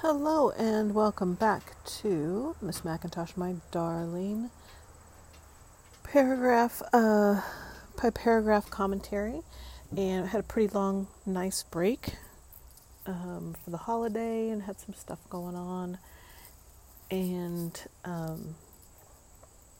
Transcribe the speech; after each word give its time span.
Hello 0.00 0.50
and 0.50 0.94
welcome 0.94 1.32
back 1.32 1.82
to 1.86 2.54
Miss 2.60 2.84
Macintosh, 2.84 3.32
my 3.34 3.54
darling. 3.70 4.50
Paragraph, 6.04 6.82
uh, 6.92 7.40
by 8.00 8.10
paragraph 8.10 8.68
commentary, 8.68 9.40
and 9.96 10.26
I 10.26 10.28
had 10.28 10.40
a 10.40 10.42
pretty 10.42 10.68
long, 10.74 11.06
nice 11.24 11.62
break 11.62 12.16
um, 13.06 13.56
for 13.64 13.70
the 13.70 13.78
holiday 13.78 14.50
and 14.50 14.64
had 14.64 14.78
some 14.78 14.94
stuff 14.94 15.18
going 15.30 15.56
on. 15.56 15.96
And 17.10 17.82
um, 18.04 18.54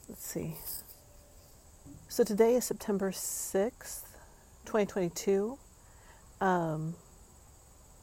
let's 0.09 0.27
see. 0.27 0.55
So 2.09 2.25
today 2.25 2.55
is 2.55 2.65
September 2.65 3.13
sixth, 3.13 4.17
twenty 4.65 4.87
twenty 4.87 5.11
two. 5.11 5.59
Um, 6.41 6.95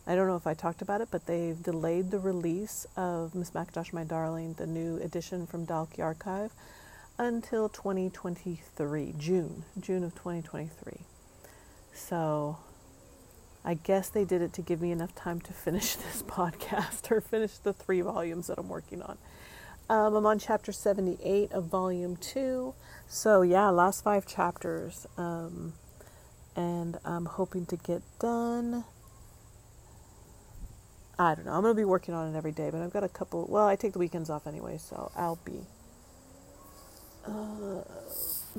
I 0.05 0.15
don't 0.15 0.27
know 0.27 0.35
if 0.35 0.45
I 0.45 0.54
talked 0.54 0.81
about 0.81 0.99
it, 0.99 1.07
but 1.11 1.27
they've 1.27 1.61
delayed 1.61 2.11
the 2.11 2.20
release 2.20 2.85
of 2.98 3.34
Miss 3.34 3.53
Macintosh, 3.53 3.93
My 3.93 4.03
Darling, 4.03 4.53
the 4.53 4.67
new 4.67 4.98
edition 4.98 5.48
from 5.48 5.66
Dalkey 5.66 5.99
Archive, 5.99 6.52
until 7.17 7.70
2023, 7.70 9.13
June, 9.17 9.63
June 9.79 10.03
of 10.03 10.13
2023. 10.13 11.05
So 11.93 12.57
I 13.63 13.76
guess 13.76 14.09
they 14.09 14.26
did 14.26 14.41
it 14.41 14.52
to 14.53 14.62
give 14.62 14.81
me 14.81 14.91
enough 14.91 15.16
time 15.16 15.39
to 15.41 15.53
finish 15.53 15.95
this 15.95 16.21
podcast 16.23 17.09
or 17.09 17.21
finish 17.21 17.57
the 17.57 17.71
three 17.71 18.01
volumes 18.01 18.48
that 18.48 18.57
I'm 18.57 18.67
working 18.67 19.01
on. 19.01 19.17
Um, 19.90 20.15
I'm 20.15 20.26
on 20.26 20.40
chapter 20.40 20.73
78 20.73 21.51
of 21.54 21.65
volume 21.65 22.17
two. 22.17 22.73
So, 23.07 23.41
yeah, 23.41 23.70
last 23.70 24.04
five 24.04 24.26
chapters. 24.26 25.07
Um, 25.17 25.73
and 26.55 26.98
I'm 27.05 27.26
hoping 27.26 27.65
to 27.67 27.77
get 27.77 28.01
done 28.20 28.84
I 31.17 31.35
don't 31.35 31.45
know. 31.45 31.52
I'm 31.53 31.62
going 31.62 31.76
to 31.76 31.80
be 31.80 31.85
working 31.85 32.13
on 32.13 32.34
it 32.34 32.38
every 32.38 32.52
day, 32.52 32.70
but 32.72 32.81
I've 32.81 32.91
got 32.94 33.03
a 33.03 33.09
couple. 33.09 33.45
Well, 33.48 33.67
I 33.67 33.76
take 33.76 33.94
the 33.94 33.99
weekends 33.99 34.30
off 34.30 34.48
anyway, 34.48 34.77
so 34.77 35.12
I'll 35.15 35.40
be. 35.46 35.60
Uh, 37.26 37.82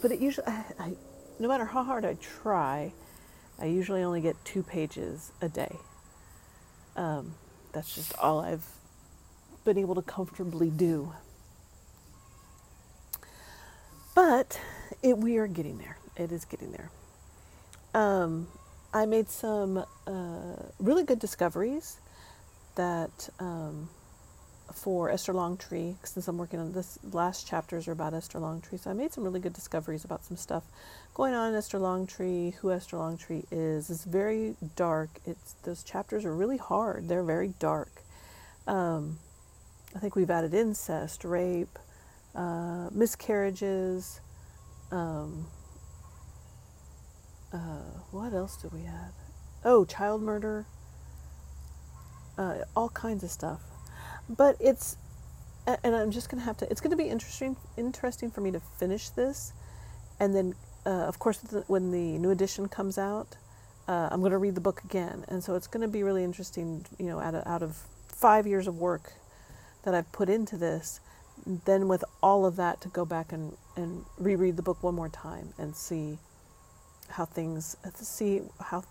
but 0.01 0.13
it 0.13 0.21
usually, 0.21 0.47
I, 0.47 0.65
I, 0.79 0.93
no 1.39 1.49
matter 1.49 1.65
how 1.65 1.83
hard 1.83 2.05
I 2.05 2.15
try, 2.15 2.93
I 3.59 3.67
usually 3.67 4.03
only 4.03 4.21
get 4.21 4.37
two 4.45 4.63
pages 4.63 5.33
a 5.41 5.49
day. 5.49 5.77
Um, 6.97 7.35
that's 7.73 7.95
just 7.95 8.15
all 8.19 8.41
I've 8.41 8.65
been 9.65 9.79
able 9.79 9.97
to 9.97 10.03
comfortably 10.03 10.71
do. 10.71 11.13
But 14.15 14.61
it, 15.03 15.19
we 15.19 15.39
are 15.39 15.49
getting 15.49 15.79
there. 15.79 15.99
It 16.17 16.31
is 16.31 16.45
getting 16.45 16.71
there. 16.71 16.91
Um, 17.95 18.47
I 18.93 19.07
made 19.07 19.29
some 19.29 19.85
uh, 20.07 20.57
really 20.79 21.03
good 21.03 21.19
discoveries 21.19 21.99
that 22.77 23.29
um, 23.39 23.89
for 24.73 25.11
Esther 25.11 25.33
Longtree, 25.33 25.97
since 26.05 26.27
I'm 26.29 26.39
working 26.39 26.59
on 26.59 26.73
this, 26.73 26.99
last 27.13 27.47
chapters 27.47 27.87
are 27.87 27.93
about 27.93 28.15
Esther 28.15 28.39
Longtree, 28.39 28.81
so 28.81 28.91
I 28.91 28.95
made 28.95 29.13
some 29.13 29.25
really 29.25 29.41
good 29.41 29.53
discoveries 29.53 30.05
about 30.05 30.25
some 30.25 30.37
stuff 30.37 30.65
going 31.15 31.35
on 31.35 31.51
in 31.51 31.55
Esther 31.55 31.79
Longtree, 31.79 32.55
who 32.55 32.73
Esther 32.73 32.97
Longtree 32.97 33.45
is. 33.51 33.91
It's 33.91 34.05
very 34.05 34.57
dark. 34.77 35.11
It's 35.27 35.55
those 35.63 35.83
chapters 35.83 36.25
are 36.25 36.35
really 36.35 36.57
hard. 36.57 37.09
They're 37.09 37.23
very 37.23 37.55
dark. 37.59 38.03
Um, 38.67 39.19
I 39.95 39.99
think 39.99 40.17
we've 40.17 40.31
added 40.31 40.55
incest, 40.55 41.25
rape, 41.25 41.79
uh, 42.35 42.89
miscarriages. 42.91 44.21
Um, 44.91 45.47
uh, 47.53 47.83
what 48.11 48.33
else 48.33 48.57
do 48.57 48.71
we 48.73 48.85
add? 48.87 49.13
Oh, 49.65 49.85
child 49.85 50.23
murder 50.23 50.67
uh, 52.39 52.59
all 52.77 52.89
kinds 52.89 53.25
of 53.25 53.31
stuff. 53.31 53.61
But 54.29 54.57
it's, 54.61 54.97
and 55.67 55.95
I'm 55.95 56.11
just 56.11 56.29
gonna 56.29 56.43
have 56.43 56.57
to. 56.59 56.71
It's 56.71 56.81
gonna 56.81 56.97
be 56.97 57.09
interesting, 57.09 57.57
interesting 57.77 58.31
for 58.31 58.41
me 58.41 58.51
to 58.53 58.61
finish 58.61 59.11
this, 59.11 59.53
and 60.21 60.35
then, 60.35 60.55
uh, 60.87 60.91
of 60.91 61.19
course, 61.19 61.39
when 61.67 61.91
the 61.91 62.19
new 62.19 62.31
edition 62.31 62.69
comes 62.69 62.99
out, 62.99 63.37
uh, 63.89 64.09
I'm 64.11 64.23
gonna 64.23 64.39
read 64.39 64.55
the 64.55 64.61
book 64.61 64.83
again, 64.85 65.25
and 65.29 65.43
so 65.43 65.55
it's 65.55 65.67
gonna 65.67 65.89
be 65.89 66.03
really 66.03 66.25
interesting. 66.25 66.85
You 66.99 67.07
know, 67.07 67.21
out 67.21 67.35
of, 67.35 67.47
out 67.47 67.63
of 67.63 67.77
five 68.09 68.47
years 68.47 68.67
of 68.67 68.79
work 68.79 69.13
that 69.85 69.95
I've 69.95 70.11
put 70.13 70.29
into 70.29 70.57
this, 70.57 71.01
then 71.47 71.89
with 71.89 72.05
all 72.23 72.47
of 72.47 72.57
that 72.57 72.81
to 72.83 72.89
go 72.89 73.05
back 73.05 73.33
and 73.33 73.57
and 73.77 74.05
reread 74.19 74.57
the 74.57 74.63
book 74.63 74.83
one 74.83 74.95
more 74.95 75.09
time 75.09 75.53
and 75.59 75.75
see 75.75 76.19
how 77.09 77.25
things 77.25 77.77
see 77.95 78.43
how 78.61 78.85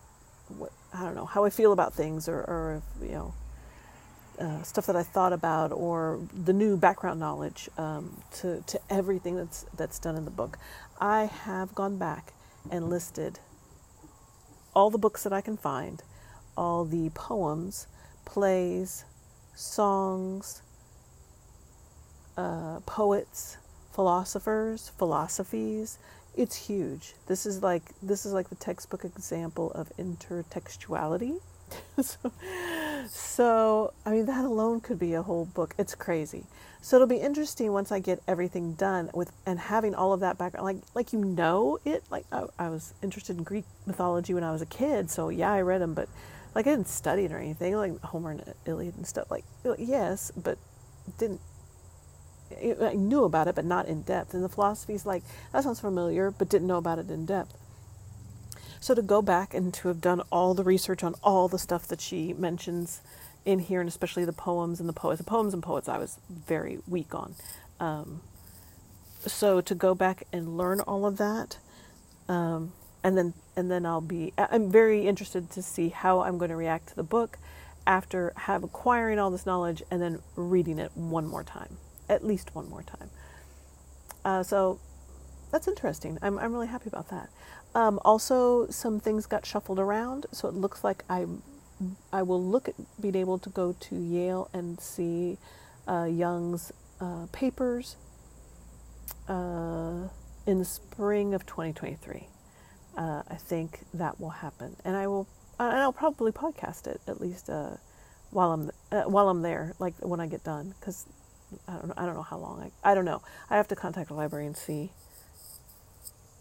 what 0.58 0.72
I 0.94 1.04
don't 1.04 1.16
know 1.16 1.26
how 1.26 1.46
I 1.46 1.50
feel 1.50 1.72
about 1.72 1.94
things, 1.94 2.28
or, 2.28 2.38
or 2.38 2.82
you 3.02 3.10
know, 3.10 3.34
uh, 4.40 4.62
stuff 4.64 4.86
that 4.86 4.96
I 4.96 5.04
thought 5.04 5.34
about, 5.34 5.72
or 5.72 6.20
the 6.34 6.54
new 6.54 6.78
background 6.78 7.20
knowledge 7.20 7.70
um, 7.78 8.22
to 8.40 8.64
to 8.68 8.80
everything 8.90 9.36
that's 9.36 9.66
that's 9.76 10.00
done 10.00 10.16
in 10.16 10.26
the 10.26 10.32
book. 10.32 10.58
I 11.00 11.26
have 11.26 11.74
gone 11.76 11.98
back 11.98 12.34
and 12.72 12.90
listed 12.90 13.40
all 14.76 14.90
the 14.90 14.98
books 14.98 15.24
that 15.24 15.34
I 15.34 15.42
can 15.42 15.58
find, 15.58 16.02
all 16.58 16.86
the 16.86 17.10
poems, 17.14 17.88
plays, 18.26 19.06
songs, 19.56 20.62
uh, 22.38 22.80
poets, 22.86 23.58
philosophers, 23.94 24.92
philosophies, 24.98 26.00
it's 26.36 26.56
huge. 26.68 27.14
This 27.28 27.46
is 27.46 27.62
like 27.62 27.84
this 28.02 28.26
is 28.26 28.34
like 28.34 28.50
the 28.50 28.56
textbook 28.56 29.06
example 29.06 29.72
of 29.72 29.92
intertextuality. 29.98 31.40
so, 32.02 32.32
so, 33.08 33.94
I 34.06 34.12
mean 34.12 34.26
that 34.26 34.46
alone 34.46 34.82
could 34.82 35.00
be 35.00 35.14
a 35.14 35.22
whole 35.22 35.46
book. 35.46 35.74
It's 35.78 35.96
crazy. 35.96 36.46
So 36.82 36.98
it'll 36.98 37.08
be 37.08 37.18
interesting 37.18 37.72
once 37.72 37.92
I 37.92 38.00
get 38.00 38.22
everything 38.28 38.74
done 38.74 39.10
with 39.14 39.32
and 39.46 39.58
having 39.58 39.96
all 39.96 40.12
of 40.12 40.20
that 40.20 40.38
background, 40.38 40.66
like 40.66 40.78
like 40.94 41.14
you 41.14 41.20
know 41.20 41.80
it. 41.86 42.04
Like 42.10 42.26
I, 42.32 42.46
I 42.60 42.70
was 42.70 42.94
interested 43.02 43.38
in 43.38 43.44
Greek 43.44 43.66
mythology 43.86 44.34
when 44.34 44.44
I 44.44 44.52
was 44.52 44.62
a 44.62 44.68
kid, 44.68 45.10
so 45.10 45.30
yeah, 45.30 45.52
I 45.52 45.62
read 45.62 45.82
them, 45.82 45.94
but 45.94 46.10
like 46.56 46.68
I 46.68 46.72
didn't 46.72 46.90
study 46.90 47.26
it 47.26 47.32
or 47.32 47.38
anything, 47.38 47.76
like 47.76 48.00
Homer 48.02 48.32
and 48.32 48.54
Iliad 48.66 48.96
and 48.98 49.08
stuff. 49.08 49.32
Like 49.32 49.46
yes, 49.78 50.32
but 50.36 50.58
didn't 51.18 51.42
I 52.82 52.94
knew 52.94 53.24
about 53.24 53.48
it, 53.48 53.56
but 53.56 53.66
not 53.66 53.88
in 53.88 54.02
depth. 54.02 54.34
And 54.34 54.44
the 54.44 54.50
philosophy 54.50 54.94
is 54.94 55.06
like, 55.06 55.24
that 55.52 55.64
sounds 55.64 55.80
familiar, 55.80 56.32
but 56.32 56.50
didn't 56.50 56.68
know 56.68 56.78
about 56.78 57.00
it 57.00 57.10
in 57.10 57.26
depth. 57.26 57.58
So 58.80 58.94
to 58.94 59.02
go 59.02 59.22
back 59.22 59.54
and 59.54 59.74
to 59.76 59.88
have 59.88 60.02
done 60.02 60.22
all 60.32 60.54
the 60.54 60.64
research 60.64 61.04
on 61.04 61.16
all 61.24 61.48
the 61.48 61.60
stuff 61.60 61.88
that 61.88 62.02
she 62.02 62.34
mentions 62.34 63.02
in 63.46 63.60
here, 63.60 63.80
and 63.80 63.88
especially 63.88 64.26
the 64.26 64.34
poems 64.34 64.80
and 64.80 64.90
the 64.90 64.94
poets, 64.94 65.20
the 65.20 65.24
poems 65.24 65.54
and 65.54 65.64
poets, 65.64 65.88
I 65.88 65.98
was 65.98 66.20
very 66.30 66.80
weak 66.88 67.16
on. 67.16 67.36
Um, 67.80 68.22
so 69.26 69.62
to 69.62 69.76
go 69.76 69.96
back 69.96 70.24
and 70.34 70.58
learn 70.58 70.82
all 70.82 71.06
of 71.06 71.18
that, 71.18 71.58
um, 72.28 72.74
and 73.04 73.18
then 73.18 73.34
and 73.56 73.72
then 73.72 73.86
I'll 73.86 74.02
be. 74.02 74.34
I'm 74.38 74.72
very 74.72 75.08
interested 75.08 75.50
to 75.52 75.62
see 75.62 75.90
how 75.90 76.22
I'm 76.22 76.38
going 76.38 76.50
to 76.50 76.56
react 76.56 76.90
to 76.90 76.96
the 76.96 77.04
book 77.04 77.38
after 77.86 78.34
have 78.36 78.64
acquiring 78.64 79.20
all 79.20 79.30
this 79.30 79.46
knowledge 79.46 79.84
and 79.92 80.02
then 80.02 80.20
reading 80.36 80.80
it 80.80 80.92
one 80.96 81.28
more 81.28 81.44
time 81.44 81.78
at 82.14 82.26
least 82.26 82.56
one 82.56 82.70
more 82.70 82.84
time. 82.84 83.10
Uh, 84.24 84.44
so 84.44 84.80
that's 85.52 85.68
interesting. 85.68 86.18
I'm, 86.22 86.40
I'm 86.40 86.54
really 86.54 86.68
happy 86.68 86.88
about 86.88 87.10
that. 87.10 87.30
Um, 87.76 88.00
also, 88.06 88.68
some 88.70 89.00
things 89.00 89.26
got 89.26 89.46
shuffled 89.46 89.80
around, 89.80 90.26
so 90.32 90.48
it 90.48 90.54
looks 90.54 90.84
like 90.84 91.04
I 91.10 91.26
I 92.14 92.22
will 92.22 92.42
look 92.42 92.70
at 92.70 92.76
being 93.02 93.16
able 93.16 93.38
to 93.40 93.50
go 93.50 93.76
to 93.78 93.96
Yale 93.96 94.50
and 94.54 94.80
see 94.80 95.38
uh, 95.88 96.08
Young's 96.10 96.72
uh, 97.02 97.26
papers 97.32 97.98
uh, 99.28 100.08
in 100.46 100.60
the 100.60 100.66
spring 100.66 101.34
of 101.34 101.46
2023. 101.46 102.28
Uh, 102.96 103.24
I 103.28 103.36
think 103.36 103.82
that 103.94 104.20
will 104.20 104.30
happen, 104.30 104.76
and 104.86 104.96
I 104.96 105.08
will 105.08 105.28
and 105.60 105.78
I'll 105.78 105.94
probably 105.94 106.32
podcast 106.32 106.88
it 106.88 107.02
at 107.08 107.20
least 107.20 107.50
uh, 107.50 107.78
while 108.30 108.52
I'm 108.52 108.72
while 109.12 109.30
I'm 109.30 109.42
there, 109.42 109.74
like 109.80 109.96
when 110.00 110.20
I 110.20 110.28
get 110.28 110.44
done, 110.44 110.76
because 110.80 111.08
I 111.68 111.74
don't 111.74 111.88
know. 111.88 111.94
I 111.98 112.06
don't 112.06 112.16
know 112.16 112.24
how 112.24 112.38
long. 112.38 112.72
I 112.84 112.92
I 112.92 112.96
don't 112.96 113.06
know. 113.06 113.22
I 113.50 113.58
have 113.58 113.68
to 113.70 113.76
contact 113.76 114.10
the 114.10 114.14
library 114.16 114.46
and 114.46 114.56
see 114.58 114.92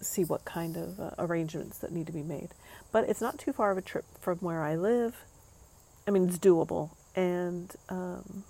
see 0.00 0.24
what 0.24 0.44
kind 0.44 0.76
of 0.76 0.98
uh, 1.00 1.10
arrangements 1.18 1.78
that 1.78 1.92
need 1.92 2.06
to 2.06 2.12
be 2.12 2.22
made. 2.22 2.50
But 2.90 3.08
it's 3.08 3.20
not 3.20 3.38
too 3.38 3.52
far 3.52 3.70
of 3.70 3.78
a 3.78 3.82
trip 3.82 4.04
from 4.20 4.38
where 4.38 4.62
I 4.62 4.74
live. 4.76 5.24
I 6.06 6.10
mean, 6.10 6.28
it's 6.28 6.38
doable, 6.38 6.90
and 7.14 7.72
um, 7.88 8.44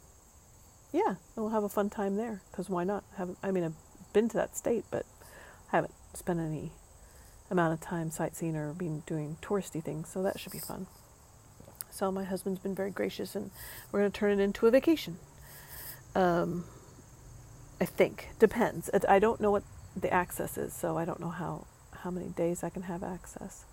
yeah, 0.93 1.17
we'll 1.37 1.50
have 1.50 1.64
a 1.64 1.69
fun 1.69 1.91
time 1.91 2.17
there. 2.17 2.41
Because 2.50 2.69
why 2.69 2.85
not? 2.85 3.05
Have 3.17 3.37
I 3.43 3.50
mean, 3.50 3.64
I've 3.64 4.12
been 4.12 4.29
to 4.31 4.37
that 4.37 4.56
state, 4.56 4.85
but 4.91 5.05
I 5.73 5.76
haven't 5.76 5.94
spent 6.14 6.41
any 6.41 6.73
amount 7.50 7.75
of 7.75 7.81
time 7.81 8.11
sightseeing 8.11 8.56
or 8.56 8.73
been 8.73 9.00
doing 9.06 9.37
touristy 9.43 9.85
things. 9.85 10.09
So 10.09 10.23
that 10.23 10.41
should 10.41 10.53
be 10.53 10.59
fun. 10.59 10.87
So 11.91 12.11
my 12.11 12.25
husband's 12.25 12.59
been 12.59 12.75
very 12.75 12.91
gracious, 12.91 13.37
and 13.37 13.50
we're 13.91 14.00
going 14.00 14.11
to 14.11 14.19
turn 14.19 14.41
it 14.41 14.43
into 14.43 14.67
a 14.67 14.70
vacation. 14.70 15.19
Um, 16.14 16.64
I 17.81 17.85
think 17.85 18.29
depends. 18.38 18.91
I 19.09 19.19
don't 19.19 19.41
know 19.41 19.50
what 19.50 19.64
the 19.97 20.12
access 20.12 20.56
is, 20.56 20.73
so 20.73 20.97
I 20.97 21.05
don't 21.05 21.20
know 21.20 21.31
how 21.31 21.67
how 22.03 22.11
many 22.11 22.29
days 22.29 22.62
I 22.62 22.70
can 22.70 22.82
have 22.82 23.03
access. 23.03 23.64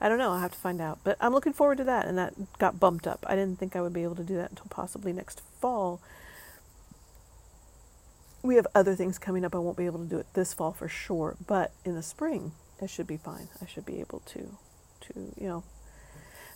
I 0.00 0.08
don't 0.08 0.18
know. 0.18 0.32
I'll 0.32 0.40
have 0.40 0.52
to 0.52 0.58
find 0.58 0.80
out. 0.80 0.98
But 1.04 1.16
I'm 1.20 1.32
looking 1.32 1.52
forward 1.52 1.78
to 1.78 1.84
that, 1.84 2.06
and 2.06 2.18
that 2.18 2.34
got 2.58 2.78
bumped 2.78 3.06
up. 3.06 3.24
I 3.26 3.34
didn't 3.34 3.58
think 3.58 3.74
I 3.74 3.80
would 3.80 3.92
be 3.92 4.02
able 4.02 4.16
to 4.16 4.24
do 4.24 4.36
that 4.36 4.50
until 4.50 4.66
possibly 4.68 5.12
next 5.12 5.40
fall. 5.60 6.00
We 8.42 8.56
have 8.56 8.66
other 8.74 8.94
things 8.94 9.18
coming 9.18 9.44
up. 9.44 9.54
I 9.54 9.58
won't 9.58 9.76
be 9.76 9.86
able 9.86 9.98
to 10.00 10.04
do 10.04 10.18
it 10.18 10.26
this 10.34 10.52
fall 10.52 10.72
for 10.72 10.88
sure, 10.88 11.36
but 11.46 11.72
in 11.84 11.94
the 11.94 12.02
spring, 12.02 12.52
it 12.80 12.90
should 12.90 13.06
be 13.06 13.16
fine. 13.16 13.48
I 13.60 13.66
should 13.66 13.86
be 13.86 14.00
able 14.00 14.20
to, 14.26 14.56
to 15.00 15.32
you 15.40 15.48
know, 15.48 15.64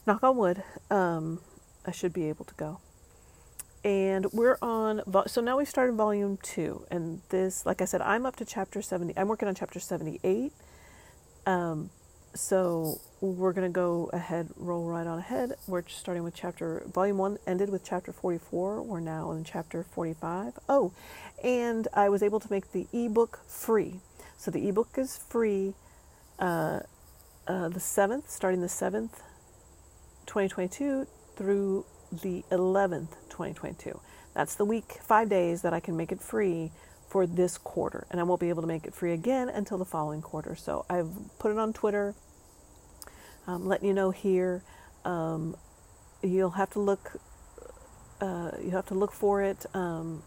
knock 0.06 0.22
on 0.22 0.36
wood. 0.36 0.62
Um, 0.90 1.40
I 1.86 1.92
should 1.92 2.12
be 2.12 2.28
able 2.28 2.44
to 2.44 2.54
go. 2.54 2.80
And 3.82 4.26
we're 4.32 4.58
on, 4.60 5.02
so 5.26 5.40
now 5.40 5.56
we 5.56 5.64
started 5.64 5.94
volume 5.94 6.38
two. 6.42 6.84
And 6.90 7.22
this, 7.30 7.64
like 7.64 7.80
I 7.80 7.86
said, 7.86 8.02
I'm 8.02 8.26
up 8.26 8.36
to 8.36 8.44
chapter 8.44 8.82
70. 8.82 9.14
I'm 9.16 9.28
working 9.28 9.48
on 9.48 9.54
chapter 9.54 9.80
78. 9.80 10.52
Um, 11.46 11.90
so 12.34 13.00
we're 13.20 13.52
going 13.52 13.68
to 13.68 13.72
go 13.72 14.10
ahead, 14.12 14.50
roll 14.56 14.84
right 14.84 15.06
on 15.06 15.18
ahead. 15.18 15.54
We're 15.66 15.86
starting 15.88 16.22
with 16.22 16.34
chapter, 16.34 16.84
volume 16.92 17.18
one 17.18 17.38
ended 17.46 17.70
with 17.70 17.82
chapter 17.84 18.12
44. 18.12 18.82
We're 18.82 19.00
now 19.00 19.32
in 19.32 19.44
chapter 19.44 19.82
45. 19.82 20.58
Oh, 20.68 20.92
and 21.42 21.88
I 21.94 22.08
was 22.08 22.22
able 22.22 22.40
to 22.40 22.48
make 22.50 22.72
the 22.72 22.86
ebook 22.92 23.40
free. 23.48 24.00
So 24.36 24.50
the 24.50 24.68
ebook 24.68 24.96
is 24.96 25.16
free 25.16 25.74
uh, 26.38 26.80
uh, 27.46 27.68
the 27.68 27.80
7th, 27.80 28.28
starting 28.28 28.60
the 28.60 28.68
7th, 28.68 29.20
2022 30.26 31.06
through 31.36 31.84
the 32.12 32.44
11th, 32.50 33.14
2022. 33.40 34.00
That's 34.34 34.54
the 34.54 34.64
week, 34.64 34.98
five 35.02 35.28
days 35.28 35.62
that 35.62 35.72
I 35.72 35.80
can 35.80 35.96
make 35.96 36.12
it 36.12 36.20
free 36.20 36.70
for 37.08 37.26
this 37.26 37.58
quarter. 37.58 38.06
And 38.10 38.20
I 38.20 38.22
won't 38.22 38.40
be 38.40 38.50
able 38.50 38.62
to 38.62 38.68
make 38.68 38.84
it 38.84 38.94
free 38.94 39.12
again 39.12 39.48
until 39.48 39.78
the 39.78 39.84
following 39.84 40.22
quarter. 40.22 40.54
So 40.54 40.84
I've 40.88 41.10
put 41.38 41.50
it 41.50 41.58
on 41.58 41.72
Twitter, 41.72 42.14
um, 43.46 43.66
letting 43.66 43.88
you 43.88 43.94
know 43.94 44.10
here. 44.10 44.62
Um, 45.04 45.56
you'll 46.22 46.50
have 46.50 46.70
to 46.70 46.80
look. 46.80 47.16
Uh, 48.20 48.50
you 48.62 48.70
have 48.72 48.86
to 48.86 48.94
look 48.94 49.12
for 49.12 49.42
it. 49.42 49.64
Um, 49.72 50.22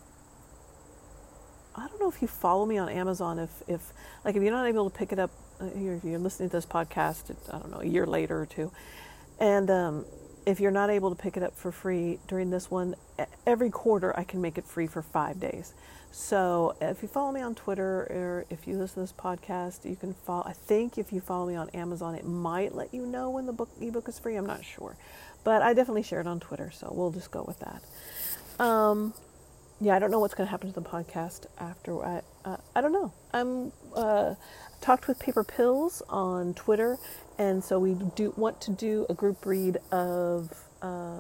I 1.76 1.88
don't 1.88 2.00
know 2.00 2.10
if 2.10 2.22
you 2.22 2.28
follow 2.28 2.66
me 2.66 2.78
on 2.78 2.90
Amazon. 2.90 3.38
If, 3.38 3.62
if 3.68 3.94
like 4.26 4.36
if 4.36 4.42
you're 4.42 4.52
not 4.52 4.66
able 4.66 4.90
to 4.90 4.98
pick 4.98 5.12
it 5.12 5.20
up, 5.20 5.30
uh, 5.62 5.66
if 5.66 6.04
you're 6.04 6.20
listening 6.20 6.50
to 6.50 6.58
this 6.58 6.66
podcast, 6.66 7.36
I 7.50 7.60
don't 7.60 7.72
know, 7.72 7.82
a 7.82 7.86
year 7.86 8.08
later 8.08 8.42
or 8.42 8.48
two, 8.48 8.72
and 9.40 9.70
um, 9.70 10.06
if 10.46 10.60
you're 10.60 10.72
not 10.72 10.90
able 10.90 11.14
to 11.14 11.22
pick 11.22 11.38
it 11.38 11.44
up 11.44 11.58
for 11.58 11.72
free 11.72 12.20
during 12.28 12.50
this 12.50 12.70
one, 12.70 12.96
every 13.46 13.70
quarter 13.70 14.18
I 14.18 14.24
can 14.24 14.42
make 14.42 14.58
it 14.58 14.66
free 14.66 14.88
for 14.88 15.02
five 15.02 15.40
days. 15.40 15.74
So 16.12 16.76
if 16.80 17.02
you 17.02 17.08
follow 17.08 17.32
me 17.32 17.42
on 17.42 17.56
Twitter 17.56 18.02
or 18.02 18.46
if 18.50 18.68
you 18.68 18.76
listen 18.78 18.96
to 18.96 19.00
this 19.02 19.14
podcast, 19.14 19.90
you 19.90 19.96
can 19.96 20.14
follow. 20.14 20.44
I 20.46 20.54
think 20.54 20.98
if 20.98 21.12
you 21.12 21.22
follow 21.22 21.48
me 21.48 21.56
on 21.56 21.70
Amazon, 21.72 22.14
it 22.14 22.26
might 22.26 22.76
let 22.76 22.94
you 22.94 23.06
know 23.06 23.32
when 23.32 23.48
the 23.48 23.54
book 23.54 23.70
ebook 23.82 24.08
is 24.08 24.20
free. 24.20 24.36
I'm 24.36 24.46
not 24.46 24.64
sure, 24.64 24.96
but 25.44 25.64
I 25.64 25.74
definitely 25.74 26.04
share 26.04 26.22
it 26.22 26.28
on 26.28 26.40
Twitter, 26.40 26.70
so 26.72 26.92
we'll 26.94 27.12
just 27.12 27.32
go 27.32 27.44
with 27.44 27.60
that. 27.60 28.64
Um, 28.64 29.16
yeah, 29.82 29.96
I 29.96 30.00
don't 30.00 30.12
know 30.12 30.20
what's 30.20 30.36
going 30.36 30.46
to 30.46 30.52
happen 30.52 30.72
to 30.72 30.80
the 30.80 30.88
podcast 30.88 31.48
after. 31.60 32.06
I 32.06 32.22
uh, 32.46 32.58
I 32.76 32.82
don't 32.82 32.94
know. 32.94 33.12
I'm 33.34 33.72
uh, 33.96 34.36
talked 34.82 35.08
with 35.08 35.18
Paper 35.18 35.44
Pills 35.44 36.04
on 36.10 36.54
Twitter, 36.54 36.98
and 37.38 37.64
so 37.64 37.80
we 37.80 37.96
do 38.16 38.34
want 38.38 38.62
to 38.62 38.72
do 38.72 39.06
a 39.10 39.14
group 39.14 39.46
read 39.46 39.78
of 39.92 40.52
uh, 40.82 41.20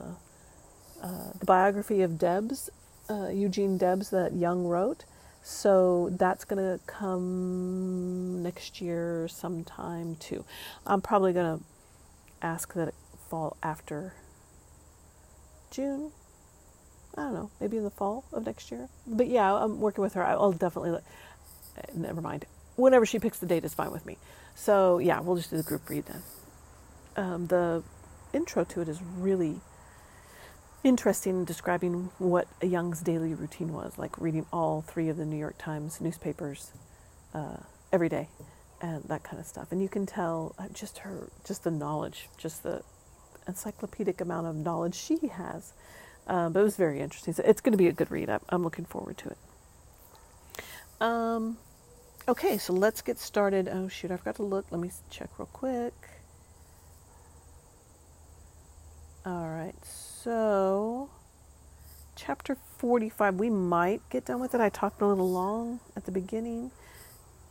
uh 1.01 1.31
the 1.39 1.45
biography 1.45 2.01
of 2.01 2.18
Debs 2.18 2.69
uh, 3.10 3.30
Eugene 3.30 3.77
Debs 3.77 4.10
that 4.10 4.33
Young 4.33 4.65
wrote. 4.65 5.06
So 5.42 6.10
that's 6.13 6.45
going 6.45 6.63
to 6.63 6.83
come 6.86 8.42
next 8.44 8.80
year 8.80 9.27
sometime 9.27 10.15
too. 10.15 10.45
I'm 10.88 11.01
probably 11.01 11.33
going 11.33 11.60
to 11.60 11.65
ask 12.42 12.74
that 12.74 12.89
it 12.89 12.95
fall 13.30 13.57
after 13.62 14.13
June. 15.69 16.12
I 17.18 17.24
don't 17.24 17.33
know, 17.33 17.51
maybe 17.59 17.77
in 17.77 17.83
the 17.83 17.92
fall 17.92 18.24
of 18.31 18.45
next 18.45 18.71
year. 18.71 18.88
But 19.06 19.27
yeah, 19.27 19.54
I'm 19.54 19.80
working 19.80 20.01
with 20.01 20.13
her. 20.13 20.25
I'll 20.25 20.54
definitely, 20.54 21.00
never 21.94 22.21
mind. 22.21 22.45
Whenever 22.75 23.06
she 23.06 23.19
picks 23.19 23.38
the 23.38 23.45
date 23.45 23.66
is 23.66 23.74
fine 23.74 23.92
with 23.92 24.06
me. 24.06 24.18
So 24.56 25.00
yeah, 25.00 25.20
we'll 25.20 25.36
just 25.36 25.50
do 25.50 25.58
the 25.58 25.64
group 25.64 25.90
read 25.90 26.06
then. 26.06 26.24
Um, 27.16 27.48
the 27.48 27.84
intro 28.34 28.64
to 28.64 28.82
it 28.82 28.90
is 28.90 29.02
really 29.02 29.62
interesting 30.84 31.40
in 31.40 31.46
describing 31.46 32.10
what 32.18 32.48
a 32.62 32.66
Young's 32.66 33.02
daily 33.02 33.34
routine 33.34 33.72
was, 33.72 33.98
like 33.98 34.20
reading 34.20 34.46
all 34.52 34.82
three 34.82 35.10
of 35.10 35.18
the 35.18 35.26
New 35.26 35.38
York 35.38 35.58
Times 35.58 36.02
newspapers 36.02 36.72
uh, 37.34 37.58
every 37.92 38.10
day 38.10 38.28
and 38.82 39.04
that 39.06 39.24
kind 39.24 39.40
of 39.40 39.46
stuff. 39.46 39.72
And 39.72 39.82
you 39.82 39.88
can 39.88 40.06
tell 40.06 40.54
uh, 40.60 40.68
just 40.74 41.00
her, 41.00 41.30
just 41.46 41.64
the 41.64 41.72
knowledge, 41.72 42.28
just 42.38 42.64
the 42.64 42.84
encyclopedic 43.48 44.20
amount 44.20 44.48
of 44.48 44.56
knowledge 44.56 44.96
she 44.96 45.28
has. 45.28 45.74
Uh, 46.28 46.50
but 46.50 46.60
it 46.60 46.64
was 46.64 46.76
very 46.76 47.00
interesting. 47.00 47.34
So 47.34 47.44
it's 47.46 47.62
going 47.62 47.72
to 47.72 47.78
be 47.78 47.88
a 47.88 47.94
good 47.94 48.12
read. 48.12 48.30
I'm 48.50 48.64
looking 48.64 48.86
forward 48.86 49.18
to 49.20 49.30
it. 49.30 49.38
Um, 51.00 51.58
okay, 52.28 52.58
so 52.58 52.74
let's 52.74 53.02
get 53.02 53.20
started. 53.20 53.68
Oh, 53.68 53.88
shoot, 53.88 54.12
I 54.12 54.18
forgot 54.18 54.36
to 54.36 54.44
look. 54.44 54.66
Let 54.72 54.81
me 54.81 54.92
check 55.10 55.30
real 55.38 55.48
quick. 55.52 55.94
All 59.25 59.48
right, 59.48 59.75
so 59.86 61.10
chapter 62.16 62.58
45, 62.78 63.36
we 63.36 63.50
might 63.50 64.02
get 64.10 64.25
done 64.25 64.40
with 64.40 64.54
it. 64.54 64.62
I 64.62 64.70
talked 64.70 65.02
a 65.02 65.08
little 65.08 65.30
long 65.30 65.80
at 65.96 66.06
the 66.06 66.12
beginning. 66.12 66.72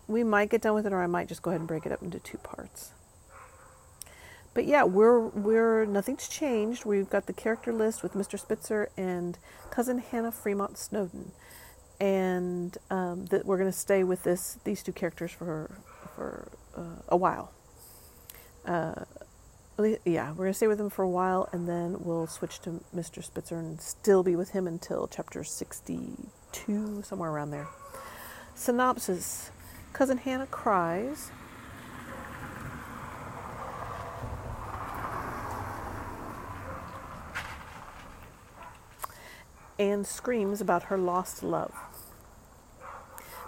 We 0.06 0.22
might 0.24 0.50
get 0.50 0.62
done 0.62 0.74
with 0.74 0.86
it, 0.86 0.92
or 0.92 1.02
I 1.02 1.06
might 1.06 1.28
just 1.28 1.42
go 1.42 1.50
ahead 1.50 1.60
and 1.60 1.68
break 1.68 1.86
it 1.86 1.92
up 1.92 2.02
into 2.02 2.18
two 2.18 2.38
parts. 2.38 2.92
But 4.54 4.66
yeah, 4.66 4.84
we're 4.84 5.18
we're 5.18 5.86
nothing's 5.86 6.28
changed. 6.28 6.84
We've 6.84 7.08
got 7.08 7.26
the 7.26 7.32
character 7.32 7.72
list 7.72 8.02
with 8.02 8.12
Mr. 8.12 8.38
Spitzer 8.38 8.90
and 8.96 9.38
cousin 9.70 9.98
Hannah 9.98 10.32
Fremont 10.32 10.76
Snowden, 10.76 11.32
and 12.02 12.76
um, 12.90 13.26
that 13.26 13.46
we're 13.46 13.56
going 13.56 13.70
to 13.70 13.78
stay 13.78 14.02
with 14.02 14.24
this 14.24 14.58
these 14.64 14.82
two 14.82 14.92
characters 14.92 15.30
for 15.30 15.70
for 16.16 16.48
uh, 16.76 17.00
a 17.08 17.16
while. 17.16 17.52
Uh, 18.66 19.04
yeah, 20.04 20.30
we're 20.30 20.44
going 20.44 20.50
to 20.50 20.54
stay 20.54 20.66
with 20.66 20.80
him 20.80 20.90
for 20.90 21.02
a 21.02 21.08
while 21.08 21.48
and 21.52 21.68
then 21.68 21.96
we'll 22.00 22.26
switch 22.26 22.60
to 22.60 22.80
Mr. 22.94 23.24
Spitzer 23.24 23.58
and 23.58 23.80
still 23.80 24.22
be 24.22 24.36
with 24.36 24.50
him 24.50 24.66
until 24.66 25.08
chapter 25.08 25.42
62, 25.42 27.02
somewhere 27.04 27.30
around 27.30 27.50
there. 27.50 27.68
Synopsis 28.54 29.50
Cousin 29.92 30.18
Hannah 30.18 30.46
cries. 30.46 31.30
And 39.78 40.06
screams 40.06 40.60
about 40.60 40.84
her 40.84 40.98
lost 40.98 41.42
love. 41.42 41.91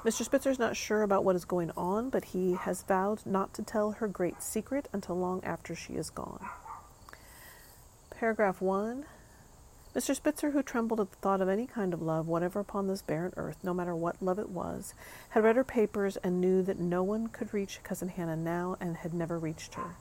Mr. 0.05 0.23
Spitzer 0.23 0.51
is 0.51 0.59
not 0.59 0.77
sure 0.77 1.03
about 1.03 1.25
what 1.25 1.35
is 1.35 1.47
going 1.47 1.71
on, 1.79 2.11
but 2.11 2.27
he 2.27 2.53
has 2.53 2.83
vowed 2.83 3.25
not 3.25 3.55
to 3.55 3.63
tell 3.63 3.93
her 3.93 4.07
great 4.07 4.43
secret 4.43 4.87
until 4.93 5.17
long 5.17 5.43
after 5.43 5.75
she 5.75 5.95
is 5.95 6.11
gone. 6.11 6.45
Paragraph 8.11 8.61
1 8.61 9.07
Mr. 9.97 10.15
Spitzer, 10.15 10.51
who 10.51 10.63
trembled 10.63 11.01
at 11.01 11.11
the 11.11 11.17
thought 11.19 11.41
of 11.41 11.49
any 11.49 11.67
kind 11.67 11.95
of 11.95 12.03
love, 12.03 12.29
whatever 12.29 12.61
upon 12.61 12.87
this 12.87 13.01
barren 13.01 13.33
earth, 13.39 13.57
no 13.63 13.73
matter 13.73 13.97
what 13.97 14.21
love 14.21 14.39
it 14.39 14.51
was, 14.51 14.93
had 15.31 15.43
read 15.43 15.57
her 15.57 15.65
papers 15.65 16.19
and 16.19 16.39
knew 16.39 16.63
that 16.63 16.79
no 16.79 17.03
one 17.03 17.29
could 17.29 17.55
reach 17.55 17.81
Cousin 17.83 18.09
Hannah 18.09 18.37
now 18.37 18.77
and 18.81 18.99
had 18.99 19.15
never 19.15 19.39
reached 19.39 19.73
her. 19.75 19.97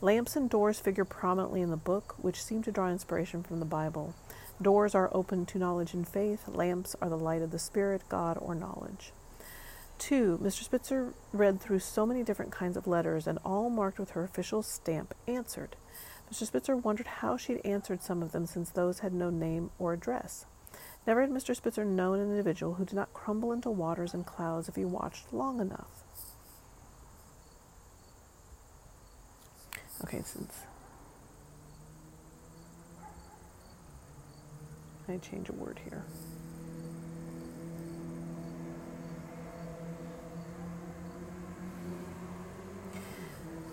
Lamps 0.00 0.34
and 0.34 0.50
doors 0.50 0.80
figure 0.80 1.04
prominently 1.04 1.60
in 1.60 1.70
the 1.70 1.76
book, 1.76 2.16
which 2.20 2.42
seem 2.42 2.62
to 2.64 2.72
draw 2.72 2.88
inspiration 2.88 3.44
from 3.44 3.60
the 3.60 3.64
Bible. 3.66 4.14
Doors 4.60 4.96
are 4.96 5.10
open 5.12 5.46
to 5.46 5.60
knowledge 5.60 5.94
and 5.94 6.08
faith, 6.08 6.48
lamps 6.48 6.96
are 7.00 7.08
the 7.08 7.16
light 7.16 7.42
of 7.42 7.52
the 7.52 7.58
Spirit, 7.60 8.02
God, 8.08 8.36
or 8.40 8.56
knowledge. 8.56 9.12
Two, 9.98 10.38
Mr. 10.42 10.64
Spitzer 10.64 11.14
read 11.32 11.60
through 11.60 11.78
so 11.78 12.04
many 12.04 12.22
different 12.22 12.52
kinds 12.52 12.76
of 12.76 12.86
letters 12.86 13.26
and 13.26 13.38
all 13.44 13.70
marked 13.70 13.98
with 13.98 14.10
her 14.10 14.24
official 14.24 14.62
stamp 14.62 15.14
answered. 15.26 15.76
Mr. 16.30 16.46
Spitzer 16.46 16.76
wondered 16.76 17.06
how 17.06 17.36
she 17.36 17.52
had 17.52 17.64
answered 17.64 18.02
some 18.02 18.22
of 18.22 18.32
them 18.32 18.46
since 18.46 18.70
those 18.70 19.00
had 19.00 19.12
no 19.12 19.30
name 19.30 19.70
or 19.78 19.92
address. 19.92 20.46
Never 21.06 21.20
had 21.20 21.30
Mr. 21.30 21.54
Spitzer 21.54 21.84
known 21.84 22.18
an 22.18 22.30
individual 22.30 22.74
who 22.74 22.84
did 22.84 22.94
not 22.94 23.12
crumble 23.12 23.52
into 23.52 23.70
waters 23.70 24.14
and 24.14 24.24
clouds 24.24 24.68
if 24.68 24.76
he 24.76 24.84
watched 24.84 25.32
long 25.32 25.60
enough. 25.60 26.02
Okay, 30.02 30.22
since 30.22 30.62
I 35.08 35.18
change 35.18 35.48
a 35.48 35.52
word 35.52 35.80
here. 35.84 36.04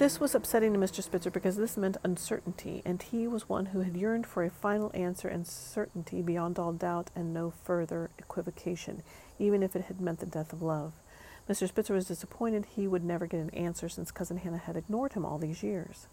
This 0.01 0.19
was 0.19 0.33
upsetting 0.33 0.73
to 0.73 0.79
Mr. 0.79 1.03
Spitzer 1.03 1.29
because 1.29 1.57
this 1.57 1.77
meant 1.77 1.97
uncertainty, 2.03 2.81
and 2.83 2.99
he 2.99 3.27
was 3.27 3.47
one 3.47 3.67
who 3.67 3.81
had 3.81 3.95
yearned 3.95 4.25
for 4.25 4.43
a 4.43 4.49
final 4.49 4.89
answer 4.95 5.27
and 5.27 5.45
certainty 5.45 6.23
beyond 6.23 6.57
all 6.57 6.73
doubt 6.73 7.11
and 7.15 7.35
no 7.35 7.51
further 7.51 8.09
equivocation, 8.17 9.03
even 9.37 9.61
if 9.61 9.75
it 9.75 9.83
had 9.83 10.01
meant 10.01 10.19
the 10.19 10.25
death 10.25 10.53
of 10.53 10.63
love. 10.63 10.93
Mr. 11.47 11.67
Spitzer 11.67 11.93
was 11.93 12.07
disappointed 12.07 12.65
he 12.65 12.87
would 12.87 13.03
never 13.03 13.27
get 13.27 13.41
an 13.41 13.51
answer 13.51 13.87
since 13.87 14.09
Cousin 14.09 14.37
Hannah 14.37 14.57
had 14.57 14.75
ignored 14.75 15.13
him 15.13 15.23
all 15.23 15.37
these 15.37 15.61
years. 15.61 16.07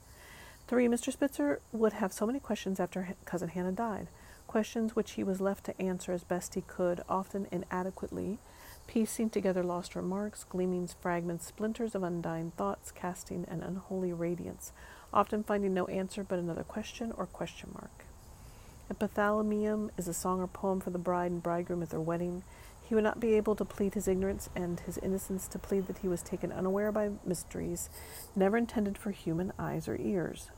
Three, 0.66 0.87
Mr. 0.87 1.11
Spitzer 1.11 1.62
would 1.73 1.95
have 1.95 2.12
so 2.12 2.26
many 2.26 2.40
questions 2.40 2.78
after 2.78 3.16
Cousin 3.25 3.49
Hannah 3.49 3.73
died, 3.73 4.09
questions 4.47 4.95
which 4.95 5.12
he 5.12 5.25
was 5.25 5.40
left 5.40 5.64
to 5.64 5.80
answer 5.80 6.12
as 6.12 6.25
best 6.25 6.57
he 6.57 6.61
could, 6.61 7.00
often 7.09 7.47
inadequately, 7.50 8.38
piecing 8.88 9.30
together 9.30 9.62
lost 9.62 9.95
remarks, 9.95 10.42
gleamings, 10.42 10.97
fragments, 11.00 11.47
splinters 11.47 11.95
of 11.95 12.02
undying 12.02 12.50
thoughts, 12.57 12.90
casting 12.90 13.45
an 13.47 13.62
unholy 13.62 14.12
radiance, 14.12 14.73
often 15.12 15.45
finding 15.45 15.73
no 15.73 15.87
answer 15.87 16.25
but 16.25 16.38
another 16.38 16.64
question 16.64 17.12
or 17.12 17.26
question 17.26 17.71
mark. 17.75 18.07
Epithalamium 18.92 19.90
is 19.99 20.09
a 20.09 20.14
song 20.14 20.40
or 20.40 20.47
poem 20.47 20.80
for 20.80 20.90
the 20.90 20.99
bride 20.99 21.30
and 21.30 21.42
bridegroom 21.42 21.83
at 21.83 21.90
their 21.90 22.00
wedding. 22.00 22.42
He 22.88 22.95
would 22.95 23.04
not 23.04 23.21
be 23.21 23.35
able 23.35 23.54
to 23.57 23.64
plead 23.66 23.92
his 23.92 24.09
ignorance 24.09 24.49
and 24.57 24.80
his 24.80 24.97
innocence 24.99 25.47
to 25.49 25.59
plead 25.59 25.87
that 25.88 25.99
he 25.99 26.09
was 26.09 26.23
taken 26.23 26.50
unaware 26.50 26.90
by 26.90 27.11
mysteries 27.26 27.90
never 28.35 28.57
intended 28.57 28.97
for 28.97 29.11
human 29.11 29.52
eyes 29.59 29.87
or 29.87 29.97
ears. 30.00 30.49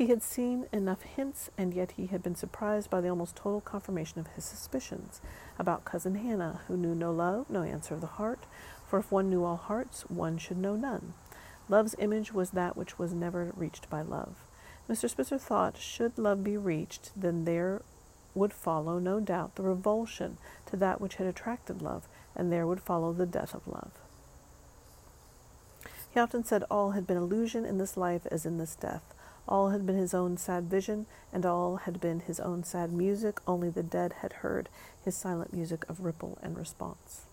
He 0.00 0.06
had 0.06 0.22
seen 0.22 0.64
enough 0.72 1.02
hints, 1.02 1.50
and 1.58 1.74
yet 1.74 1.92
he 1.98 2.06
had 2.06 2.22
been 2.22 2.34
surprised 2.34 2.88
by 2.88 3.02
the 3.02 3.10
almost 3.10 3.36
total 3.36 3.60
confirmation 3.60 4.18
of 4.18 4.28
his 4.28 4.46
suspicions 4.46 5.20
about 5.58 5.84
Cousin 5.84 6.14
Hannah, 6.14 6.62
who 6.68 6.78
knew 6.78 6.94
no 6.94 7.12
love, 7.12 7.50
no 7.50 7.64
answer 7.64 7.92
of 7.92 8.00
the 8.00 8.06
heart, 8.06 8.46
for 8.88 9.00
if 9.00 9.12
one 9.12 9.28
knew 9.28 9.44
all 9.44 9.58
hearts, 9.58 10.08
one 10.08 10.38
should 10.38 10.56
know 10.56 10.74
none. 10.74 11.12
Love's 11.68 11.94
image 11.98 12.32
was 12.32 12.52
that 12.52 12.78
which 12.78 12.98
was 12.98 13.12
never 13.12 13.52
reached 13.54 13.90
by 13.90 14.00
love. 14.00 14.36
Mr. 14.88 15.06
Spitzer 15.10 15.36
thought, 15.36 15.76
should 15.76 16.16
love 16.16 16.42
be 16.42 16.56
reached, 16.56 17.10
then 17.14 17.44
there 17.44 17.82
would 18.34 18.54
follow, 18.54 18.98
no 18.98 19.20
doubt, 19.20 19.56
the 19.56 19.62
revulsion 19.62 20.38
to 20.64 20.78
that 20.78 21.02
which 21.02 21.16
had 21.16 21.26
attracted 21.26 21.82
love, 21.82 22.08
and 22.34 22.50
there 22.50 22.66
would 22.66 22.80
follow 22.80 23.12
the 23.12 23.26
death 23.26 23.54
of 23.54 23.68
love. 23.68 23.92
He 26.10 26.18
often 26.18 26.42
said 26.42 26.64
all 26.70 26.92
had 26.92 27.06
been 27.06 27.18
illusion 27.18 27.66
in 27.66 27.76
this 27.76 27.98
life 27.98 28.26
as 28.30 28.46
in 28.46 28.56
this 28.56 28.74
death. 28.74 29.02
All 29.50 29.70
had 29.70 29.84
been 29.84 29.96
his 29.96 30.14
own 30.14 30.36
sad 30.36 30.70
vision, 30.70 31.06
and 31.32 31.44
all 31.44 31.76
had 31.76 32.00
been 32.00 32.20
his 32.20 32.38
own 32.38 32.62
sad 32.62 32.92
music, 32.92 33.40
only 33.48 33.68
the 33.68 33.82
dead 33.82 34.14
had 34.20 34.34
heard 34.34 34.68
his 35.04 35.16
silent 35.16 35.52
music 35.52 35.84
of 35.88 36.00
ripple 36.00 36.38
and 36.40 36.56
response. 36.56 37.26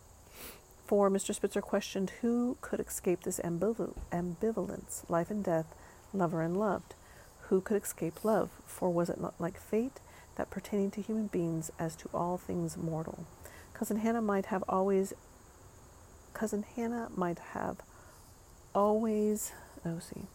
For 0.88 1.12
Mr. 1.12 1.36
Spitzer 1.36 1.62
questioned 1.62 2.12
who 2.22 2.58
could 2.62 2.80
escape 2.80 3.22
this 3.22 3.40
ambivalence, 3.40 5.08
life 5.10 5.30
and 5.30 5.44
death, 5.44 5.76
lover 6.12 6.42
and 6.42 6.58
loved. 6.58 6.96
Who 7.50 7.62
could 7.62 7.84
escape 7.84 8.26
love? 8.26 8.50
For 8.66 8.90
was 8.90 9.10
it 9.10 9.22
not 9.22 9.40
like 9.40 9.60
fate, 9.60 10.00
that 10.38 10.50
pertaining 10.50 10.92
to 10.92 11.02
human 11.02 11.28
beings 11.28 11.72
as 11.78 11.96
to 11.98 12.10
all 12.14 12.38
things 12.38 12.78
mortal? 12.78 13.26
Cousin 13.74 13.98
Hannah 13.98 14.22
might 14.22 14.48
have 14.48 14.64
always 14.68 15.14
Cousin 16.34 16.64
Hannah 16.76 17.10
might 17.16 17.40
have 17.54 17.78
always 18.74 19.52
oh 19.86 20.00
see. 20.00 20.28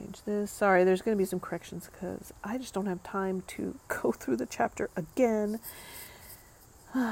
Change 0.00 0.22
this. 0.24 0.50
Sorry, 0.50 0.84
there's 0.84 1.02
going 1.02 1.14
to 1.14 1.18
be 1.18 1.26
some 1.26 1.40
corrections 1.40 1.90
because 1.92 2.32
I 2.42 2.56
just 2.56 2.72
don't 2.72 2.86
have 2.86 3.02
time 3.02 3.42
to 3.48 3.78
go 3.88 4.12
through 4.12 4.36
the 4.36 4.46
chapter 4.46 4.88
again 4.96 5.60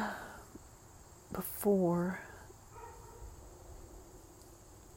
before 1.32 2.20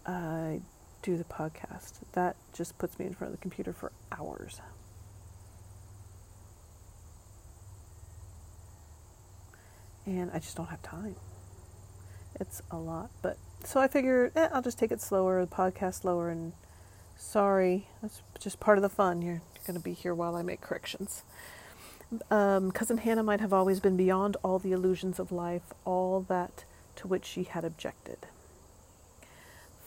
I 0.06 0.62
do 1.02 1.18
the 1.18 1.26
podcast. 1.26 2.00
That 2.14 2.38
just 2.54 2.78
puts 2.78 2.98
me 2.98 3.06
in 3.08 3.14
front 3.14 3.34
of 3.34 3.40
the 3.40 3.42
computer 3.42 3.74
for 3.74 3.92
hours. 4.12 4.62
And 10.06 10.32
I 10.32 10.40
just 10.40 10.56
don't 10.56 10.70
have 10.70 10.82
time. 10.82 11.16
It's 12.40 12.62
a 12.72 12.78
lot. 12.78 13.12
But 13.22 13.38
so 13.66 13.82
I 13.82 13.88
figured 13.90 14.32
eh, 14.36 14.48
I'll 14.54 14.62
just 14.62 14.80
take 14.80 14.92
it 14.92 15.02
slower, 15.02 15.42
the 15.42 15.52
podcast 15.52 16.02
slower, 16.02 16.30
and 16.30 16.54
sorry, 17.22 17.88
that's 18.02 18.22
just 18.40 18.60
part 18.60 18.78
of 18.78 18.82
the 18.82 18.90
fun. 18.90 19.22
You're 19.22 19.42
going 19.66 19.78
to 19.78 19.84
be 19.84 19.94
here 19.94 20.14
while 20.14 20.36
I 20.36 20.42
make 20.42 20.62
corrections. 20.62 21.24
Um, 22.30 22.72
Cousin 22.72 22.98
Hannah 22.98 23.24
might 23.24 23.40
have 23.40 23.54
always 23.54 23.80
been 23.80 23.96
beyond 23.96 24.36
all 24.44 24.60
the 24.60 24.74
illusions 24.74 25.20
of 25.20 25.32
life, 25.32 25.74
all 25.86 26.26
that 26.28 26.66
to 26.98 27.08
which 27.08 27.26
she 27.26 27.44
had 27.44 27.64
objected. 27.64 28.18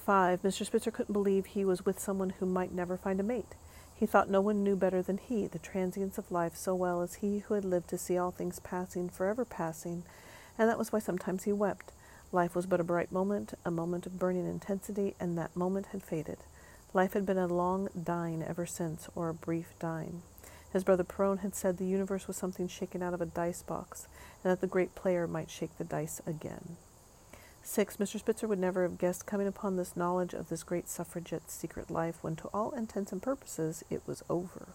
Five, 0.06 0.42
Mr. 0.42 0.64
Spitzer 0.64 0.90
couldn't 0.90 1.12
believe 1.12 1.46
he 1.46 1.64
was 1.64 1.84
with 1.84 1.98
someone 1.98 2.30
who 2.30 2.46
might 2.46 2.72
never 2.72 2.96
find 2.96 3.20
a 3.20 3.24
mate. 3.24 3.54
He 3.94 4.06
thought 4.06 4.30
no 4.30 4.40
one 4.40 4.62
knew 4.62 4.76
better 4.76 5.02
than 5.02 5.18
he 5.18 5.46
the 5.46 5.58
transience 5.58 6.18
of 6.18 6.30
life 6.30 6.56
so 6.56 6.74
well 6.74 7.02
as 7.02 7.16
he 7.16 7.40
who 7.40 7.54
had 7.54 7.64
lived 7.64 7.88
to 7.90 7.98
see 7.98 8.16
all 8.16 8.30
things 8.30 8.58
passing, 8.58 9.08
forever 9.08 9.44
passing, 9.44 10.04
and 10.58 10.68
that 10.68 10.78
was 10.78 10.92
why 10.92 10.98
sometimes 10.98 11.44
he 11.44 11.52
wept. 11.52 11.92
Life 12.32 12.54
was 12.54 12.66
but 12.66 12.80
a 12.80 12.84
bright 12.84 13.12
moment, 13.12 13.54
a 13.64 13.70
moment 13.70 14.06
of 14.06 14.18
burning 14.18 14.46
intensity, 14.46 15.14
and 15.20 15.36
that 15.36 15.56
moment 15.56 15.86
had 15.92 16.02
faded. 16.02 16.38
Life 16.94 17.14
had 17.14 17.26
been 17.26 17.38
a 17.38 17.48
long 17.48 17.88
dying 18.00 18.44
ever 18.44 18.66
since, 18.66 19.08
or 19.16 19.28
a 19.28 19.34
brief 19.34 19.74
dying. 19.80 20.22
His 20.72 20.84
brother 20.84 21.02
Peron 21.02 21.38
had 21.38 21.56
said 21.56 21.76
the 21.76 21.84
universe 21.84 22.28
was 22.28 22.36
something 22.36 22.68
shaken 22.68 23.02
out 23.02 23.12
of 23.12 23.20
a 23.20 23.26
dice 23.26 23.62
box, 23.62 24.06
and 24.42 24.52
that 24.52 24.60
the 24.60 24.68
great 24.68 24.94
player 24.94 25.26
might 25.26 25.50
shake 25.50 25.76
the 25.76 25.82
dice 25.82 26.22
again. 26.24 26.76
Six, 27.64 27.96
Mr. 27.96 28.20
Spitzer 28.20 28.46
would 28.46 28.60
never 28.60 28.84
have 28.84 28.96
guessed 28.96 29.26
coming 29.26 29.48
upon 29.48 29.76
this 29.76 29.96
knowledge 29.96 30.34
of 30.34 30.48
this 30.48 30.62
great 30.62 30.88
suffragette's 30.88 31.52
secret 31.52 31.90
life 31.90 32.18
when, 32.22 32.36
to 32.36 32.48
all 32.54 32.70
intents 32.70 33.10
and 33.10 33.20
purposes, 33.20 33.82
it 33.90 34.02
was 34.06 34.22
over. 34.30 34.68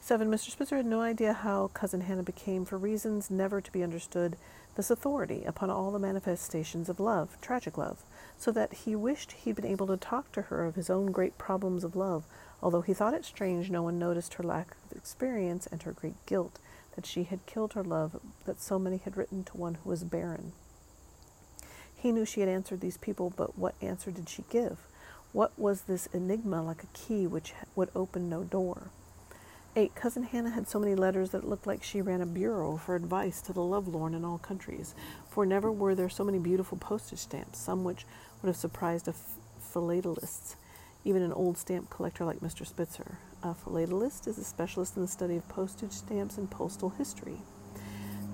Seven, 0.00 0.30
Mr. 0.30 0.50
Spitzer 0.50 0.76
had 0.76 0.86
no 0.86 1.00
idea 1.00 1.32
how 1.32 1.68
Cousin 1.68 2.02
Hannah 2.02 2.22
became, 2.22 2.66
for 2.66 2.76
reasons 2.76 3.30
never 3.30 3.62
to 3.62 3.72
be 3.72 3.82
understood, 3.82 4.36
this 4.74 4.90
authority 4.90 5.44
upon 5.44 5.70
all 5.70 5.90
the 5.90 5.98
manifestations 5.98 6.90
of 6.90 7.00
love, 7.00 7.38
tragic 7.40 7.78
love, 7.78 8.04
so 8.38 8.50
that 8.52 8.72
he 8.72 8.94
wished 8.94 9.32
he'd 9.32 9.56
been 9.56 9.64
able 9.64 9.86
to 9.86 9.96
talk 9.96 10.30
to 10.32 10.42
her 10.42 10.64
of 10.64 10.74
his 10.74 10.90
own 10.90 11.10
great 11.10 11.38
problems 11.38 11.84
of 11.84 11.96
love, 11.96 12.24
although 12.62 12.82
he 12.82 12.94
thought 12.94 13.14
it 13.14 13.24
strange 13.24 13.70
no 13.70 13.82
one 13.82 13.98
noticed 13.98 14.34
her 14.34 14.44
lack 14.44 14.76
of 14.84 14.96
experience 14.96 15.66
and 15.66 15.82
her 15.82 15.92
great 15.92 16.16
guilt 16.26 16.58
that 16.94 17.06
she 17.06 17.24
had 17.24 17.46
killed 17.46 17.74
her 17.74 17.84
love 17.84 18.20
that 18.44 18.60
so 18.60 18.78
many 18.78 18.96
had 18.98 19.16
written 19.16 19.44
to 19.44 19.56
one 19.56 19.74
who 19.74 19.90
was 19.90 20.04
barren. 20.04 20.52
He 21.94 22.12
knew 22.12 22.24
she 22.24 22.40
had 22.40 22.48
answered 22.48 22.80
these 22.80 22.96
people, 22.96 23.32
but 23.36 23.58
what 23.58 23.74
answer 23.80 24.10
did 24.10 24.28
she 24.28 24.44
give? 24.50 24.78
What 25.32 25.58
was 25.58 25.82
this 25.82 26.06
enigma 26.12 26.62
like 26.62 26.82
a 26.82 26.98
key 26.98 27.26
which 27.26 27.52
would 27.74 27.90
open 27.94 28.28
no 28.28 28.44
door? 28.44 28.90
8. 29.78 29.94
Cousin 29.94 30.22
Hannah 30.22 30.50
had 30.50 30.66
so 30.66 30.78
many 30.78 30.94
letters 30.94 31.30
that 31.30 31.42
it 31.42 31.48
looked 31.48 31.66
like 31.66 31.82
she 31.82 32.00
ran 32.00 32.22
a 32.22 32.26
bureau 32.26 32.78
for 32.78 32.96
advice 32.96 33.42
to 33.42 33.52
the 33.52 33.60
lovelorn 33.60 34.14
in 34.14 34.24
all 34.24 34.38
countries, 34.38 34.94
for 35.28 35.44
never 35.44 35.70
were 35.70 35.94
there 35.94 36.08
so 36.08 36.24
many 36.24 36.38
beautiful 36.38 36.78
postage 36.78 37.18
stamps, 37.18 37.58
some 37.58 37.84
which 37.84 38.06
would 38.42 38.48
have 38.48 38.56
surprised 38.56 39.08
a 39.08 39.14
philatelist, 39.60 40.56
even 41.04 41.22
an 41.22 41.32
old 41.32 41.58
stamp 41.58 41.90
collector 41.90 42.24
like 42.24 42.40
Mr. 42.40 42.66
Spitzer. 42.66 43.18
A 43.42 43.54
philatelist 43.54 44.26
is 44.26 44.38
a 44.38 44.44
specialist 44.44 44.96
in 44.96 45.02
the 45.02 45.08
study 45.08 45.36
of 45.36 45.48
postage 45.48 45.92
stamps 45.92 46.38
and 46.38 46.50
postal 46.50 46.90
history. 46.90 47.38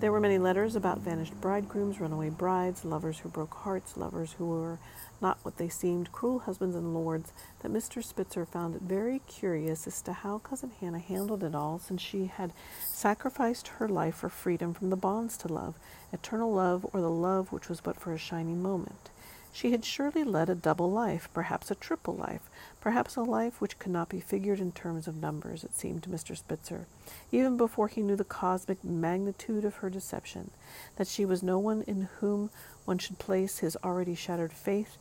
There 0.03 0.11
were 0.11 0.21
many 0.21 0.39
letters 0.39 0.75
about 0.75 0.99
vanished 0.99 1.41
bridegrooms, 1.41 2.01
runaway 2.01 2.31
brides, 2.31 2.85
lovers 2.85 3.21
who 3.21 3.29
broke 3.29 3.55
hearts, 3.55 3.97
lovers 3.97 4.33
who 4.33 4.47
were 4.47 4.81
not 5.21 5.39
what 5.43 5.59
they 5.59 5.69
seemed, 5.69 6.11
cruel 6.11 6.41
husbands 6.41 6.75
and 6.75 6.93
lords, 6.93 7.33
that 7.61 7.73
Mr. 7.73 8.03
Spitzer 8.03 8.45
found 8.45 8.75
it 8.75 8.83
very 8.83 9.21
curious 9.29 9.87
as 9.87 10.03
to 10.03 10.13
how 10.13 10.39
Cousin 10.39 10.73
Hannah 10.81 10.99
handled 10.99 11.45
it 11.45 11.55
all, 11.55 11.79
since 11.79 12.03
she 12.03 12.27
had 12.27 12.53
sacrificed 12.85 13.69
her 13.69 13.89
life 13.89 14.17
for 14.17 14.29
freedom 14.29 14.75
from 14.75 14.91
the 14.91 14.97
bonds 14.97 15.37
to 15.37 15.47
love, 15.47 15.77
eternal 16.13 16.53
love, 16.53 16.85
or 16.93 17.01
the 17.01 17.09
love 17.09 17.53
which 17.53 17.69
was 17.69 17.81
but 17.81 18.01
for 18.01 18.13
a 18.13 18.19
shining 18.19 18.61
moment. 18.61 19.11
She 19.55 19.73
had 19.73 19.85
surely 19.85 20.25
led 20.25 20.49
a 20.49 20.55
double 20.55 20.91
life, 20.91 21.29
perhaps 21.35 21.71
a 21.71 21.75
triple 21.75 22.15
life, 22.15 22.49
perhaps 22.81 23.17
a 23.17 23.23
life 23.23 23.61
which 23.61 23.79
could 23.79 23.93
not 23.93 24.09
be 24.09 24.19
figured 24.19 24.61
in 24.61 24.73
terms 24.73 25.07
of 25.07 25.21
numbers, 25.21 25.63
it 25.63 25.75
seemed 25.75 26.03
to 26.05 26.09
Mr. 26.09 26.35
Spitzer, 26.35 26.87
even 27.31 27.59
before 27.59 27.89
he 27.89 28.03
knew 28.03 28.17
the 28.17 28.25
cosmic 28.25 28.83
magnitude 28.83 29.67
of 29.67 29.77
her 29.77 29.91
deception, 29.91 30.51
that 30.97 31.07
she 31.07 31.27
was 31.27 31.43
no 31.43 31.59
one 31.59 31.83
in 31.83 32.09
whom 32.21 32.49
one 32.87 32.97
should 32.97 33.19
place 33.19 33.59
his 33.59 33.77
already 33.85 34.15
shattered 34.15 34.55
faith, 34.55 34.97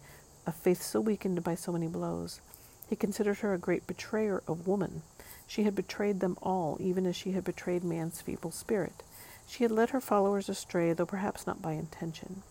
a 0.46 0.52
faith 0.52 0.84
so 0.84 1.00
weakened 1.00 1.44
by 1.44 1.56
so 1.56 1.72
many 1.72 1.88
blows. 1.88 2.42
He 2.90 2.98
considered 2.98 3.38
her 3.38 3.54
a 3.54 3.58
great 3.58 3.88
betrayer 3.88 4.44
of 4.50 4.68
woman. 4.68 5.02
She 5.48 5.64
had 5.64 5.76
betrayed 5.76 6.20
them 6.20 6.38
all, 6.42 6.76
even 6.82 7.06
as 7.06 7.16
she 7.16 7.32
had 7.32 7.46
betrayed 7.46 7.86
man's 7.86 8.20
feeble 8.20 8.52
spirit. 8.52 9.02
She 9.48 9.64
had 9.64 9.72
led 9.72 9.92
her 9.92 10.02
followers 10.02 10.50
astray, 10.50 10.92
though 10.92 11.06
perhaps 11.06 11.48
not 11.48 11.62
by 11.62 11.72
intention. 11.72 12.44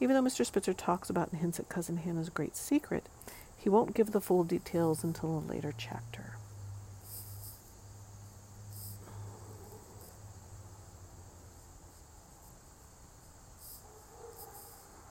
Even 0.00 0.16
though 0.16 0.28
Mr. 0.28 0.44
Spitzer 0.44 0.74
talks 0.74 1.08
about 1.08 1.30
and 1.32 1.40
hints 1.40 1.60
at 1.60 1.68
Cousin 1.68 1.98
Hannah's 1.98 2.28
great 2.28 2.56
secret, 2.56 3.08
he 3.56 3.68
won't 3.68 3.94
give 3.94 4.10
the 4.12 4.20
full 4.20 4.44
details 4.44 5.02
until 5.02 5.38
a 5.38 5.40
later 5.40 5.72
chapter. 5.76 6.36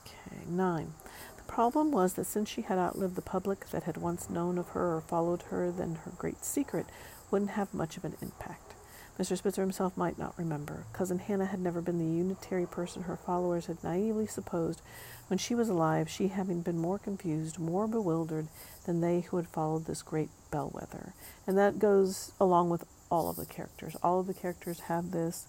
Okay, 0.05 0.41
9. 0.47 0.93
The 1.37 1.43
problem 1.43 1.91
was 1.91 2.13
that 2.13 2.25
since 2.25 2.49
she 2.49 2.61
had 2.63 2.77
outlived 2.77 3.15
the 3.15 3.21
public 3.21 3.69
that 3.69 3.83
had 3.83 3.97
once 3.97 4.29
known 4.29 4.57
of 4.57 4.69
her 4.69 4.95
or 4.95 5.01
followed 5.01 5.43
her, 5.43 5.71
then 5.71 5.95
her 6.03 6.11
great 6.17 6.43
secret 6.43 6.85
wouldn't 7.31 7.51
have 7.51 7.73
much 7.73 7.97
of 7.97 8.05
an 8.05 8.15
impact. 8.21 8.73
Mr. 9.20 9.38
Spitzer 9.38 9.62
himself 9.62 9.96
might 9.96 10.17
not 10.17 10.34
remember. 10.38 10.86
Cousin 10.91 11.20
Hannah 11.20 11.46
had 11.46 11.60
never 11.60 11.82
been 11.82 12.00
the 12.00 12.17
unitary 12.17 12.65
person 12.65 13.03
her 13.03 13.17
followers 13.17 13.67
had 13.67 13.84
naively 13.84 14.25
supposed 14.25 14.82
when 15.27 15.38
she 15.38 15.55
was 15.55 15.70
alive, 15.70 16.10
she 16.10 16.27
having 16.27 16.62
been 16.62 16.77
more 16.77 17.00
confused, 17.00 17.60
more 17.60 17.88
bewildered 17.88 18.48
than 18.86 19.01
they 19.01 19.22
who 19.22 19.38
had 19.38 19.48
followed 19.48 19.86
this 19.86 20.01
great 20.01 20.29
bellwether. 20.51 21.13
And 21.48 21.58
that 21.58 21.79
goes 21.79 22.32
along 22.39 22.70
with 22.70 22.86
all 23.10 23.29
of 23.29 23.36
the 23.36 23.46
characters. 23.46 23.96
All 24.03 24.20
of 24.20 24.27
the 24.27 24.34
characters 24.34 24.82
have 24.82 25.12
this 25.12 25.48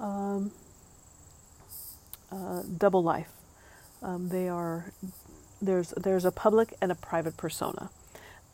um, 0.00 0.52
uh, 2.32 2.62
double 2.76 3.02
life. 3.02 3.30
Um, 4.02 4.28
they 4.28 4.48
are 4.48 4.92
there's 5.60 5.90
there's 5.96 6.24
a 6.24 6.32
public 6.32 6.74
and 6.82 6.92
a 6.92 6.94
private 6.94 7.36
persona, 7.36 7.90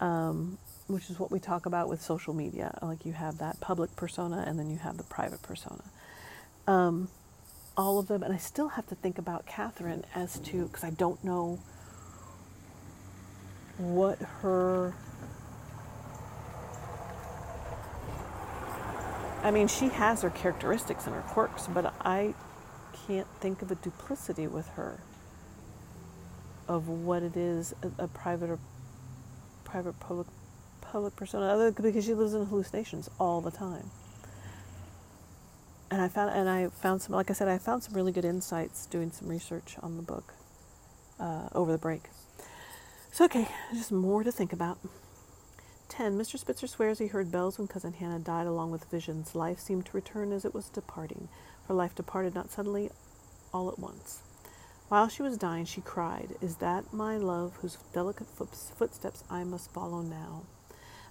um, 0.02 0.58
which 0.88 1.08
is 1.08 1.18
what 1.18 1.30
we 1.30 1.38
talk 1.38 1.64
about 1.64 1.88
with 1.88 2.02
social 2.02 2.34
media. 2.34 2.76
Like 2.82 3.06
you 3.06 3.12
have 3.12 3.38
that 3.38 3.60
public 3.60 3.94
persona 3.94 4.44
and 4.46 4.58
then 4.58 4.68
you 4.68 4.76
have 4.78 4.96
the 4.96 5.04
private 5.04 5.40
persona. 5.42 5.84
Um, 6.66 7.08
all 7.76 7.98
of 7.98 8.08
them, 8.08 8.22
and 8.22 8.34
I 8.34 8.36
still 8.36 8.68
have 8.68 8.86
to 8.88 8.96
think 8.96 9.16
about 9.16 9.46
Catherine 9.46 10.04
as 10.14 10.38
to 10.40 10.66
because 10.66 10.84
I 10.84 10.90
don't 10.90 11.22
know 11.22 11.60
what 13.78 14.18
her. 14.18 14.92
I 19.44 19.50
mean, 19.50 19.68
she 19.68 19.88
has 19.88 20.22
her 20.22 20.30
characteristics 20.30 21.06
and 21.06 21.14
her 21.14 21.22
quirks, 21.22 21.68
but 21.68 21.94
I 22.00 22.34
can't 23.06 23.26
think 23.40 23.62
of 23.62 23.70
a 23.70 23.76
duplicity 23.76 24.46
with 24.46 24.68
her 24.70 25.00
of 26.68 26.88
what 26.88 27.22
it 27.22 27.36
is 27.36 27.74
a, 27.98 28.06
private 28.06 28.50
or 28.50 28.58
private 29.72 29.98
public 30.00 30.26
public 30.82 31.16
persona 31.16 31.46
other 31.46 31.72
because 31.72 32.04
she 32.04 32.12
lives 32.12 32.34
in 32.34 32.44
hallucinations 32.44 33.08
all 33.18 33.40
the 33.40 33.50
time. 33.50 33.90
And 35.90 36.02
I 36.02 36.08
found 36.08 36.30
and 36.36 36.46
I 36.46 36.68
found 36.68 37.00
some 37.00 37.16
like 37.16 37.30
I 37.30 37.32
said 37.32 37.48
I 37.48 37.56
found 37.56 37.82
some 37.82 37.94
really 37.94 38.12
good 38.12 38.26
insights 38.26 38.84
doing 38.84 39.10
some 39.10 39.28
research 39.28 39.76
on 39.82 39.96
the 39.96 40.02
book 40.02 40.34
uh, 41.18 41.48
over 41.54 41.72
the 41.72 41.78
break. 41.78 42.02
So 43.12 43.24
okay 43.24 43.48
just 43.72 43.90
more 43.90 44.22
to 44.22 44.30
think 44.30 44.52
about. 44.52 44.78
10 45.88 46.18
Mr. 46.18 46.38
Spitzer 46.38 46.66
swears 46.66 46.98
he 46.98 47.06
heard 47.06 47.32
bells 47.32 47.58
when 47.58 47.66
cousin 47.66 47.94
Hannah 47.94 48.18
died 48.18 48.46
along 48.46 48.72
with 48.72 48.84
visions. 48.90 49.34
Life 49.34 49.58
seemed 49.58 49.86
to 49.86 49.96
return 49.96 50.32
as 50.32 50.44
it 50.44 50.52
was 50.52 50.68
departing 50.68 51.28
for 51.66 51.72
life 51.72 51.94
departed 51.94 52.34
not 52.34 52.50
suddenly 52.50 52.90
all 53.54 53.70
at 53.70 53.78
once 53.78 54.20
while 54.92 55.08
she 55.08 55.22
was 55.22 55.38
dying, 55.38 55.64
she 55.64 55.80
cried, 55.80 56.36
Is 56.42 56.56
that 56.56 56.92
my 56.92 57.16
love 57.16 57.56
whose 57.62 57.78
delicate 57.94 58.26
footsteps 58.28 59.24
I 59.30 59.42
must 59.42 59.72
follow 59.72 60.02
now? 60.02 60.42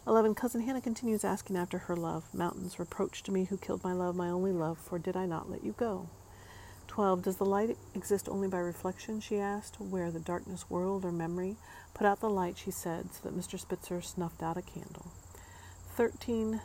11. 0.05 0.35
Cousin 0.35 0.61
Hannah 0.61 0.81
continues 0.81 1.23
asking 1.23 1.57
after 1.57 1.79
her 1.79 1.95
love. 1.95 2.31
Mountains, 2.31 2.77
reproach 2.77 3.23
to 3.23 3.31
me 3.31 3.45
who 3.45 3.57
killed 3.57 3.83
my 3.83 3.91
love, 3.91 4.15
my 4.15 4.29
only 4.29 4.51
love, 4.51 4.77
for 4.77 4.99
did 4.99 5.17
I 5.17 5.25
not 5.25 5.49
let 5.49 5.63
you 5.63 5.71
go? 5.71 6.09
12. 6.89 7.23
Does 7.23 7.37
the 7.37 7.43
light 7.43 7.75
exist 7.95 8.29
only 8.29 8.47
by 8.47 8.59
reflection? 8.59 9.19
She 9.19 9.39
asked. 9.39 9.81
Where 9.81 10.11
the 10.11 10.19
darkness 10.19 10.69
whirled 10.69 11.03
or 11.03 11.11
memory? 11.11 11.55
Put 11.95 12.05
out 12.05 12.19
the 12.19 12.29
light, 12.29 12.59
she 12.59 12.69
said, 12.69 13.11
so 13.15 13.21
that 13.23 13.35
Mr. 13.35 13.59
Spitzer 13.59 13.99
snuffed 13.99 14.43
out 14.43 14.57
a 14.57 14.61
candle. 14.61 15.07
13. 15.95 16.61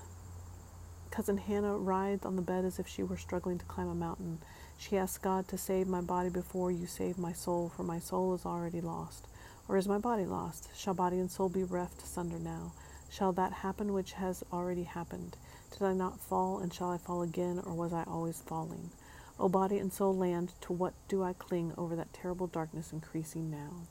Cousin 1.11 1.39
Hannah 1.39 1.79
writhed 1.79 2.27
on 2.27 2.37
the 2.37 2.43
bed 2.43 2.67
as 2.67 2.79
if 2.79 2.87
she 2.87 3.03
were 3.03 3.17
struggling 3.17 3.57
to 3.57 3.65
climb 3.65 3.89
a 3.89 3.95
mountain. 3.95 4.41
She 4.79 4.97
asked 4.97 5.23
God 5.23 5.49
to 5.49 5.59
save 5.59 5.89
my 5.89 6.01
body 6.01 6.29
before 6.29 6.71
you 6.71 6.87
save 6.87 7.19
my 7.19 7.33
soul, 7.33 7.71
for 7.75 7.83
my 7.83 7.99
soul 7.99 8.35
is 8.35 8.47
already 8.47 8.81
lost. 8.81 9.27
Or 9.69 9.77
is 9.77 9.89
my 9.89 9.99
body 9.99 10.25
lost? 10.25 10.69
Shall 10.77 10.95
body 10.95 11.19
and 11.19 11.31
soul 11.31 11.49
be 11.49 11.65
reft 11.65 12.03
asunder 12.03 12.39
now? 12.39 12.73
Shall 13.11 13.33
that 13.33 13.53
happen 13.53 13.93
which 13.93 14.13
has 14.13 14.45
already 14.53 14.85
happened? 14.85 15.37
Did 15.71 15.83
I 15.83 15.93
not 15.93 16.21
fall, 16.21 16.59
and 16.59 16.73
shall 16.73 16.91
I 16.91 16.99
fall 16.99 17.23
again, 17.23 17.61
or 17.65 17.75
was 17.75 17.93
I 17.93 18.05
always 18.05 18.41
falling? 18.41 18.91
O 19.39 19.49
body 19.49 19.79
and 19.79 19.93
soul 19.93 20.17
land, 20.17 20.53
to 20.63 20.73
what 20.73 20.95
do 21.09 21.23
I 21.23 21.33
cling 21.33 21.73
over 21.77 21.97
that 21.97 22.13
terrible 22.13 22.47
darkness 22.47 22.93
increasing 22.93 23.51
now? 23.51 23.87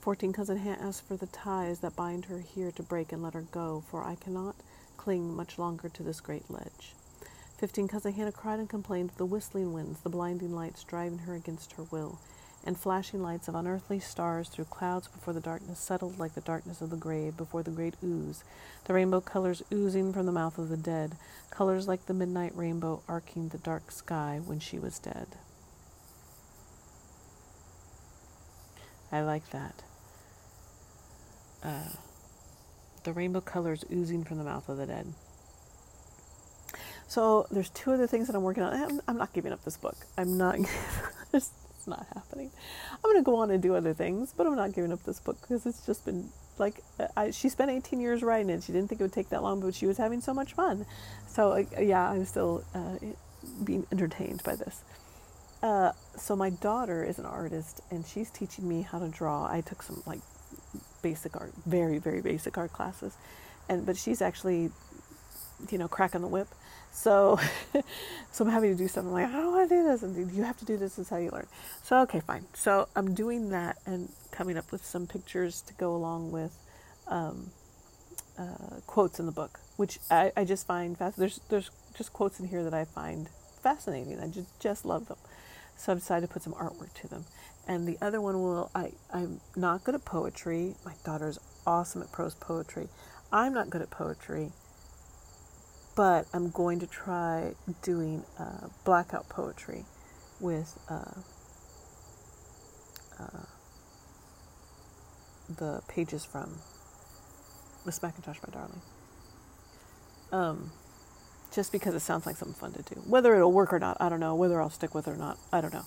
14. 0.00 0.32
Cousin 0.32 0.58
Hannah 0.58 0.82
asks 0.82 1.06
for 1.06 1.16
the 1.16 1.26
ties 1.26 1.80
that 1.80 1.96
bind 1.96 2.26
her 2.26 2.38
here 2.38 2.70
to 2.72 2.82
break 2.82 3.12
and 3.12 3.22
let 3.22 3.34
her 3.34 3.42
go, 3.42 3.82
for 3.90 4.04
I 4.04 4.14
cannot 4.14 4.56
cling 4.96 5.34
much 5.34 5.58
longer 5.58 5.88
to 5.88 6.02
this 6.02 6.20
great 6.20 6.50
ledge. 6.50 6.94
15. 7.58 7.88
Cousin 7.88 8.12
Hannah 8.12 8.32
cried 8.32 8.58
and 8.58 8.68
complained 8.68 9.10
of 9.10 9.16
the 9.16 9.24
whistling 9.24 9.72
winds, 9.72 10.00
the 10.00 10.10
blinding 10.10 10.54
lights 10.54 10.84
driving 10.84 11.20
her 11.20 11.34
against 11.34 11.72
her 11.72 11.84
will, 11.84 12.18
and 12.64 12.78
flashing 12.78 13.22
lights 13.22 13.48
of 13.48 13.54
unearthly 13.54 13.98
stars 13.98 14.50
through 14.50 14.66
clouds 14.66 15.08
before 15.08 15.32
the 15.32 15.40
darkness 15.40 15.78
settled 15.78 16.18
like 16.18 16.34
the 16.34 16.42
darkness 16.42 16.82
of 16.82 16.90
the 16.90 16.96
grave 16.96 17.34
before 17.34 17.62
the 17.62 17.70
great 17.70 17.94
ooze, 18.04 18.44
the 18.84 18.92
rainbow 18.92 19.22
colors 19.22 19.62
oozing 19.72 20.12
from 20.12 20.26
the 20.26 20.32
mouth 20.32 20.58
of 20.58 20.68
the 20.68 20.76
dead, 20.76 21.16
colors 21.50 21.88
like 21.88 22.04
the 22.04 22.14
midnight 22.14 22.52
rainbow 22.54 23.02
arcing 23.08 23.48
the 23.48 23.58
dark 23.58 23.90
sky 23.90 24.38
when 24.44 24.60
she 24.60 24.78
was 24.78 24.98
dead. 24.98 25.28
I 29.10 29.22
like 29.22 29.48
that. 29.50 29.82
Uh, 31.62 31.94
the 33.04 33.14
rainbow 33.14 33.40
colors 33.40 33.82
oozing 33.90 34.24
from 34.24 34.36
the 34.36 34.44
mouth 34.44 34.68
of 34.68 34.76
the 34.76 34.86
dead. 34.86 35.14
So 37.08 37.46
there's 37.50 37.70
two 37.70 37.92
other 37.92 38.06
things 38.06 38.26
that 38.26 38.36
I'm 38.36 38.42
working 38.42 38.62
on. 38.62 38.72
I'm, 38.72 39.00
I'm 39.06 39.16
not 39.16 39.32
giving 39.32 39.52
up 39.52 39.64
this 39.64 39.76
book. 39.76 39.96
I'm 40.18 40.36
not. 40.36 40.58
it's 41.32 41.52
not 41.86 42.06
happening. 42.14 42.50
I'm 43.04 43.14
to 43.16 43.22
go 43.22 43.36
on 43.36 43.50
and 43.50 43.62
do 43.62 43.74
other 43.74 43.94
things, 43.94 44.34
but 44.36 44.46
I'm 44.46 44.56
not 44.56 44.72
giving 44.72 44.92
up 44.92 45.02
this 45.04 45.20
book 45.20 45.40
because 45.40 45.66
it's 45.66 45.86
just 45.86 46.04
been 46.04 46.30
like 46.58 46.82
I, 47.16 47.30
she 47.30 47.48
spent 47.48 47.70
18 47.70 48.00
years 48.00 48.22
writing 48.22 48.50
it. 48.50 48.62
She 48.62 48.72
didn't 48.72 48.88
think 48.88 49.00
it 49.00 49.04
would 49.04 49.12
take 49.12 49.28
that 49.30 49.42
long, 49.42 49.60
but 49.60 49.74
she 49.74 49.86
was 49.86 49.98
having 49.98 50.20
so 50.20 50.34
much 50.34 50.54
fun. 50.54 50.86
So 51.28 51.52
uh, 51.52 51.80
yeah, 51.80 52.10
I'm 52.10 52.24
still 52.24 52.64
uh, 52.74 52.96
being 53.62 53.86
entertained 53.92 54.42
by 54.42 54.56
this. 54.56 54.82
Uh, 55.62 55.92
so 56.16 56.36
my 56.36 56.50
daughter 56.50 57.04
is 57.04 57.18
an 57.18 57.26
artist, 57.26 57.80
and 57.90 58.06
she's 58.06 58.30
teaching 58.30 58.68
me 58.68 58.82
how 58.82 58.98
to 58.98 59.08
draw. 59.08 59.46
I 59.46 59.60
took 59.60 59.82
some 59.82 60.02
like 60.06 60.20
basic 61.02 61.36
art, 61.36 61.52
very 61.66 61.98
very 61.98 62.20
basic 62.20 62.58
art 62.58 62.72
classes, 62.72 63.16
and 63.68 63.86
but 63.86 63.96
she's 63.96 64.20
actually, 64.22 64.70
you 65.70 65.78
know, 65.78 65.88
cracking 65.88 66.20
the 66.20 66.28
whip. 66.28 66.48
So, 66.96 67.38
so 68.32 68.44
I'm 68.44 68.50
having 68.50 68.72
to 68.72 68.76
do 68.76 68.88
something 68.88 69.12
like 69.12 69.28
I 69.28 69.32
don't 69.32 69.52
want 69.52 69.68
to 69.68 69.76
do 69.76 69.84
this, 69.84 70.02
and 70.02 70.32
you 70.32 70.42
have 70.44 70.56
to 70.58 70.64
do 70.64 70.78
this. 70.78 70.98
is 70.98 71.10
how 71.10 71.18
you 71.18 71.30
learn. 71.30 71.46
So 71.82 72.00
okay, 72.00 72.20
fine. 72.20 72.46
So 72.54 72.88
I'm 72.96 73.14
doing 73.14 73.50
that 73.50 73.76
and 73.84 74.08
coming 74.30 74.56
up 74.56 74.72
with 74.72 74.84
some 74.84 75.06
pictures 75.06 75.60
to 75.62 75.74
go 75.74 75.94
along 75.94 76.32
with 76.32 76.58
um, 77.06 77.50
uh, 78.38 78.80
quotes 78.86 79.20
in 79.20 79.26
the 79.26 79.32
book, 79.32 79.60
which 79.76 79.98
I, 80.10 80.32
I 80.38 80.44
just 80.44 80.66
find 80.66 80.96
fast. 80.96 81.18
There's 81.18 81.38
there's 81.50 81.70
just 81.94 82.14
quotes 82.14 82.40
in 82.40 82.48
here 82.48 82.64
that 82.64 82.74
I 82.74 82.86
find 82.86 83.28
fascinating. 83.62 84.18
I 84.18 84.28
just 84.28 84.58
just 84.58 84.86
love 84.86 85.06
them. 85.06 85.18
So 85.76 85.92
I've 85.92 85.98
decided 85.98 86.28
to 86.28 86.32
put 86.32 86.42
some 86.42 86.54
artwork 86.54 86.94
to 87.02 87.08
them. 87.08 87.26
And 87.68 87.86
the 87.86 87.98
other 88.00 88.22
one 88.22 88.40
will 88.40 88.70
I 88.74 88.92
I'm 89.12 89.42
not 89.54 89.84
good 89.84 89.94
at 89.94 90.06
poetry. 90.06 90.76
My 90.82 90.94
daughter's 91.04 91.38
awesome 91.66 92.00
at 92.00 92.10
prose 92.10 92.34
poetry. 92.34 92.88
I'm 93.30 93.52
not 93.52 93.68
good 93.68 93.82
at 93.82 93.90
poetry 93.90 94.52
but 95.96 96.26
I'm 96.34 96.50
going 96.50 96.78
to 96.80 96.86
try 96.86 97.54
doing 97.82 98.22
uh, 98.38 98.68
blackout 98.84 99.28
poetry 99.30 99.86
with 100.38 100.78
uh, 100.90 101.20
uh, 103.18 103.46
the 105.48 105.80
pages 105.88 106.24
from 106.24 106.58
Miss 107.86 107.98
MacIntosh, 107.98 108.36
my 108.46 108.52
darling. 108.52 108.82
Um, 110.32 110.72
just 111.50 111.72
because 111.72 111.94
it 111.94 112.00
sounds 112.00 112.26
like 112.26 112.36
something 112.36 112.54
fun 112.54 112.72
to 112.72 112.82
do. 112.94 113.00
Whether 113.06 113.34
it'll 113.34 113.52
work 113.52 113.72
or 113.72 113.78
not, 113.78 113.96
I 113.98 114.10
don't 114.10 114.20
know. 114.20 114.34
Whether 114.34 114.60
I'll 114.60 114.68
stick 114.68 114.94
with 114.94 115.08
it 115.08 115.12
or 115.12 115.16
not, 115.16 115.38
I 115.50 115.62
don't 115.62 115.72
know. 115.72 115.84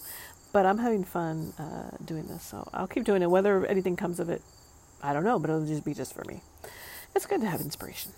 But 0.51 0.65
I'm 0.65 0.79
having 0.79 1.03
fun 1.03 1.53
uh, 1.59 1.95
doing 2.03 2.25
this, 2.25 2.43
so 2.43 2.67
I'll 2.73 2.87
keep 2.87 3.03
doing 3.03 3.21
it. 3.21 3.29
Whether 3.29 3.63
anything 3.67 3.95
comes 3.95 4.19
of 4.19 4.29
it, 4.29 4.41
I 5.03 5.13
don't 5.13 5.23
know, 5.23 5.37
but 5.37 5.51
it'll 5.51 5.67
just 5.67 5.85
be 5.85 5.93
just 5.93 6.15
for 6.15 6.23
me. 6.25 6.41
It's 7.15 7.27
good 7.27 7.41
to 7.41 7.47
have 7.47 7.61
inspiration. 7.61 8.13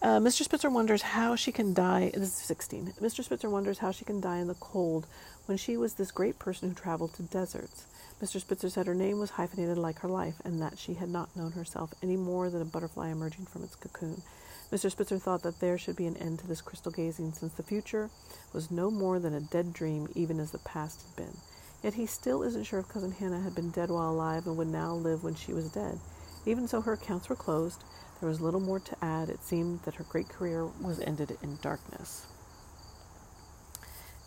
Uh, 0.00 0.20
Mr. 0.20 0.44
Spitzer 0.44 0.70
wonders 0.70 1.02
how 1.02 1.34
she 1.34 1.50
can 1.50 1.74
die. 1.74 2.12
This 2.14 2.28
is 2.28 2.34
16. 2.34 2.94
Mr. 3.00 3.24
Spitzer 3.24 3.50
wonders 3.50 3.78
how 3.78 3.90
she 3.90 4.04
can 4.04 4.20
die 4.20 4.38
in 4.38 4.46
the 4.46 4.54
cold 4.54 5.08
when 5.46 5.58
she 5.58 5.76
was 5.76 5.94
this 5.94 6.12
great 6.12 6.38
person 6.38 6.68
who 6.68 6.74
traveled 6.74 7.14
to 7.14 7.22
deserts. 7.22 7.84
Mr. 8.22 8.40
Spitzer 8.40 8.70
said 8.70 8.86
her 8.86 8.94
name 8.94 9.18
was 9.18 9.30
hyphenated 9.30 9.76
like 9.76 9.98
her 9.98 10.08
life, 10.08 10.36
and 10.44 10.62
that 10.62 10.78
she 10.78 10.94
had 10.94 11.08
not 11.08 11.34
known 11.34 11.50
herself 11.50 11.92
any 12.00 12.16
more 12.16 12.48
than 12.48 12.62
a 12.62 12.64
butterfly 12.64 13.08
emerging 13.08 13.46
from 13.46 13.64
its 13.64 13.74
cocoon. 13.74 14.22
Mr. 14.70 14.88
Spitzer 14.88 15.18
thought 15.18 15.42
that 15.42 15.58
there 15.58 15.76
should 15.78 15.96
be 15.96 16.06
an 16.06 16.16
end 16.18 16.38
to 16.38 16.46
this 16.46 16.60
crystal 16.60 16.92
gazing, 16.92 17.32
since 17.32 17.54
the 17.54 17.62
future 17.64 18.08
was 18.52 18.70
no 18.70 18.92
more 18.92 19.18
than 19.18 19.34
a 19.34 19.40
dead 19.40 19.72
dream, 19.72 20.06
even 20.14 20.38
as 20.38 20.52
the 20.52 20.58
past 20.58 21.02
had 21.02 21.16
been. 21.16 21.36
Yet 21.82 21.94
he 21.94 22.06
still 22.06 22.44
isn't 22.44 22.64
sure 22.64 22.78
if 22.78 22.88
Cousin 22.88 23.12
Hannah 23.12 23.40
had 23.40 23.54
been 23.54 23.70
dead 23.70 23.90
while 23.90 24.10
alive 24.10 24.46
and 24.46 24.56
would 24.58 24.68
now 24.68 24.94
live 24.94 25.24
when 25.24 25.34
she 25.34 25.52
was 25.52 25.72
dead. 25.72 25.98
Even 26.46 26.68
so, 26.68 26.80
her 26.80 26.92
accounts 26.92 27.28
were 27.28 27.36
closed. 27.36 27.82
There 28.20 28.28
was 28.28 28.40
little 28.40 28.60
more 28.60 28.80
to 28.80 29.04
add. 29.04 29.28
It 29.28 29.44
seemed 29.44 29.82
that 29.84 29.94
her 29.94 30.04
great 30.04 30.28
career 30.28 30.66
was 30.66 30.98
ended 31.00 31.36
in 31.42 31.58
darkness. 31.62 32.26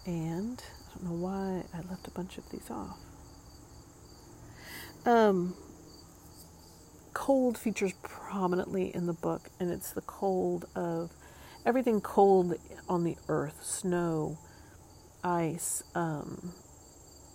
And 0.06 0.64
I 0.90 0.98
don't 0.98 1.12
know 1.12 1.18
why 1.18 1.64
I 1.74 1.82
left 1.90 2.08
a 2.08 2.12
bunch 2.12 2.38
of 2.38 2.50
these 2.50 2.70
off. 2.70 2.98
Um, 5.06 5.56
cold 7.14 7.58
features 7.58 7.94
prominently 8.02 8.96
in 8.96 9.08
the 9.08 9.14
book, 9.14 9.50
and 9.60 9.70
it's 9.72 9.92
the 9.92 10.02
cold 10.02 10.66
of, 10.76 11.12
everything 11.66 12.02
cold 12.02 12.56
on 12.88 13.04
the 13.04 13.18
earth, 13.28 13.64
snow, 13.64 14.38
ice, 15.24 15.84
um, 15.96 16.54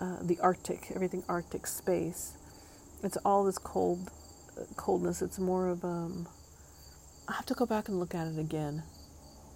uh, 0.01 0.19
the 0.23 0.39
Arctic, 0.41 0.91
everything 0.95 1.23
Arctic 1.29 1.67
space. 1.67 2.37
It's 3.03 3.17
all 3.19 3.45
this 3.45 3.59
cold 3.59 4.11
coldness. 4.77 5.23
It's 5.23 5.39
more 5.39 5.69
of 5.69 5.85
um. 5.85 6.29
I 7.29 7.33
have 7.33 7.47
to 7.47 7.55
go 7.55 7.67
back 7.67 7.89
and 7.89 7.99
look 7.99 8.15
at 8.15 8.27
it 8.29 8.39
again, 8.39 8.83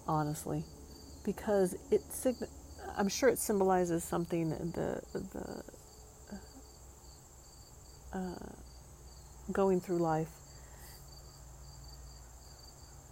honestly, 0.06 0.64
because 1.24 1.76
it 1.90 2.02
sign. 2.12 2.36
I'm 2.96 3.08
sure 3.08 3.28
it 3.28 3.38
symbolizes 3.38 4.02
something. 4.02 4.50
The 4.50 5.00
the 5.12 5.62
uh, 8.12 8.52
going 9.52 9.80
through 9.80 9.98
life, 9.98 10.30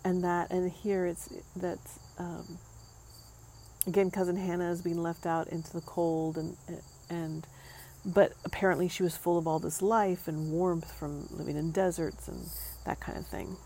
and 0.05 0.25
that, 0.25 0.51
and 0.51 0.71
here 0.71 1.07
it's 1.07 1.29
that. 1.57 1.79
Um, 2.19 2.59
again, 3.87 4.11
cousin 4.11 4.37
Hannah 4.37 4.73
is 4.73 4.83
being 4.83 5.01
left 5.01 5.25
out 5.25 5.49
into 5.49 5.73
the 5.73 5.83
cold, 5.83 6.37
and 6.37 6.57
and 7.09 7.47
but 8.05 8.33
apparently 8.45 8.89
she 8.89 9.05
was 9.05 9.17
full 9.17 9.39
of 9.39 9.47
all 9.47 9.59
this 9.61 9.83
life 9.83 10.27
and 10.27 10.51
warmth 10.51 10.93
from 10.93 11.29
living 11.31 11.57
in 11.57 11.71
deserts 11.71 12.27
and 12.27 12.49
that 12.87 13.01
kind 13.01 13.19
of 13.19 13.27
thing. 13.27 13.57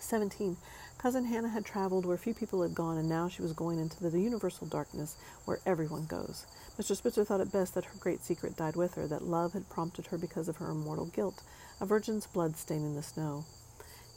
17. 0.00 0.56
Cousin 0.98 1.26
Hannah 1.26 1.48
had 1.48 1.64
traveled 1.64 2.06
where 2.06 2.16
few 2.16 2.34
people 2.34 2.62
had 2.62 2.74
gone, 2.74 2.98
and 2.98 3.08
now 3.08 3.28
she 3.28 3.42
was 3.42 3.52
going 3.52 3.78
into 3.78 4.02
the 4.02 4.20
universal 4.20 4.66
darkness 4.66 5.16
where 5.44 5.60
everyone 5.66 6.06
goes. 6.06 6.46
Mr. 6.78 6.96
Spitzer 6.96 7.24
thought 7.24 7.40
it 7.40 7.52
best 7.52 7.74
that 7.74 7.84
her 7.84 7.98
great 8.00 8.22
secret 8.22 8.56
died 8.56 8.76
with 8.76 8.94
her, 8.94 9.06
that 9.06 9.22
love 9.22 9.52
had 9.52 9.68
prompted 9.68 10.06
her 10.06 10.18
because 10.18 10.48
of 10.48 10.56
her 10.56 10.70
immortal 10.70 11.06
guilt, 11.06 11.42
a 11.80 11.86
virgin's 11.86 12.26
blood 12.26 12.56
staining 12.56 12.94
the 12.94 13.02
snow. 13.02 13.44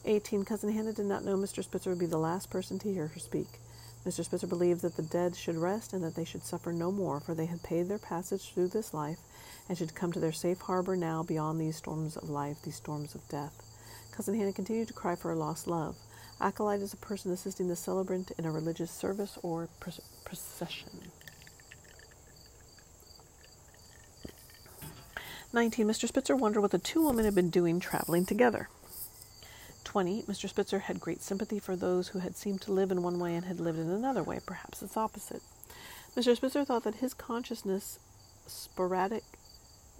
18. 0.06 0.46
Cousin 0.46 0.72
Hannah 0.72 0.94
did 0.94 1.06
not 1.06 1.26
know 1.26 1.36
Mr. 1.36 1.64
Spitzer 1.64 1.90
would 1.90 2.00
be 2.00 2.06
the 2.06 2.18
last 2.18 2.50
person 2.50 2.80
to 2.80 2.92
hear 2.94 3.08
her 3.08 3.20
speak. 3.20 3.60
Mr. 4.06 4.24
Spitzer 4.24 4.48
believed 4.48 4.82
that 4.82 4.96
the 4.96 5.04
dead 5.04 5.36
should 5.36 5.58
rest 5.58 5.92
and 5.92 6.04
that 6.04 6.16
they 6.16 6.24
should 6.24 6.44
suffer 6.44 6.72
no 6.72 6.92
more, 6.92 7.20
for 7.20 7.34
they 7.36 7.48
had 7.48 7.62
paid 7.62 7.90
their 7.90 8.00
passage 8.00 8.54
through 8.54 8.70
this 8.70 8.94
life 8.94 9.20
and 9.68 9.78
should 9.78 9.94
come 9.94 10.12
to 10.14 10.20
their 10.20 10.32
safe 10.32 10.62
harbor 10.62 10.96
now 10.96 11.22
beyond 11.22 11.60
these 11.60 11.76
storms 11.76 12.16
of 12.16 12.30
life, 12.30 12.62
these 12.64 12.76
storms 12.76 13.14
of 13.14 13.28
death. 13.28 13.69
Cousin 14.20 14.36
Hannah 14.36 14.52
continued 14.52 14.90
to 14.90 14.94
cry 14.94 15.16
for 15.16 15.30
her 15.30 15.36
lost 15.38 15.66
love. 15.66 15.96
Acolyte 16.42 16.82
is 16.82 16.92
a 16.92 16.98
person 16.98 17.32
assisting 17.32 17.70
the 17.70 17.76
celebrant 17.78 18.32
in 18.38 18.44
a 18.44 18.52
religious 18.52 18.92
service 18.92 19.38
or 19.42 19.70
procession. 20.26 21.12
19. 25.54 25.88
Mr. 25.88 26.06
Spitzer 26.06 26.36
wondered 26.36 26.60
what 26.60 26.72
the 26.72 26.78
two 26.78 27.06
women 27.06 27.24
had 27.24 27.34
been 27.34 27.50
doing 27.50 27.80
traveling 27.80 28.26
together. 28.26 28.68
20. 29.86 30.24
Mr. 30.24 30.50
Spitzer 30.50 30.80
had 30.80 31.00
great 31.00 31.22
sympathy 31.22 31.58
for 31.58 31.78
those 31.78 32.10
who 32.10 32.20
had 32.20 32.36
seemed 32.36 32.60
to 32.60 32.74
live 32.74 32.92
in 32.92 33.02
one 33.02 33.20
way 33.20 33.36
and 33.36 33.46
had 33.46 33.62
lived 33.62 33.80
in 33.80 33.90
another 33.90 34.22
way, 34.22 34.42
perhaps 34.46 34.82
its 34.82 34.98
opposite. 34.98 35.44
Mr. 36.18 36.36
Spitzer 36.36 36.66
thought 36.66 36.84
that 36.84 36.96
his 36.96 37.14
consciousness 37.14 38.00
sporadic 38.48 39.24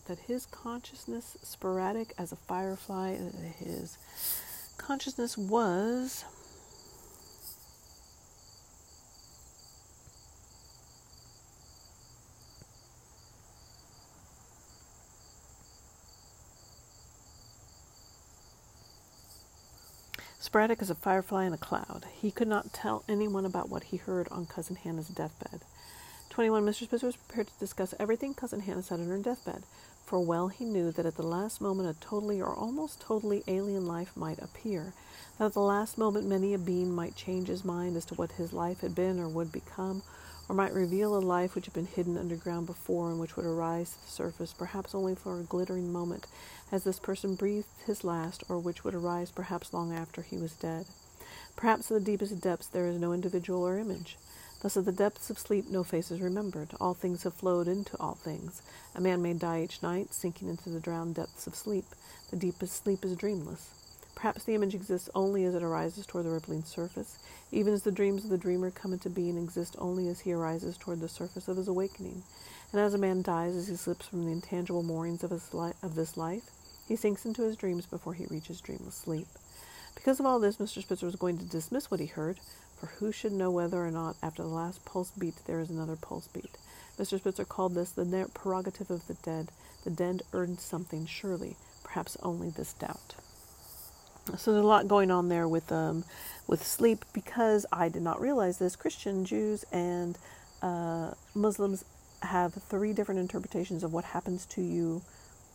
that 0.10 0.20
his 0.22 0.48
consciousness 0.48 1.38
sporadic 1.44 2.16
as 2.18 2.32
a 2.32 2.36
firefly 2.36 3.16
his 3.60 3.96
consciousness 4.80 5.38
was 5.38 6.26
sporadic 20.40 20.82
as 20.82 20.90
a 20.90 20.96
firefly 20.96 21.46
in 21.46 21.54
a 21.54 21.58
cloud. 21.58 22.08
He 22.20 22.32
could 22.32 22.48
not 22.48 22.74
tell 22.74 23.04
anyone 23.08 23.46
about 23.46 23.70
what 23.70 23.84
he 23.84 23.98
heard 23.98 24.28
on 24.30 24.48
Cousin 24.48 24.76
Hannah's 24.76 25.10
deathbed. 25.10 25.62
21. 26.32 26.66
Mr. 26.66 26.86
Spitzer 26.86 27.06
was 27.06 27.16
prepared 27.16 27.48
to 27.48 27.60
discuss 27.60 27.94
everything 28.00 28.34
Cousin 28.34 28.62
Hannah 28.62 28.82
said 28.82 29.00
on 29.00 29.08
her 29.10 29.20
deathbed, 29.20 29.62
for 30.10 30.20
well 30.20 30.48
he 30.48 30.66
knew 30.66 30.92
that 30.92 31.06
at 31.06 31.18
the 31.18 31.22
last 31.22 31.62
moment 31.62 31.88
a 31.88 31.94
totally 32.00 32.42
or 32.42 32.56
almost 32.56 33.00
totally 33.00 33.44
alien 33.48 33.86
life 33.86 34.18
might 34.18 34.40
appear, 34.40 34.92
that 35.38 35.46
at 35.46 35.54
the 35.54 35.60
last 35.60 36.00
moment 36.00 36.26
many 36.26 36.52
a 36.52 36.58
being 36.58 36.92
might 36.92 37.16
change 37.16 37.48
his 37.48 37.64
mind 37.64 37.96
as 37.96 38.06
to 38.06 38.16
what 38.16 38.32
his 38.32 38.52
life 38.52 38.82
had 38.82 38.96
been 38.96 39.20
or 39.20 39.30
would 39.30 39.52
become, 39.52 40.02
or 40.50 40.56
might 40.56 40.74
reveal 40.74 41.16
a 41.16 41.20
life 41.20 41.54
which 41.54 41.66
had 41.66 41.76
been 41.76 41.86
hidden 41.86 42.18
underground 42.18 42.66
before 42.66 43.12
and 43.12 43.20
which 43.20 43.36
would 43.36 43.46
arise 43.46 43.92
to 43.92 44.02
the 44.04 44.12
surface, 44.12 44.52
perhaps 44.52 44.96
only 44.96 45.14
for 45.14 45.40
a 45.40 45.44
glittering 45.44 45.94
moment, 45.94 46.26
as 46.72 46.84
this 46.84 46.98
person 46.98 47.36
breathed 47.36 47.68
his 47.86 48.04
last, 48.04 48.44
or 48.50 48.58
which 48.58 48.84
would 48.84 48.96
arise 48.96 49.30
perhaps 49.30 49.76
long 49.76 49.94
after 49.94 50.24
he 50.24 50.38
was 50.38 50.54
dead. 50.54 50.88
Perhaps 51.56 51.92
in 51.92 51.94
the 51.94 52.04
deepest 52.04 52.42
depths 52.42 52.66
there 52.66 52.88
is 52.88 53.00
no 53.00 53.14
individual 53.14 53.62
or 53.62 53.78
image. 53.78 54.18
Thus, 54.62 54.76
at 54.76 54.86
the 54.86 54.92
depths 54.92 55.30
of 55.30 55.40
sleep, 55.40 55.70
no 55.70 55.84
face 55.84 56.12
is 56.12 56.20
remembered. 56.20 56.70
All 56.82 56.94
things 56.94 57.24
have 57.24 57.34
flowed 57.34 57.68
into 57.68 57.96
all 57.98 58.16
things. 58.16 58.62
A 58.94 59.00
man 59.00 59.22
may 59.22 59.34
die 59.34 59.64
each 59.64 59.82
night, 59.82 60.14
sinking 60.14 60.50
into 60.50 60.70
the 60.70 60.82
drowned 60.82 61.16
depths 61.16 61.48
of 61.48 61.56
sleep. 61.56 61.86
The 62.30 62.36
deepest 62.36 62.84
sleep 62.84 63.06
is 63.06 63.16
dreamless. 63.16 63.70
Perhaps 64.16 64.44
the 64.44 64.56
image 64.56 64.76
exists 64.76 65.10
only 65.16 65.46
as 65.46 65.56
it 65.56 65.64
arises 65.64 66.06
toward 66.06 66.26
the 66.26 66.30
rippling 66.30 66.66
surface, 66.66 67.18
even 67.54 67.74
as 67.74 67.84
the 67.84 67.92
dreams 67.92 68.26
of 68.26 68.30
the 68.30 68.38
dreamer 68.38 68.70
come 68.70 68.92
into 68.92 69.10
being 69.10 69.38
exist 69.38 69.78
only 69.80 70.10
as 70.10 70.20
he 70.20 70.34
arises 70.34 70.76
toward 70.76 71.00
the 71.00 71.08
surface 71.08 71.48
of 71.48 71.56
his 71.56 71.70
awakening. 71.70 72.24
And 72.74 72.82
as 72.82 72.94
a 72.94 72.98
man 72.98 73.22
dies 73.22 73.56
as 73.56 73.70
he 73.70 73.78
slips 73.78 74.08
from 74.08 74.26
the 74.26 74.32
intangible 74.34 74.84
moorings 74.84 75.24
of, 75.24 75.32
his 75.32 75.54
li- 75.54 75.72
of 75.82 75.96
this 75.96 76.18
life, 76.18 76.52
he 76.86 76.98
sinks 76.98 77.26
into 77.26 77.44
his 77.44 77.56
dreams 77.56 77.86
before 77.86 78.14
he 78.14 78.26
reaches 78.26 78.60
dreamless 78.60 78.96
sleep. 78.96 79.28
Because 79.96 80.20
of 80.20 80.26
all 80.26 80.40
this, 80.40 80.58
Mr. 80.58 80.82
Spitzer 80.82 81.06
was 81.06 81.16
going 81.16 81.38
to 81.38 81.46
dismiss 81.46 81.90
what 81.90 82.02
he 82.02 82.08
heard, 82.08 82.42
for 82.80 82.88
who 82.88 83.12
should 83.12 83.34
know 83.34 83.52
whether 83.52 83.86
or 83.86 83.92
not 83.92 84.16
after 84.24 84.42
the 84.42 84.48
last 84.48 84.86
pulse 84.86 85.12
beat 85.12 85.36
there 85.46 85.60
is 85.60 85.70
another 85.70 85.96
pulse 85.96 86.28
beat? 86.28 86.58
Mr. 86.98 87.20
Spitzer 87.20 87.46
called 87.46 87.76
this 87.76 87.92
the 87.92 88.30
prerogative 88.34 88.90
of 88.90 89.08
the 89.08 89.14
dead. 89.16 89.50
The 89.84 89.90
dead 89.90 90.24
earned 90.34 90.60
something, 90.60 91.06
surely, 91.06 91.56
perhaps 91.84 92.18
only 92.22 92.50
this 92.50 92.74
doubt. 92.74 93.16
So 94.38 94.52
there's 94.52 94.64
a 94.64 94.68
lot 94.68 94.88
going 94.88 95.10
on 95.10 95.30
there 95.30 95.48
with 95.48 95.72
um, 95.72 96.04
with 96.48 96.66
sleep 96.66 97.06
because 97.14 97.66
I 97.72 97.90
did 97.90 98.02
not 98.02 98.22
realize 98.22 98.60
this. 98.60 98.76
Christian, 98.76 99.26
Jews, 99.26 99.64
and 99.72 100.18
uh, 100.62 101.12
Muslims 101.34 101.84
have 102.22 102.54
three 102.54 102.94
different 102.94 103.20
interpretations 103.22 103.84
of 103.84 103.94
what 103.94 104.06
happens 104.06 104.46
to 104.48 104.62
you 104.62 105.02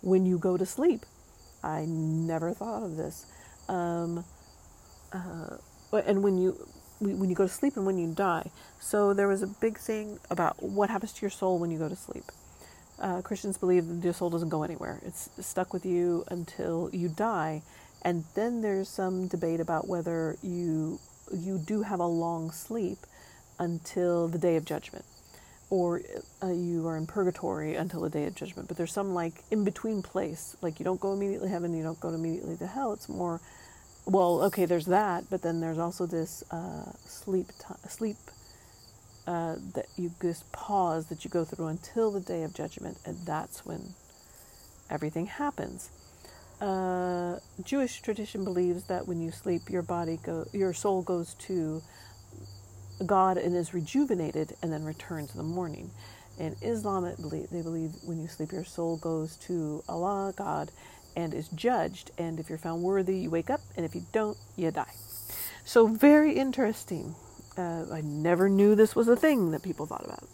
when 0.01 0.27
you 0.27 0.39
go 0.39 0.57
to 0.57 0.67
sleep. 0.67 1.05
I 1.63 1.85
never 1.87 2.53
thought 2.53 2.83
of 2.83 2.97
this. 2.97 3.27
Um, 3.69 4.25
uh, 5.13 5.57
and 5.93 6.23
when 6.23 6.39
you 6.39 6.67
when 7.01 7.29
you 7.29 7.35
go 7.35 7.47
to 7.47 7.53
sleep 7.53 7.77
and 7.77 7.87
when 7.87 7.99
you 7.99 8.13
die. 8.13 8.51
So 8.81 9.15
there 9.15 9.29
was 9.29 9.43
a 9.43 9.47
big 9.47 9.79
thing 9.79 10.19
about 10.31 10.63
what 10.63 10.91
happens 10.91 11.13
to 11.15 11.23
your 11.23 11.31
soul 11.31 11.59
when 11.59 11.71
you 11.71 11.79
go 11.79 11.89
to 11.89 11.97
sleep. 11.97 12.25
Uh, 12.99 13.23
Christians 13.23 13.59
believe 13.59 13.89
that 13.89 14.05
your 14.05 14.13
soul 14.13 14.31
doesn't 14.31 14.51
go 14.51 14.63
anywhere; 14.63 15.01
it's 15.05 15.29
stuck 15.41 15.73
with 15.73 15.85
you 15.85 16.25
until 16.29 16.91
you 16.93 17.09
die. 17.09 17.63
And 18.03 18.25
then 18.35 18.61
there's 18.61 18.89
some 18.89 19.27
debate 19.29 19.61
about 19.61 19.89
whether 19.89 20.37
you 20.43 21.01
you 21.33 21.59
do 21.59 21.83
have 21.83 22.01
a 22.01 22.07
long 22.07 22.51
sleep 22.51 22.99
until 23.59 24.29
the 24.29 24.39
day 24.39 24.57
of 24.57 24.65
judgment, 24.65 25.05
or 25.71 26.03
uh, 26.43 26.49
you 26.53 26.87
are 26.87 26.97
in 26.97 27.07
purgatory 27.07 27.75
until 27.75 28.01
the 28.01 28.11
day 28.11 28.27
of 28.27 28.35
judgment. 28.35 28.69
But 28.69 28.77
there's 28.77 28.93
some 28.93 29.15
like 29.15 29.43
in 29.51 29.65
between 29.65 30.03
place, 30.03 30.57
like 30.61 30.79
you 30.79 30.85
don't 30.85 31.01
go 31.01 31.13
immediately 31.13 31.49
heaven, 31.49 31.75
you 31.75 31.83
don't 31.83 32.01
go 32.01 32.11
immediately 32.11 32.57
to 32.59 32.67
hell. 32.67 32.93
It's 32.93 33.09
more, 33.09 33.41
well, 34.07 34.43
okay, 34.45 34.67
there's 34.67 34.87
that, 34.87 35.25
but 35.31 35.43
then 35.43 35.61
there's 35.61 35.79
also 35.79 36.07
this 36.07 36.45
uh, 36.51 36.93
sleep 37.07 37.49
t- 37.59 37.89
sleep 37.89 38.17
uh, 39.27 39.57
that 39.75 39.87
you 39.97 40.13
this 40.21 40.45
pause 40.53 41.07
that 41.07 41.25
you 41.25 41.31
go 41.31 41.45
through 41.45 41.67
until 41.67 42.11
the 42.11 42.21
day 42.21 42.43
of 42.43 42.55
judgment, 42.55 42.99
and 43.07 43.17
that's 43.27 43.65
when 43.65 43.95
everything 44.91 45.27
happens. 45.27 45.91
Uh, 46.61 47.39
Jewish 47.63 48.01
tradition 48.01 48.45
believes 48.45 48.85
that 48.85 49.09
when 49.09 49.21
you 49.21 49.31
sleep, 49.31 49.71
your 49.71 49.83
body 49.83 50.19
go, 50.23 50.47
your 50.53 50.73
soul 50.73 51.03
goes 51.03 51.35
to 51.35 51.83
God 53.05 53.39
and 53.39 53.57
is 53.57 53.75
rejuvenated, 53.75 54.55
and 54.63 54.73
then 54.73 54.85
returns 54.85 55.33
in 55.33 55.39
the 55.39 55.45
morning. 55.45 55.91
In 56.39 56.57
Islam, 56.63 57.13
believe, 57.21 57.51
they 57.51 57.63
believe 57.63 57.93
when 58.05 58.21
you 58.21 58.29
sleep, 58.29 58.53
your 58.53 58.65
soul 58.65 58.97
goes 58.97 59.37
to 59.49 59.83
Allah, 59.89 60.33
God, 60.37 60.71
and 61.17 61.35
is 61.35 61.49
judged. 61.49 62.11
And 62.19 62.39
if 62.41 62.49
you're 62.49 62.59
found 62.59 62.83
worthy, 62.83 63.19
you 63.19 63.31
wake 63.31 63.51
up, 63.51 63.61
and 63.77 63.85
if 63.85 63.95
you 63.95 64.05
don't, 64.13 64.37
you 64.57 64.71
die. 64.71 64.93
So 65.65 65.87
very 65.87 66.33
interesting. 66.33 67.15
Uh, 67.57 67.85
I 67.93 68.01
never 68.01 68.49
knew 68.49 68.75
this 68.75 68.97
was 68.97 69.09
a 69.09 69.17
thing 69.17 69.51
that 69.53 69.63
people 69.63 69.87
thought 69.87 70.05
about. 70.05 70.29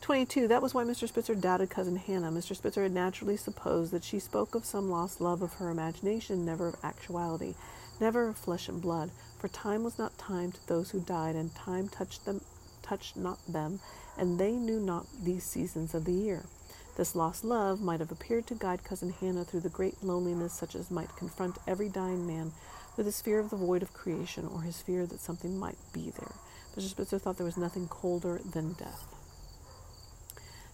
22. 0.00 0.46
That 0.48 0.62
was 0.62 0.72
why 0.72 0.84
Mr. 0.84 1.08
Spitzer 1.08 1.34
doubted 1.34 1.68
Cousin 1.68 1.96
Hannah. 1.96 2.30
Mr. 2.30 2.54
Spitzer 2.54 2.84
had 2.84 2.92
naturally 2.92 3.36
supposed 3.36 3.92
that 3.92 4.04
she 4.04 4.20
spoke 4.20 4.54
of 4.54 4.64
some 4.64 4.88
lost 4.88 5.20
love 5.20 5.42
of 5.42 5.54
her 5.54 5.68
imagination, 5.68 6.44
never 6.44 6.68
of 6.68 6.76
actuality, 6.84 7.54
never 8.00 8.28
of 8.28 8.36
flesh 8.36 8.68
and 8.68 8.80
blood. 8.80 9.10
For 9.38 9.48
time 9.48 9.82
was 9.82 9.98
not 9.98 10.16
time 10.16 10.52
to 10.52 10.66
those 10.68 10.90
who 10.90 11.00
died, 11.00 11.34
and 11.34 11.54
time 11.54 11.88
touched 11.88 12.24
them, 12.24 12.40
touched 12.82 13.16
not 13.16 13.38
them, 13.48 13.80
and 14.16 14.38
they 14.38 14.52
knew 14.52 14.78
not 14.78 15.06
these 15.22 15.44
seasons 15.44 15.92
of 15.92 16.04
the 16.04 16.12
year. 16.12 16.44
This 16.96 17.14
lost 17.14 17.44
love 17.44 17.82
might 17.82 18.00
have 18.00 18.10
appeared 18.10 18.46
to 18.46 18.54
guide 18.54 18.82
Cousin 18.82 19.10
Hannah 19.10 19.44
through 19.44 19.60
the 19.60 19.68
great 19.68 20.02
loneliness 20.02 20.54
such 20.54 20.74
as 20.74 20.90
might 20.90 21.14
confront 21.14 21.58
every 21.66 21.90
dying 21.90 22.26
man 22.26 22.52
with 22.96 23.04
his 23.04 23.20
fear 23.20 23.38
of 23.38 23.50
the 23.50 23.56
void 23.56 23.82
of 23.82 23.92
creation 23.92 24.46
or 24.46 24.62
his 24.62 24.80
fear 24.80 25.04
that 25.04 25.20
something 25.20 25.58
might 25.58 25.76
be 25.92 26.10
there. 26.18 26.32
Mr. 26.74 26.88
Spitzer 26.88 27.18
thought 27.18 27.36
there 27.36 27.44
was 27.44 27.58
nothing 27.58 27.86
colder 27.86 28.40
than 28.52 28.72
death. 28.72 29.04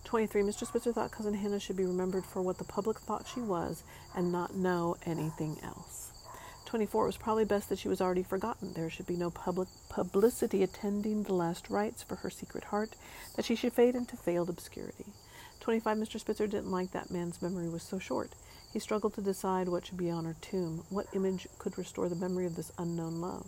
23. 0.04 0.42
Mr. 0.42 0.64
Spitzer 0.64 0.92
thought 0.92 1.10
Cousin 1.10 1.34
Hannah 1.34 1.58
should 1.58 1.76
be 1.76 1.84
remembered 1.84 2.24
for 2.24 2.40
what 2.40 2.58
the 2.58 2.64
public 2.64 2.98
thought 3.00 3.26
she 3.26 3.40
was 3.40 3.82
and 4.14 4.30
not 4.30 4.54
know 4.54 4.96
anything 5.04 5.56
else. 5.64 6.12
24. 6.66 7.04
It 7.04 7.06
was 7.06 7.16
probably 7.16 7.44
best 7.44 7.68
that 7.68 7.78
she 7.78 7.88
was 7.88 8.00
already 8.00 8.22
forgotten. 8.22 8.74
There 8.74 8.90
should 8.90 9.06
be 9.06 9.16
no 9.16 9.30
public 9.30 9.68
publicity 9.88 10.62
attending 10.62 11.24
the 11.24 11.34
last 11.34 11.68
rites 11.68 12.02
for 12.02 12.16
her 12.16 12.30
secret 12.30 12.64
heart, 12.64 12.94
that 13.34 13.44
she 13.44 13.56
should 13.56 13.72
fade 13.72 13.96
into 13.96 14.16
veiled 14.16 14.48
obscurity. 14.48 15.06
25. 15.62 15.96
Mr. 15.96 16.18
Spitzer 16.18 16.48
didn't 16.48 16.72
like 16.72 16.90
that 16.90 17.12
man's 17.12 17.40
memory 17.40 17.68
was 17.68 17.84
so 17.84 17.96
short. 17.96 18.32
He 18.72 18.80
struggled 18.80 19.14
to 19.14 19.20
decide 19.20 19.68
what 19.68 19.86
should 19.86 19.96
be 19.96 20.10
on 20.10 20.24
her 20.24 20.34
tomb, 20.40 20.82
what 20.90 21.06
image 21.14 21.46
could 21.58 21.78
restore 21.78 22.08
the 22.08 22.16
memory 22.16 22.46
of 22.46 22.56
this 22.56 22.72
unknown 22.78 23.20
love. 23.20 23.46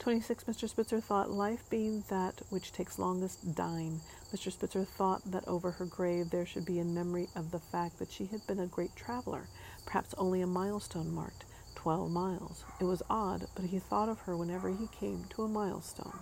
26. 0.00 0.44
Mr. 0.44 0.68
Spitzer 0.68 1.00
thought 1.00 1.30
life 1.30 1.62
being 1.70 2.02
that 2.08 2.42
which 2.50 2.72
takes 2.72 2.98
longest, 2.98 3.54
dying. 3.54 4.00
Mr. 4.34 4.50
Spitzer 4.50 4.84
thought 4.84 5.22
that 5.30 5.46
over 5.46 5.70
her 5.70 5.84
grave 5.84 6.30
there 6.30 6.44
should 6.44 6.66
be 6.66 6.80
in 6.80 6.92
memory 6.92 7.28
of 7.36 7.52
the 7.52 7.60
fact 7.60 8.00
that 8.00 8.10
she 8.10 8.26
had 8.26 8.44
been 8.48 8.58
a 8.58 8.66
great 8.66 8.96
traveler, 8.96 9.46
perhaps 9.86 10.14
only 10.18 10.40
a 10.40 10.46
milestone 10.46 11.14
marked, 11.14 11.44
12 11.76 12.10
miles. 12.10 12.64
It 12.80 12.84
was 12.84 13.02
odd, 13.08 13.46
but 13.54 13.66
he 13.66 13.78
thought 13.78 14.08
of 14.08 14.18
her 14.22 14.36
whenever 14.36 14.70
he 14.70 14.88
came 14.88 15.24
to 15.30 15.44
a 15.44 15.48
milestone. 15.48 16.18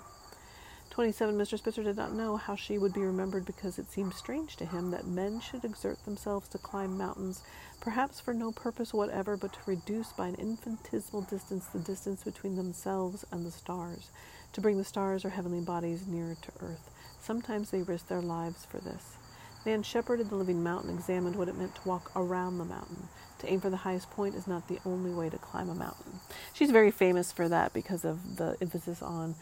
27. 0.97 1.37
Mr. 1.37 1.59
Spitzer 1.59 1.83
did 1.83 1.99
not 1.99 2.15
know 2.15 2.39
how 2.39 2.57
she 2.57 2.79
would 2.79 2.95
be 2.95 3.03
remembered 3.03 3.45
because 3.45 3.79
it 3.79 3.91
seemed 3.91 4.15
strange 4.15 4.57
to 4.57 4.65
him 4.65 4.91
that 4.91 5.07
men 5.07 5.39
should 5.41 5.63
exert 5.63 6.03
themselves 6.07 6.49
to 6.49 6.57
climb 6.57 6.97
mountains, 6.97 7.43
perhaps 7.83 8.19
for 8.19 8.33
no 8.33 8.51
purpose 8.51 8.95
whatever 8.95 9.37
but 9.37 9.53
to 9.53 9.59
reduce 9.67 10.15
by 10.15 10.29
an 10.29 10.37
infinitesimal 10.37 11.21
distance 11.21 11.67
the 11.67 11.79
distance 11.81 12.25
between 12.25 12.57
themselves 12.57 13.27
and 13.31 13.45
the 13.45 13.51
stars, 13.51 14.09
to 14.55 14.63
bring 14.63 14.79
the 14.79 14.85
stars 14.85 15.23
or 15.23 15.29
heavenly 15.29 15.61
bodies 15.61 16.07
nearer 16.07 16.35
to 16.41 16.51
earth. 16.61 16.89
Sometimes 17.21 17.69
they 17.69 17.83
risked 17.83 18.09
their 18.09 18.23
lives 18.23 18.65
for 18.65 18.79
this. 18.79 19.19
Man 19.67 19.83
shepherded 19.83 20.31
the 20.31 20.37
living 20.37 20.63
mountain, 20.63 20.95
examined 20.95 21.37
what 21.37 21.49
it 21.49 21.59
meant 21.59 21.75
to 21.75 21.87
walk 21.87 22.11
around 22.17 22.57
the 22.57 22.65
mountain. 22.65 23.09
To 23.41 23.53
aim 23.53 23.61
for 23.61 23.69
the 23.69 23.77
highest 23.77 24.11
point 24.13 24.35
is 24.35 24.47
not 24.47 24.67
the 24.69 24.79
only 24.87 25.11
way 25.11 25.29
to 25.29 25.37
climb 25.37 25.69
a 25.69 25.75
mountain. 25.75 26.21
She's 26.55 26.71
very 26.71 26.91
famous 26.91 27.33
for 27.33 27.51
that 27.51 27.75
because 27.75 28.07
of 28.07 28.37
the 28.39 28.57
emphasis 28.63 29.03
on 29.03 29.35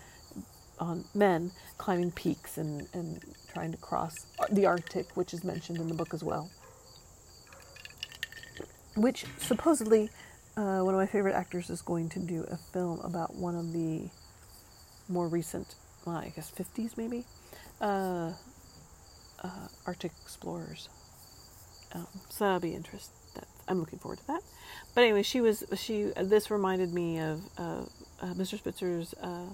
on 0.79 1.05
men 1.15 1.53
climbing 1.79 2.11
peaks 2.11 2.59
and, 2.59 2.87
and 2.93 3.23
trying 3.53 3.73
to 3.73 3.79
cross 3.79 4.27
the 4.51 4.67
Arctic, 4.67 5.17
which 5.17 5.33
is 5.33 5.45
mentioned 5.45 5.79
in 5.79 5.89
the 5.89 5.95
book 5.95 6.15
as 6.15 6.23
well. 6.23 6.51
Which 8.97 9.25
supposedly 9.39 10.11
uh, 10.57 10.81
one 10.81 10.95
of 10.95 11.01
my 11.01 11.07
favorite 11.07 11.35
actors 11.35 11.71
is 11.71 11.83
going 11.83 12.09
to 12.11 12.21
do 12.21 12.45
a 12.51 12.57
film 12.57 13.01
about 13.01 13.35
one 13.35 13.57
of 13.57 13.73
the 13.73 14.09
more 15.09 15.29
recent, 15.29 15.75
well, 16.07 16.17
I 16.17 16.33
guess 16.35 16.51
50s 16.51 16.97
maybe, 16.97 17.25
uh, 17.81 18.33
uh, 19.43 19.69
Arctic 19.87 20.13
explorers. 20.23 20.89
Um, 21.93 22.07
so 22.29 22.45
that'll 22.45 22.61
be 22.61 22.75
interesting. 22.75 23.15
I'm 23.69 23.81
looking 23.81 23.99
forward 23.99 24.19
to 24.19 24.27
that. 24.29 24.43
But 24.95 25.05
anyway, 25.05 25.23
she 25.23 25.41
was 25.41 25.65
she. 25.77 26.13
This 26.21 26.51
reminded 26.51 26.93
me 26.93 27.19
of 27.19 27.41
uh, 27.57 27.85
Mr. 28.23 28.59
Spitzer's 28.59 29.15
uh, 29.15 29.47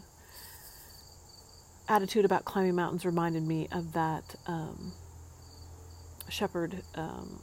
attitude 1.90 2.24
about 2.24 2.44
climbing 2.44 2.76
mountains. 2.76 3.05
Reminded 3.05 3.42
me 3.46 3.68
of 3.72 3.92
that 3.92 4.37
um, 4.46 4.92
shepherd 6.29 6.83
um, 6.94 7.40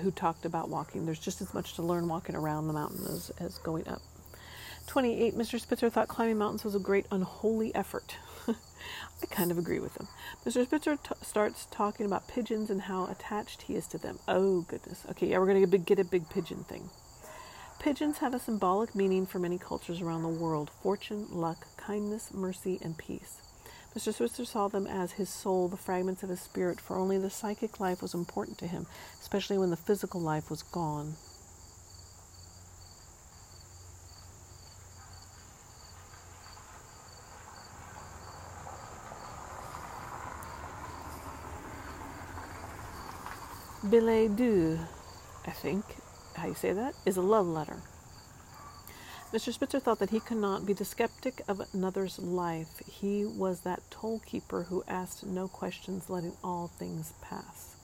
who 0.00 0.10
talked 0.10 0.46
about 0.46 0.68
walking. 0.68 1.04
There's 1.04 1.18
just 1.18 1.42
as 1.42 1.52
much 1.52 1.74
to 1.74 1.82
learn 1.82 2.08
walking 2.08 2.36
around 2.36 2.68
the 2.68 2.72
mountain 2.72 3.04
as, 3.06 3.30
as 3.38 3.58
going 3.58 3.86
up. 3.88 4.00
28. 4.86 5.36
Mr. 5.36 5.60
Spitzer 5.60 5.90
thought 5.90 6.08
climbing 6.08 6.38
mountains 6.38 6.64
was 6.64 6.74
a 6.74 6.80
great 6.80 7.06
unholy 7.10 7.74
effort. 7.74 8.16
I 8.48 9.26
kind 9.30 9.50
of 9.50 9.58
agree 9.58 9.78
with 9.78 9.96
him. 9.96 10.08
Mr. 10.44 10.64
Spitzer 10.64 10.96
t- 10.96 11.14
starts 11.22 11.66
talking 11.70 12.06
about 12.06 12.26
pigeons 12.28 12.70
and 12.70 12.82
how 12.82 13.06
attached 13.06 13.62
he 13.62 13.76
is 13.76 13.86
to 13.88 13.98
them. 13.98 14.18
Oh, 14.26 14.62
goodness. 14.62 15.04
Okay, 15.10 15.28
yeah, 15.28 15.38
we're 15.38 15.46
going 15.46 15.70
to 15.70 15.78
get 15.78 15.98
a 15.98 16.04
big 16.04 16.28
pigeon 16.28 16.64
thing. 16.64 16.90
Pigeons 17.82 18.18
have 18.18 18.32
a 18.32 18.38
symbolic 18.38 18.94
meaning 18.94 19.26
for 19.26 19.40
many 19.40 19.58
cultures 19.58 20.00
around 20.00 20.22
the 20.22 20.28
world 20.28 20.70
fortune, 20.84 21.26
luck, 21.32 21.66
kindness, 21.76 22.32
mercy, 22.32 22.78
and 22.80 22.96
peace. 22.96 23.42
Mr. 23.96 24.14
Spitzer 24.14 24.44
saw 24.44 24.68
them 24.68 24.86
as 24.86 25.10
his 25.10 25.28
soul, 25.28 25.66
the 25.66 25.76
fragments 25.76 26.22
of 26.22 26.28
his 26.28 26.40
spirit, 26.40 26.80
for 26.80 26.96
only 26.96 27.18
the 27.18 27.28
psychic 27.28 27.80
life 27.80 28.00
was 28.00 28.14
important 28.14 28.56
to 28.58 28.68
him, 28.68 28.86
especially 29.20 29.58
when 29.58 29.70
the 29.70 29.76
physical 29.76 30.20
life 30.20 30.48
was 30.48 30.62
gone. 30.62 31.14
Billet 43.90 44.36
doux, 44.36 44.78
I 45.44 45.50
think, 45.50 45.84
how 46.36 46.46
you 46.46 46.54
say 46.54 46.72
that, 46.72 46.94
is 47.06 47.16
a 47.16 47.22
love 47.22 47.46
letter. 47.46 47.76
Mr. 49.32 49.52
Spitzer 49.52 49.80
thought 49.80 49.98
that 49.98 50.10
he 50.10 50.20
could 50.20 50.36
not 50.36 50.66
be 50.66 50.74
the 50.74 50.84
skeptic 50.84 51.40
of 51.48 51.62
another's 51.72 52.18
life. 52.18 52.82
He 52.86 53.24
was 53.24 53.60
that 53.60 53.90
toll 53.90 54.20
keeper 54.26 54.64
who 54.64 54.84
asked 54.86 55.24
no 55.24 55.48
questions, 55.48 56.10
letting 56.10 56.36
all 56.44 56.68
things 56.68 57.14
pass. 57.22 57.76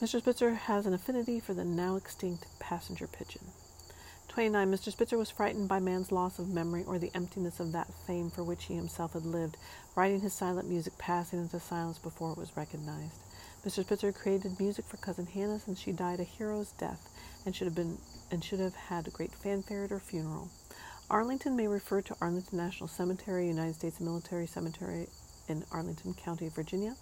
Mr. 0.00 0.20
Spitzer 0.20 0.54
has 0.54 0.86
an 0.86 0.94
affinity 0.94 1.40
for 1.40 1.52
the 1.52 1.64
now 1.64 1.96
extinct 1.96 2.46
passenger 2.60 3.06
pigeon. 3.08 3.42
29. 4.28 4.70
Mr. 4.70 4.92
Spitzer 4.92 5.16
was 5.16 5.30
frightened 5.30 5.66
by 5.66 5.80
man's 5.80 6.12
loss 6.12 6.38
of 6.38 6.48
memory 6.48 6.84
or 6.86 6.98
the 6.98 7.10
emptiness 7.14 7.58
of 7.58 7.72
that 7.72 7.92
fame 8.06 8.30
for 8.30 8.44
which 8.44 8.66
he 8.66 8.74
himself 8.74 9.14
had 9.14 9.24
lived, 9.24 9.56
writing 9.96 10.20
his 10.20 10.34
silent 10.34 10.68
music 10.68 10.96
passing 10.98 11.40
into 11.40 11.58
silence 11.58 11.98
before 11.98 12.32
it 12.32 12.38
was 12.38 12.56
recognized. 12.56 13.18
Mr. 13.66 13.82
Spitzer 13.82 14.12
created 14.12 14.60
music 14.60 14.84
for 14.84 14.96
Cousin 14.98 15.26
Hannah 15.26 15.58
since 15.58 15.80
she 15.80 15.90
died 15.90 16.20
a 16.20 16.22
hero's 16.22 16.70
death 16.78 17.10
and 17.44 17.54
should 17.54 17.66
have 17.66 17.74
been 17.74 17.98
and 18.30 18.44
should 18.44 18.60
have 18.60 18.76
had 18.76 19.08
a 19.08 19.10
great 19.10 19.32
fanfare 19.32 19.82
at 19.82 19.90
her 19.90 19.98
funeral. 19.98 20.48
Arlington 21.10 21.56
may 21.56 21.66
refer 21.66 22.00
to 22.02 22.16
Arlington 22.20 22.58
National 22.58 22.86
Cemetery, 22.86 23.48
United 23.48 23.74
States 23.74 23.98
Military 23.98 24.46
Cemetery 24.46 25.08
in 25.48 25.64
Arlington 25.72 26.14
County, 26.14 26.48
Virginia. 26.48 26.94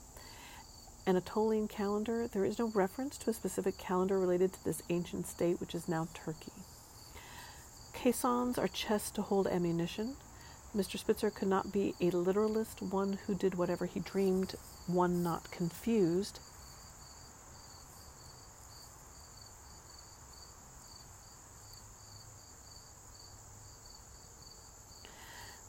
Anatolian 1.06 1.68
calendar, 1.68 2.28
there 2.28 2.46
is 2.46 2.58
no 2.58 2.68
reference 2.68 3.18
to 3.18 3.28
a 3.28 3.34
specific 3.34 3.76
calendar 3.76 4.18
related 4.18 4.54
to 4.54 4.64
this 4.64 4.82
ancient 4.88 5.26
state, 5.26 5.60
which 5.60 5.74
is 5.74 5.86
now 5.86 6.08
Turkey. 6.14 6.52
Caissons 7.92 8.56
are 8.56 8.68
chests 8.68 9.10
to 9.10 9.20
hold 9.20 9.46
ammunition. 9.46 10.16
Mr. 10.74 10.98
Spitzer 10.98 11.30
could 11.30 11.48
not 11.48 11.72
be 11.72 11.94
a 12.00 12.10
literalist, 12.10 12.80
one 12.80 13.18
who 13.26 13.34
did 13.34 13.54
whatever 13.54 13.84
he 13.84 14.00
dreamed, 14.00 14.54
one 14.86 15.22
not 15.22 15.50
confused. 15.50 16.40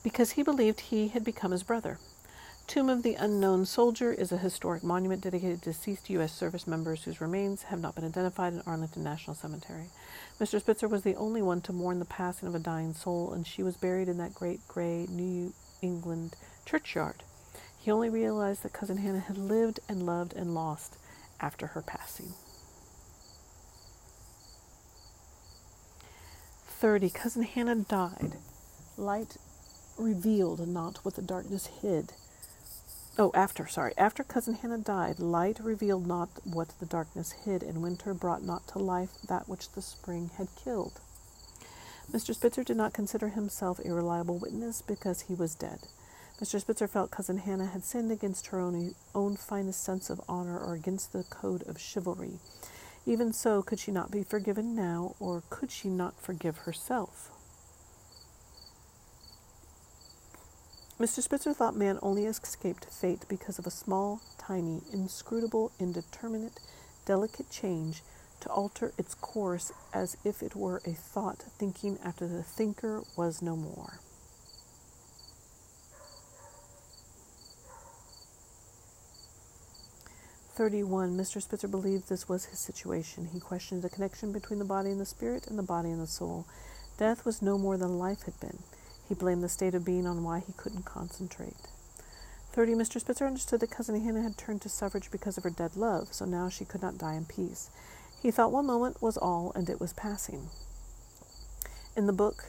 Because 0.05 0.33
he 0.33 0.43
believed 0.43 0.81
he 0.81 1.07
had 1.07 1.23
become 1.23 1.49
his 1.49 1.63
brother. 1.63 1.97
Tomb 2.67 2.89
of 2.89 3.01
the 3.01 3.15
Unknown 3.15 3.65
Soldier 3.65 4.13
is 4.13 4.31
a 4.31 4.37
historic 4.37 4.83
monument 4.83 5.23
dedicated 5.23 5.63
to 5.63 5.71
deceased 5.71 6.11
U.S. 6.11 6.31
service 6.31 6.67
members 6.67 7.03
whose 7.03 7.19
remains 7.19 7.63
have 7.63 7.81
not 7.81 7.95
been 7.95 8.05
identified 8.05 8.53
in 8.53 8.61
Arlington 8.67 9.03
National 9.03 9.35
Cemetery. 9.35 9.89
Mr. 10.39 10.59
Spitzer 10.59 10.87
was 10.87 11.01
the 11.01 11.15
only 11.15 11.41
one 11.41 11.59
to 11.61 11.73
mourn 11.73 11.97
the 11.97 12.05
passing 12.05 12.47
of 12.47 12.53
a 12.53 12.59
dying 12.59 12.93
soul, 12.93 13.33
and 13.33 13.47
she 13.47 13.63
was 13.63 13.77
buried 13.77 14.07
in 14.07 14.19
that 14.19 14.35
great 14.35 14.59
gray 14.67 15.07
New 15.09 15.51
England 15.81 16.35
churchyard. 16.65 17.23
He 17.79 17.89
only 17.89 18.09
realized 18.09 18.61
that 18.61 18.73
Cousin 18.73 18.97
Hannah 18.97 19.21
had 19.21 19.39
lived 19.39 19.79
and 19.89 20.05
loved 20.05 20.33
and 20.33 20.53
lost 20.53 20.97
after 21.41 21.65
her 21.65 21.81
passing. 21.81 22.33
30. 26.67 27.09
Cousin 27.09 27.41
Hannah 27.41 27.73
died. 27.73 28.33
Light 28.97 29.37
revealed 29.97 30.67
not 30.67 30.97
what 31.03 31.15
the 31.15 31.21
darkness 31.21 31.67
hid. 31.81 32.13
Oh, 33.17 33.31
after, 33.33 33.65
sorry. 33.67 33.93
After 33.97 34.23
Cousin 34.23 34.55
Hannah 34.55 34.77
died, 34.77 35.19
light 35.19 35.59
revealed 35.63 36.05
not 36.05 36.29
what 36.43 36.69
the 36.79 36.85
darkness 36.85 37.31
hid, 37.31 37.63
and 37.63 37.81
winter 37.81 38.13
brought 38.13 38.43
not 38.43 38.67
to 38.69 38.79
life 38.79 39.11
that 39.27 39.47
which 39.47 39.71
the 39.71 39.81
spring 39.81 40.31
had 40.37 40.49
killed. 40.55 40.99
Mr. 42.11 42.35
Spitzer 42.35 42.63
did 42.63 42.77
not 42.77 42.93
consider 42.93 43.29
himself 43.29 43.79
a 43.79 43.93
reliable 43.93 44.37
witness 44.37 44.81
because 44.81 45.21
he 45.21 45.33
was 45.33 45.55
dead. 45.55 45.79
Mr. 46.41 46.59
Spitzer 46.59 46.87
felt 46.87 47.11
Cousin 47.11 47.37
Hannah 47.37 47.67
had 47.67 47.85
sinned 47.85 48.11
against 48.11 48.47
her 48.47 48.59
own, 48.59 48.93
own 49.13 49.37
finest 49.37 49.81
sense 49.81 50.09
of 50.09 50.19
honor 50.27 50.59
or 50.59 50.73
against 50.73 51.13
the 51.13 51.23
code 51.23 51.63
of 51.63 51.79
chivalry. 51.79 52.39
Even 53.05 53.31
so, 53.31 53.61
could 53.61 53.79
she 53.79 53.91
not 53.91 54.11
be 54.11 54.23
forgiven 54.23 54.75
now, 54.75 55.15
or 55.19 55.43
could 55.49 55.71
she 55.71 55.87
not 55.87 56.19
forgive 56.19 56.59
herself? 56.59 57.31
Mr. 60.97 61.21
Spitzer 61.21 61.53
thought 61.53 61.75
man 61.75 61.99
only 62.01 62.25
escaped 62.25 62.85
fate 62.85 63.25
because 63.27 63.59
of 63.59 63.67
a 63.67 63.71
small, 63.71 64.21
tiny, 64.37 64.81
inscrutable, 64.93 65.73
indeterminate, 65.77 66.61
delicate 67.05 67.49
change 67.49 68.01
to 68.39 68.49
alter 68.49 68.93
its 68.97 69.13
course 69.13 69.73
as 69.93 70.15
if 70.23 70.41
it 70.41 70.55
were 70.55 70.81
a 70.85 70.93
thought 70.93 71.43
thinking 71.59 71.99
after 72.01 72.27
the 72.27 72.43
thinker 72.43 73.03
was 73.17 73.41
no 73.41 73.57
more. 73.57 73.99
Thirty-one. 80.53 81.17
Mr. 81.17 81.41
Spitzer 81.41 81.67
believed 81.67 82.07
this 82.07 82.29
was 82.29 82.45
his 82.45 82.59
situation. 82.59 83.27
He 83.33 83.41
questioned 83.41 83.81
the 83.81 83.89
connection 83.89 84.31
between 84.31 84.59
the 84.59 84.63
body 84.63 84.89
and 84.89 85.01
the 85.01 85.05
spirit, 85.05 85.47
and 85.47 85.59
the 85.59 85.63
body 85.63 85.89
and 85.89 85.99
the 85.99 86.07
soul. 86.07 86.45
Death 86.97 87.25
was 87.25 87.41
no 87.41 87.57
more 87.57 87.75
than 87.77 87.99
life 87.99 88.23
had 88.23 88.39
been. 88.39 88.59
He 89.07 89.15
blamed 89.15 89.43
the 89.43 89.49
state 89.49 89.75
of 89.75 89.85
being 89.85 90.07
on 90.07 90.23
why 90.23 90.39
he 90.39 90.53
couldn't 90.53 90.85
concentrate. 90.85 91.55
30. 92.53 92.73
Mr. 92.73 92.99
Spitzer 92.99 93.27
understood 93.27 93.59
that 93.59 93.71
Cousin 93.71 94.01
Hannah 94.01 94.21
had 94.21 94.37
turned 94.37 94.61
to 94.61 94.69
suffrage 94.69 95.11
because 95.11 95.37
of 95.37 95.43
her 95.43 95.49
dead 95.49 95.75
love, 95.75 96.13
so 96.13 96.25
now 96.25 96.47
she 96.47 96.63
could 96.63 96.81
not 96.81 96.97
die 96.97 97.15
in 97.15 97.25
peace. 97.25 97.69
He 98.21 98.31
thought 98.31 98.51
one 98.51 98.65
moment 98.65 99.01
was 99.01 99.17
all 99.17 99.51
and 99.55 99.69
it 99.69 99.79
was 99.79 99.93
passing. 99.93 100.49
In 101.97 102.07
the 102.07 102.13
book, 102.13 102.45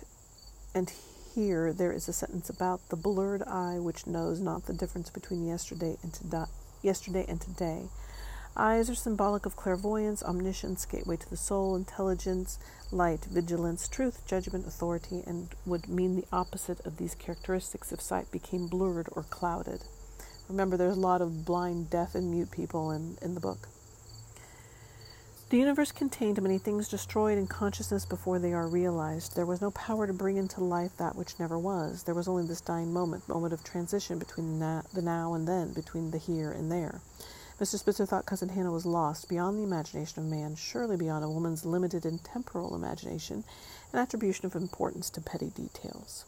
and 0.75 0.93
here 1.35 1.73
there 1.73 1.93
is 1.93 2.09
a 2.09 2.13
sentence 2.13 2.49
about 2.49 2.89
the 2.89 2.97
blurred 2.97 3.43
eye 3.43 3.79
which 3.79 4.07
knows 4.07 4.41
not 4.41 4.67
the 4.67 4.73
difference 4.73 5.11
between 5.11 5.45
yesterday 5.45 5.97
and, 6.03 6.13
to 6.15 6.49
yesterday 6.83 7.25
and 7.29 7.41
today. 7.41 7.89
Eyes 8.59 8.89
are 8.89 8.95
symbolic 8.95 9.45
of 9.45 9.55
clairvoyance, 9.55 10.23
omniscience, 10.23 10.87
gateway 10.87 11.17
to 11.19 11.29
the 11.29 11.37
soul, 11.37 11.77
intelligence, 11.77 12.59
light, 12.91 13.27
vigilance, 13.27 13.87
truth, 13.87 14.27
judgment, 14.27 14.67
authority, 14.67 15.23
and 15.27 15.49
would 15.67 15.91
mean 15.91 16.17
the 16.17 16.25
opposite 16.33 16.81
of 16.87 16.97
these 16.97 17.15
characteristics 17.15 17.93
if 17.93 18.01
sight 18.01 18.33
became 18.33 18.67
blurred 18.67 19.11
or 19.13 19.25
clouded. 19.25 19.83
Remember, 20.49 20.79
there's 20.79 20.97
a 20.97 21.01
lot 21.01 21.21
of 21.21 21.45
blind, 21.45 21.91
deaf, 21.91 22.15
and 22.15 22.31
mute 22.31 22.51
people 22.51 22.91
in, 22.93 23.19
in 23.21 23.35
the 23.35 23.41
book. 23.41 23.69
The 25.51 25.59
universe 25.59 25.93
contained 25.93 26.41
many 26.41 26.57
things 26.57 26.89
destroyed 26.89 27.37
in 27.37 27.47
consciousness 27.49 28.07
before 28.07 28.39
they 28.39 28.55
are 28.55 28.67
realized. 28.67 29.37
There 29.37 29.45
was 29.45 29.61
no 29.61 29.71
power 29.73 30.07
to 30.07 30.15
bring 30.15 30.39
into 30.39 30.65
life 30.65 30.97
that 30.97 31.15
which 31.15 31.39
never 31.39 31.59
was. 31.59 32.05
There 32.05 32.15
was 32.15 32.27
only 32.27 32.47
this 32.47 32.63
dying 32.63 32.91
moment, 32.91 33.29
moment 33.29 33.53
of 33.53 33.63
transition 33.63 34.19
between 34.19 34.61
the 34.61 34.83
now 34.95 35.35
and 35.35 35.47
then, 35.47 35.75
between 35.75 36.11
the 36.11 36.19
here 36.19 36.53
and 36.53 36.73
there. 36.73 37.03
Mr. 37.61 37.79
Spitzer 37.79 38.05
thought 38.05 38.27
Cousin 38.27 38.51
Hannah 38.51 38.71
was 38.71 38.85
lost 38.85 39.29
beyond 39.29 39.59
the 39.59 39.63
imagination 39.63 40.23
of 40.23 40.29
man, 40.31 40.57
surely 40.57 40.97
beyond 40.97 41.25
a 41.25 41.29
woman's 41.31 41.65
limited 41.65 42.05
and 42.05 42.23
temporal 42.23 42.75
imagination 42.75 43.45
and 43.93 44.01
attribution 44.01 44.45
of 44.45 44.55
importance 44.55 45.09
to 45.11 45.23
petty 45.23 45.51
details. 45.51 46.27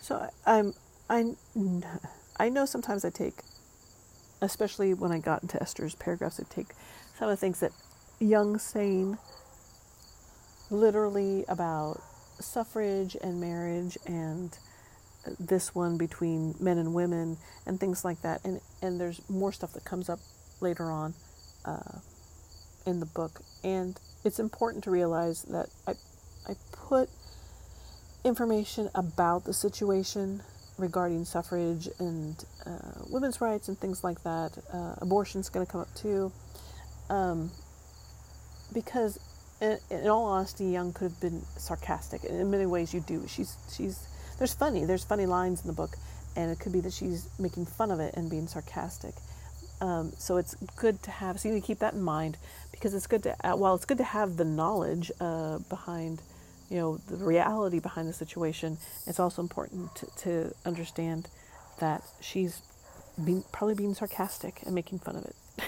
So 0.00 0.30
I'm 0.46 0.74
I 1.10 1.34
I 2.36 2.48
know 2.48 2.64
sometimes 2.64 3.04
I 3.04 3.10
take, 3.10 3.40
especially 4.40 4.94
when 4.94 5.10
I 5.10 5.18
got 5.18 5.42
into 5.42 5.60
Esther's 5.60 5.96
paragraphs, 5.96 6.38
I 6.38 6.44
take 6.48 6.74
some 7.18 7.28
of 7.28 7.32
the 7.32 7.36
things 7.40 7.60
that 7.60 7.72
Young 8.20 8.58
saying 8.58 9.18
literally 10.70 11.44
about 11.48 12.00
suffrage 12.40 13.16
and 13.20 13.40
marriage 13.40 13.98
and 14.06 14.56
this 15.38 15.74
one 15.74 15.96
between 15.96 16.54
men 16.60 16.78
and 16.78 16.94
women 16.94 17.36
and 17.66 17.80
things 17.80 18.04
like 18.04 18.22
that. 18.22 18.44
And 18.44 18.60
and 18.82 19.00
there's 19.00 19.20
more 19.28 19.52
stuff 19.52 19.72
that 19.72 19.84
comes 19.84 20.08
up 20.08 20.20
later 20.60 20.90
on 20.90 21.14
uh, 21.64 21.98
in 22.86 23.00
the 23.00 23.06
book. 23.06 23.40
And 23.62 23.98
it's 24.24 24.38
important 24.38 24.84
to 24.84 24.90
realize 24.90 25.42
that 25.44 25.68
I 25.86 25.92
I 26.48 26.54
put 26.72 27.08
information 28.24 28.90
about 28.94 29.44
the 29.44 29.52
situation 29.52 30.42
regarding 30.78 31.24
suffrage 31.24 31.88
and 31.98 32.44
uh, 32.66 33.04
women's 33.10 33.40
rights 33.40 33.68
and 33.68 33.78
things 33.78 34.02
like 34.02 34.22
that. 34.24 34.58
Uh, 34.72 34.94
abortion's 34.98 35.48
going 35.48 35.64
to 35.64 35.70
come 35.70 35.80
up 35.80 35.94
too, 35.94 36.32
um, 37.10 37.50
because 38.72 39.18
in, 39.60 39.78
in, 39.90 40.08
all 40.08 40.24
honesty, 40.24 40.66
Young 40.66 40.92
could 40.92 41.10
have 41.10 41.20
been 41.20 41.42
sarcastic. 41.56 42.24
And 42.24 42.40
in 42.40 42.50
many 42.50 42.66
ways, 42.66 42.92
you 42.92 43.00
do. 43.00 43.24
She's 43.28 43.56
she's 43.74 44.06
there's 44.38 44.54
funny, 44.54 44.84
there's 44.84 45.04
funny 45.04 45.26
lines 45.26 45.62
in 45.62 45.66
the 45.66 45.72
book, 45.72 45.96
and 46.36 46.50
it 46.50 46.58
could 46.58 46.72
be 46.72 46.80
that 46.80 46.92
she's 46.92 47.28
making 47.38 47.66
fun 47.66 47.90
of 47.90 48.00
it 48.00 48.14
and 48.14 48.30
being 48.30 48.46
sarcastic. 48.46 49.14
Um, 49.80 50.12
so 50.18 50.36
it's 50.36 50.54
good 50.76 51.02
to 51.02 51.10
have. 51.10 51.40
So 51.40 51.48
you 51.48 51.54
need 51.54 51.60
to 51.62 51.66
keep 51.66 51.80
that 51.80 51.94
in 51.94 52.02
mind 52.02 52.36
because 52.70 52.94
it's 52.94 53.06
good 53.06 53.22
to. 53.24 53.36
Uh, 53.46 53.56
while 53.56 53.74
it's 53.74 53.84
good 53.84 53.98
to 53.98 54.04
have 54.04 54.36
the 54.36 54.44
knowledge 54.44 55.10
uh, 55.20 55.58
behind, 55.68 56.22
you 56.70 56.78
know, 56.78 56.96
the 57.08 57.16
reality 57.16 57.80
behind 57.80 58.08
the 58.08 58.12
situation, 58.12 58.78
it's 59.06 59.20
also 59.20 59.42
important 59.42 59.94
to, 59.96 60.06
to 60.18 60.54
understand 60.64 61.28
that 61.80 62.02
she's 62.20 62.62
being, 63.22 63.44
probably 63.52 63.74
being 63.74 63.94
sarcastic 63.94 64.62
and 64.64 64.74
making 64.74 64.98
fun 65.00 65.16
of 65.16 65.24
it. 65.24 65.36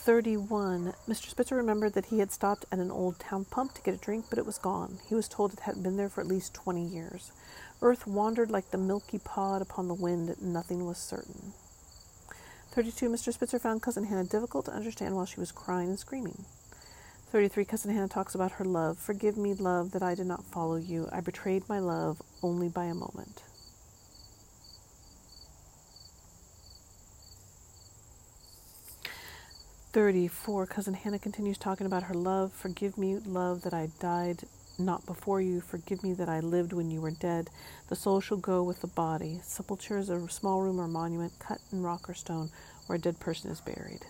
31. 0.00 0.94
Mr. 1.06 1.28
Spitzer 1.28 1.54
remembered 1.54 1.92
that 1.92 2.06
he 2.06 2.20
had 2.20 2.32
stopped 2.32 2.64
at 2.72 2.78
an 2.78 2.90
old 2.90 3.20
town 3.20 3.44
pump 3.44 3.74
to 3.74 3.82
get 3.82 3.92
a 3.92 3.98
drink, 3.98 4.24
but 4.30 4.38
it 4.38 4.46
was 4.46 4.56
gone. 4.56 4.98
He 5.06 5.14
was 5.14 5.28
told 5.28 5.52
it 5.52 5.60
hadn't 5.60 5.82
been 5.82 5.98
there 5.98 6.08
for 6.08 6.22
at 6.22 6.26
least 6.26 6.54
20 6.54 6.82
years. 6.82 7.32
Earth 7.82 8.06
wandered 8.06 8.50
like 8.50 8.70
the 8.70 8.78
milky 8.78 9.18
pod 9.18 9.60
upon 9.60 9.88
the 9.88 9.94
wind, 9.94 10.34
nothing 10.40 10.86
was 10.86 10.96
certain. 10.96 11.52
32. 12.70 13.10
Mr. 13.10 13.30
Spitzer 13.30 13.58
found 13.58 13.82
Cousin 13.82 14.04
Hannah 14.04 14.24
difficult 14.24 14.64
to 14.64 14.72
understand 14.72 15.14
while 15.16 15.26
she 15.26 15.38
was 15.38 15.52
crying 15.52 15.90
and 15.90 15.98
screaming. 15.98 16.46
33. 17.30 17.66
Cousin 17.66 17.92
Hannah 17.92 18.08
talks 18.08 18.34
about 18.34 18.52
her 18.52 18.64
love. 18.64 18.96
Forgive 18.96 19.36
me, 19.36 19.52
love, 19.52 19.90
that 19.90 20.02
I 20.02 20.14
did 20.14 20.26
not 20.26 20.46
follow 20.46 20.76
you. 20.76 21.10
I 21.12 21.20
betrayed 21.20 21.68
my 21.68 21.78
love 21.78 22.22
only 22.42 22.70
by 22.70 22.86
a 22.86 22.94
moment. 22.94 23.42
34. 29.92 30.66
Cousin 30.66 30.94
Hannah 30.94 31.18
continues 31.18 31.58
talking 31.58 31.86
about 31.86 32.04
her 32.04 32.14
love. 32.14 32.52
Forgive 32.52 32.96
me, 32.96 33.16
love, 33.16 33.62
that 33.62 33.74
I 33.74 33.88
died 33.98 34.44
not 34.78 35.04
before 35.04 35.40
you. 35.40 35.60
Forgive 35.60 36.04
me 36.04 36.12
that 36.14 36.28
I 36.28 36.38
lived 36.38 36.72
when 36.72 36.92
you 36.92 37.00
were 37.00 37.10
dead. 37.10 37.50
The 37.88 37.96
soul 37.96 38.20
shall 38.20 38.36
go 38.36 38.62
with 38.62 38.82
the 38.82 38.86
body. 38.86 39.40
Sepulture 39.42 39.98
is 39.98 40.08
a 40.08 40.28
small 40.28 40.62
room 40.62 40.80
or 40.80 40.86
monument 40.86 41.32
cut 41.40 41.58
in 41.72 41.82
rock 41.82 42.08
or 42.08 42.14
stone 42.14 42.50
where 42.86 42.96
a 42.96 43.00
dead 43.00 43.18
person 43.18 43.50
is 43.50 43.60
buried. 43.60 44.06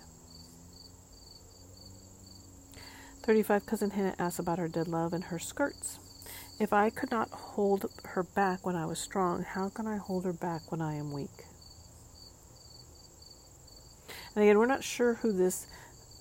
35. 3.23 3.65
Cousin 3.65 3.91
Hannah 3.91 4.15
asks 4.19 4.39
about 4.39 4.59
her 4.59 4.69
dead 4.69 4.87
love 4.87 5.15
and 5.15 5.25
her 5.25 5.39
skirts. 5.39 5.99
If 6.59 6.75
I 6.75 6.91
could 6.91 7.11
not 7.11 7.31
hold 7.31 7.91
her 8.05 8.23
back 8.23 8.67
when 8.67 8.77
I 8.77 8.85
was 8.85 8.99
strong, 8.99 9.45
how 9.45 9.71
can 9.71 9.87
I 9.87 9.97
hold 9.97 10.27
her 10.27 10.35
back 10.35 10.71
when 10.71 10.83
I 10.83 10.97
am 10.97 11.11
weak? 11.11 11.47
And 14.35 14.45
again, 14.45 14.59
we're 14.59 14.67
not 14.67 14.85
sure 14.85 15.15
who 15.15 15.33
this. 15.33 15.67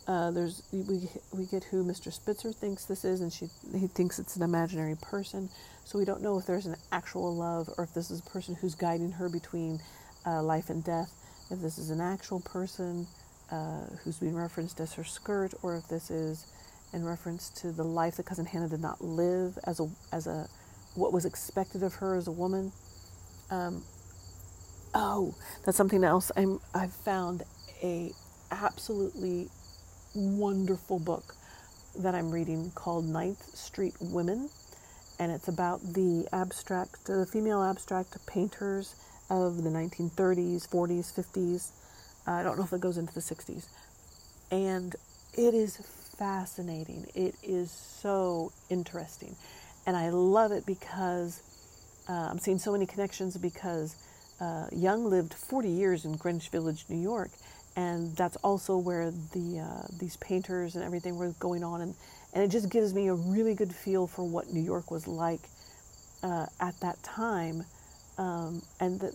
Uh, 0.07 0.31
there's 0.31 0.63
we 0.71 1.07
we 1.31 1.45
get 1.45 1.63
who 1.65 1.83
Mr. 1.83 2.11
Spitzer 2.11 2.51
thinks 2.51 2.85
this 2.85 3.05
is, 3.05 3.21
and 3.21 3.31
she 3.31 3.49
he 3.77 3.87
thinks 3.87 4.17
it's 4.17 4.35
an 4.35 4.43
imaginary 4.43 4.95
person. 5.01 5.49
So 5.85 5.99
we 5.99 6.05
don't 6.05 6.21
know 6.21 6.37
if 6.39 6.45
there's 6.45 6.65
an 6.65 6.75
actual 6.91 7.35
love 7.35 7.69
or 7.77 7.83
if 7.83 7.93
this 7.93 8.09
is 8.09 8.19
a 8.19 8.29
person 8.29 8.55
who's 8.55 8.75
guiding 8.75 9.11
her 9.11 9.29
between 9.29 9.79
uh, 10.25 10.41
life 10.41 10.69
and 10.69 10.83
death. 10.83 11.11
If 11.51 11.61
this 11.61 11.77
is 11.77 11.89
an 11.91 12.01
actual 12.01 12.39
person 12.41 13.07
uh, 13.51 13.85
who's 14.03 14.19
being 14.19 14.35
referenced 14.35 14.79
as 14.79 14.93
her 14.93 15.03
skirt, 15.03 15.53
or 15.61 15.75
if 15.75 15.87
this 15.87 16.09
is 16.09 16.45
in 16.93 17.05
reference 17.05 17.49
to 17.49 17.71
the 17.71 17.83
life 17.83 18.17
that 18.17 18.25
cousin 18.25 18.45
Hannah 18.45 18.69
did 18.69 18.81
not 18.81 19.01
live 19.01 19.59
as 19.65 19.79
a 19.79 19.87
as 20.11 20.25
a 20.25 20.47
what 20.95 21.13
was 21.13 21.25
expected 21.25 21.83
of 21.83 21.95
her 21.95 22.15
as 22.15 22.27
a 22.27 22.31
woman. 22.31 22.71
Um, 23.51 23.83
oh, 24.95 25.35
that's 25.65 25.77
something 25.77 26.03
else 26.03 26.31
I'm 26.35 26.59
I've 26.73 26.93
found 26.93 27.43
a 27.83 28.11
absolutely 28.51 29.49
wonderful 30.15 30.99
book 30.99 31.35
that 31.97 32.15
I'm 32.15 32.31
reading 32.31 32.71
called 32.75 33.05
Ninth 33.05 33.55
Street 33.55 33.95
Women, 33.99 34.49
and 35.19 35.31
it's 35.31 35.47
about 35.47 35.81
the 35.93 36.27
abstract, 36.31 37.05
the 37.05 37.25
female 37.25 37.63
abstract 37.63 38.25
painters 38.25 38.95
of 39.29 39.63
the 39.63 39.69
1930s, 39.69 40.67
40s, 40.67 41.13
50s. 41.13 41.71
I 42.27 42.43
don't 42.43 42.57
know 42.57 42.63
if 42.63 42.73
it 42.73 42.81
goes 42.81 42.97
into 42.97 43.13
the 43.13 43.21
60s, 43.21 43.65
and 44.51 44.95
it 45.33 45.53
is 45.53 45.77
fascinating. 46.17 47.07
It 47.15 47.35
is 47.43 47.71
so 47.71 48.51
interesting, 48.69 49.35
and 49.85 49.95
I 49.95 50.09
love 50.09 50.51
it 50.51 50.65
because 50.65 51.41
uh, 52.07 52.13
I'm 52.13 52.39
seeing 52.39 52.59
so 52.59 52.71
many 52.71 52.85
connections 52.85 53.37
because 53.37 53.95
uh, 54.39 54.67
Young 54.71 55.05
lived 55.05 55.33
40 55.33 55.69
years 55.69 56.05
in 56.05 56.15
Greenwich 56.15 56.49
Village, 56.49 56.85
New 56.89 56.97
York, 57.01 57.29
and 57.79 58.13
that's 58.17 58.35
also 58.37 58.77
where 58.77 59.09
the 59.31 59.59
uh, 59.59 59.87
these 59.99 60.17
painters 60.17 60.75
and 60.75 60.83
everything 60.83 61.15
were 61.15 61.31
going 61.39 61.63
on, 61.63 61.81
and 61.81 61.95
and 62.33 62.43
it 62.43 62.49
just 62.49 62.69
gives 62.69 62.93
me 62.93 63.07
a 63.07 63.13
really 63.13 63.55
good 63.55 63.73
feel 63.73 64.05
for 64.05 64.23
what 64.23 64.51
New 64.51 64.65
York 64.73 64.91
was 64.91 65.07
like 65.07 65.39
uh, 66.21 66.47
at 66.59 66.77
that 66.81 67.01
time, 67.03 67.63
um, 68.17 68.61
and 68.81 68.99
that, 68.99 69.13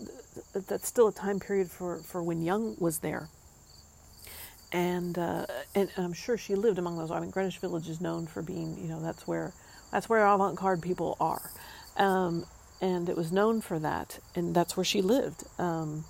that's 0.66 0.88
still 0.88 1.08
a 1.08 1.12
time 1.12 1.38
period 1.38 1.70
for 1.70 1.98
for 1.98 2.22
when 2.22 2.42
Young 2.42 2.74
was 2.78 2.98
there. 3.00 3.28
And, 4.72 5.16
uh, 5.18 5.46
and, 5.76 5.88
and 5.94 6.04
I'm 6.04 6.12
sure 6.12 6.36
she 6.36 6.56
lived 6.56 6.78
among 6.78 6.98
those. 6.98 7.12
I 7.12 7.20
mean, 7.20 7.30
Greenwich 7.30 7.58
Village 7.58 7.88
is 7.88 8.00
known 8.00 8.26
for 8.26 8.42
being, 8.42 8.76
you 8.82 8.88
know, 8.88 9.00
that's 9.00 9.24
where 9.24 9.52
that's 9.92 10.08
where 10.08 10.26
avant-garde 10.26 10.82
people 10.82 11.16
are. 11.20 11.52
Um, 11.96 12.44
and 12.80 13.08
it 13.08 13.16
was 13.16 13.30
known 13.30 13.60
for 13.60 13.78
that, 13.78 14.18
and 14.34 14.52
that's 14.52 14.76
where 14.76 14.84
she 14.84 15.00
lived. 15.00 15.44
Um, 15.58 16.04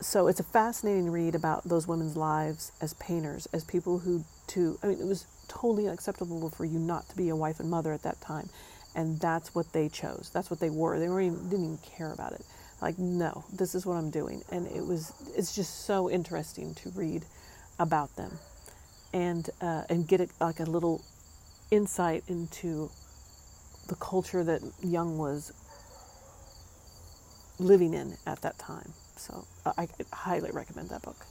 so 0.00 0.28
it's 0.28 0.40
a 0.40 0.44
fascinating 0.44 1.10
read 1.10 1.34
about 1.34 1.64
those 1.64 1.86
women's 1.86 2.16
lives 2.16 2.72
as 2.80 2.94
painters, 2.94 3.46
as 3.52 3.64
people 3.64 3.98
who, 3.98 4.24
to, 4.48 4.78
I 4.82 4.88
mean, 4.88 5.00
it 5.00 5.06
was 5.06 5.26
totally 5.48 5.86
unacceptable 5.88 6.48
for 6.50 6.64
you 6.64 6.78
not 6.78 7.08
to 7.10 7.16
be 7.16 7.28
a 7.28 7.36
wife 7.36 7.60
and 7.60 7.70
mother 7.70 7.92
at 7.92 8.02
that 8.02 8.20
time. 8.20 8.48
And 8.94 9.20
that's 9.20 9.54
what 9.54 9.72
they 9.72 9.88
chose. 9.88 10.30
That's 10.32 10.50
what 10.50 10.58
they 10.58 10.70
were. 10.70 10.98
They 10.98 11.08
weren't 11.08 11.32
even, 11.32 11.48
didn't 11.48 11.64
even 11.64 11.78
care 11.78 12.12
about 12.12 12.32
it. 12.32 12.44
Like, 12.80 12.98
no, 12.98 13.44
this 13.52 13.74
is 13.74 13.84
what 13.84 13.94
I'm 13.94 14.10
doing. 14.10 14.42
And 14.50 14.66
it 14.66 14.84
was, 14.84 15.12
it's 15.36 15.54
just 15.54 15.84
so 15.84 16.10
interesting 16.10 16.74
to 16.76 16.90
read 16.90 17.24
about 17.78 18.16
them 18.16 18.38
and, 19.12 19.48
uh, 19.60 19.82
and 19.88 20.08
get 20.08 20.28
like 20.40 20.60
a 20.60 20.64
little 20.64 21.04
insight 21.70 22.24
into 22.26 22.90
the 23.88 23.94
culture 23.96 24.42
that 24.44 24.62
Young 24.82 25.18
was 25.18 25.52
living 27.58 27.92
in 27.92 28.16
at 28.26 28.40
that 28.42 28.58
time. 28.58 28.92
So 29.20 29.44
uh, 29.66 29.72
I, 29.76 29.86
highly 30.12 30.50
recommend 30.50 30.88
that 30.88 31.02
book. 31.02 31.26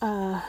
Uh, 0.00 0.40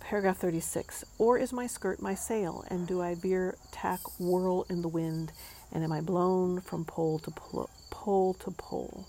paragraph 0.00 0.38
36 0.38 1.04
Or 1.18 1.36
is 1.36 1.52
my 1.52 1.66
skirt 1.66 2.00
my 2.00 2.14
sail, 2.14 2.64
and 2.70 2.86
do 2.86 3.02
I 3.02 3.14
veer, 3.14 3.56
tack, 3.72 4.00
whirl 4.18 4.64
in 4.70 4.80
the 4.80 4.88
wind, 4.88 5.32
and 5.70 5.84
am 5.84 5.92
I 5.92 6.00
blown 6.00 6.62
from 6.62 6.86
pole 6.86 7.18
to 7.20 7.30
pole, 7.30 7.68
pole 7.90 8.32
to 8.34 8.50
pole? 8.52 9.06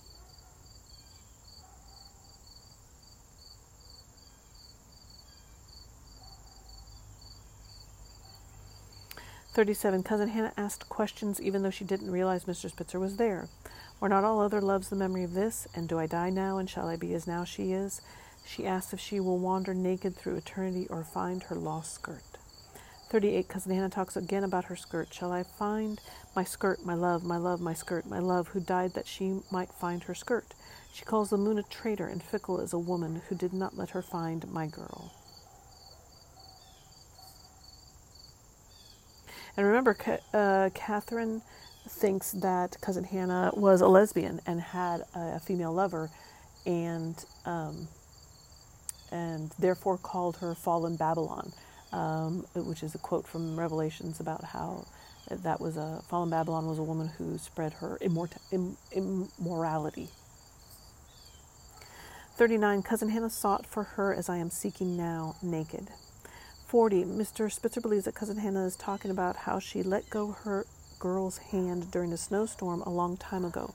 Thirty-seven. 9.53 10.03
Cousin 10.03 10.27
Hannah 10.27 10.53
asked 10.55 10.87
questions 10.87 11.41
even 11.41 11.63
though 11.63 11.71
she 11.71 11.83
didn't 11.83 12.11
realize 12.11 12.43
Mr. 12.45 12.69
Spitzer 12.69 12.99
was 12.99 13.15
there. 13.17 13.47
Were 13.99 14.09
not 14.09 14.23
all 14.23 14.39
other 14.39 14.61
loves 14.61 14.89
the 14.89 14.95
memory 14.95 15.23
of 15.23 15.33
this? 15.33 15.67
And 15.73 15.89
do 15.89 15.97
I 15.97 16.05
die 16.05 16.29
now, 16.29 16.59
and 16.59 16.69
shall 16.69 16.87
I 16.87 16.95
be 16.95 17.13
as 17.15 17.25
now 17.25 17.43
she 17.43 17.71
is? 17.71 18.01
She 18.45 18.67
asks 18.67 18.93
if 18.93 18.99
she 18.99 19.19
will 19.19 19.39
wander 19.39 19.73
naked 19.73 20.15
through 20.15 20.35
eternity 20.35 20.87
or 20.89 21.03
find 21.03 21.43
her 21.43 21.55
lost 21.55 21.95
skirt. 21.95 22.23
38. 23.09 23.47
Cousin 23.47 23.73
Hannah 23.73 23.89
talks 23.89 24.15
again 24.15 24.43
about 24.43 24.65
her 24.65 24.75
skirt. 24.75 25.13
Shall 25.13 25.31
I 25.31 25.43
find 25.43 25.99
my 26.35 26.43
skirt, 26.43 26.85
my 26.85 26.93
love, 26.93 27.23
my 27.23 27.37
love, 27.37 27.59
my 27.59 27.73
skirt, 27.73 28.05
my 28.05 28.19
love, 28.19 28.49
who 28.49 28.59
died 28.59 28.93
that 28.93 29.07
she 29.07 29.39
might 29.49 29.71
find 29.71 30.03
her 30.03 30.13
skirt? 30.13 30.53
She 30.93 31.05
calls 31.05 31.29
the 31.29 31.37
moon 31.37 31.57
a 31.57 31.63
traitor 31.63 32.07
and 32.07 32.21
fickle 32.21 32.59
as 32.59 32.73
a 32.73 32.79
woman 32.79 33.21
who 33.27 33.35
did 33.35 33.53
not 33.53 33.77
let 33.77 33.91
her 33.91 34.01
find 34.01 34.49
my 34.51 34.67
girl. 34.67 35.13
And 39.55 39.65
remember, 39.65 39.97
uh, 40.33 40.69
Catherine 40.73 41.41
thinks 41.89 42.31
that 42.33 42.77
cousin 42.81 43.03
Hannah 43.03 43.51
was 43.55 43.81
a 43.81 43.87
lesbian 43.87 44.39
and 44.45 44.61
had 44.61 45.01
a, 45.15 45.39
female 45.39 45.73
lover, 45.73 46.09
and 46.65 47.15
um, 47.45 47.87
and 49.11 49.51
therefore 49.59 49.97
called 49.97 50.37
her 50.37 50.55
fallen 50.55 50.95
Babylon, 50.95 51.53
um, 51.93 52.45
which 52.55 52.83
is 52.83 52.95
a 52.95 52.97
quote 52.97 53.27
from 53.27 53.59
Revelations 53.59 54.19
about 54.19 54.43
how 54.43 54.85
that 55.29 55.59
was 55.59 55.77
a 55.77 56.01
fallen 56.09 56.29
Babylon 56.29 56.67
was 56.67 56.79
a 56.79 56.83
woman 56.83 57.07
who 57.17 57.37
spread 57.37 57.73
her 57.73 57.97
immort- 58.01 58.37
Im- 58.51 58.77
immorality. 58.91 60.09
39. 62.35 62.83
Cousin 62.83 63.09
Hannah 63.09 63.31
sought 63.31 63.65
for 63.65 63.83
her 63.83 64.13
as 64.13 64.29
I 64.29 64.37
am 64.37 64.51
seeking 64.51 64.95
now, 64.95 65.35
naked. 65.41 65.89
40. 66.67 67.03
Mr. 67.05 67.51
Spitzer 67.51 67.81
believes 67.81 68.05
that 68.05 68.13
Cousin 68.15 68.37
Hannah 68.37 68.65
is 68.65 68.75
talking 68.75 69.09
about 69.09 69.37
how 69.37 69.59
she 69.59 69.81
let 69.81 70.09
go 70.09 70.33
her 70.43 70.65
girl's 70.99 71.37
hand 71.37 71.91
during 71.91 72.11
a 72.13 72.17
snowstorm 72.17 72.81
a 72.81 72.89
long 72.89 73.17
time 73.17 73.45
ago. 73.45 73.73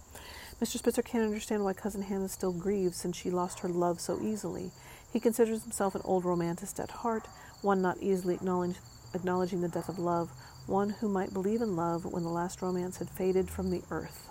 Mr. 0.61 0.79
Spitzer 0.79 1.03
can't 1.03 1.25
understand 1.25 1.65
why 1.65 1.73
Cousin 1.73 2.03
Hannah 2.03 2.29
still 2.29 2.53
grieves 2.53 2.97
since 2.97 3.17
she 3.17 3.31
lost 3.31 3.61
her 3.61 3.69
love 3.69 4.01
so 4.01 4.21
easily. 4.21 4.71
He 5.13 5.21
considers 5.21 5.63
himself 5.63 5.95
an 5.95 6.03
old 6.05 6.25
romanticist 6.25 6.81
at 6.83 6.91
heart, 6.91 7.27
one 7.61 7.83
not 7.83 7.99
easily 8.01 8.35
acknowledge, 8.35 8.77
acknowledging 9.15 9.61
the 9.61 9.69
death 9.69 9.89
of 9.89 9.99
love, 9.99 10.31
one 10.67 10.91
who 10.91 11.09
might 11.09 11.33
believe 11.33 11.61
in 11.61 11.77
love 11.77 12.05
when 12.05 12.23
the 12.23 12.29
last 12.29 12.63
romance 12.63 12.99
had 12.99 13.11
faded 13.11 13.51
from 13.51 13.71
the 13.71 13.83
earth. 13.91 14.29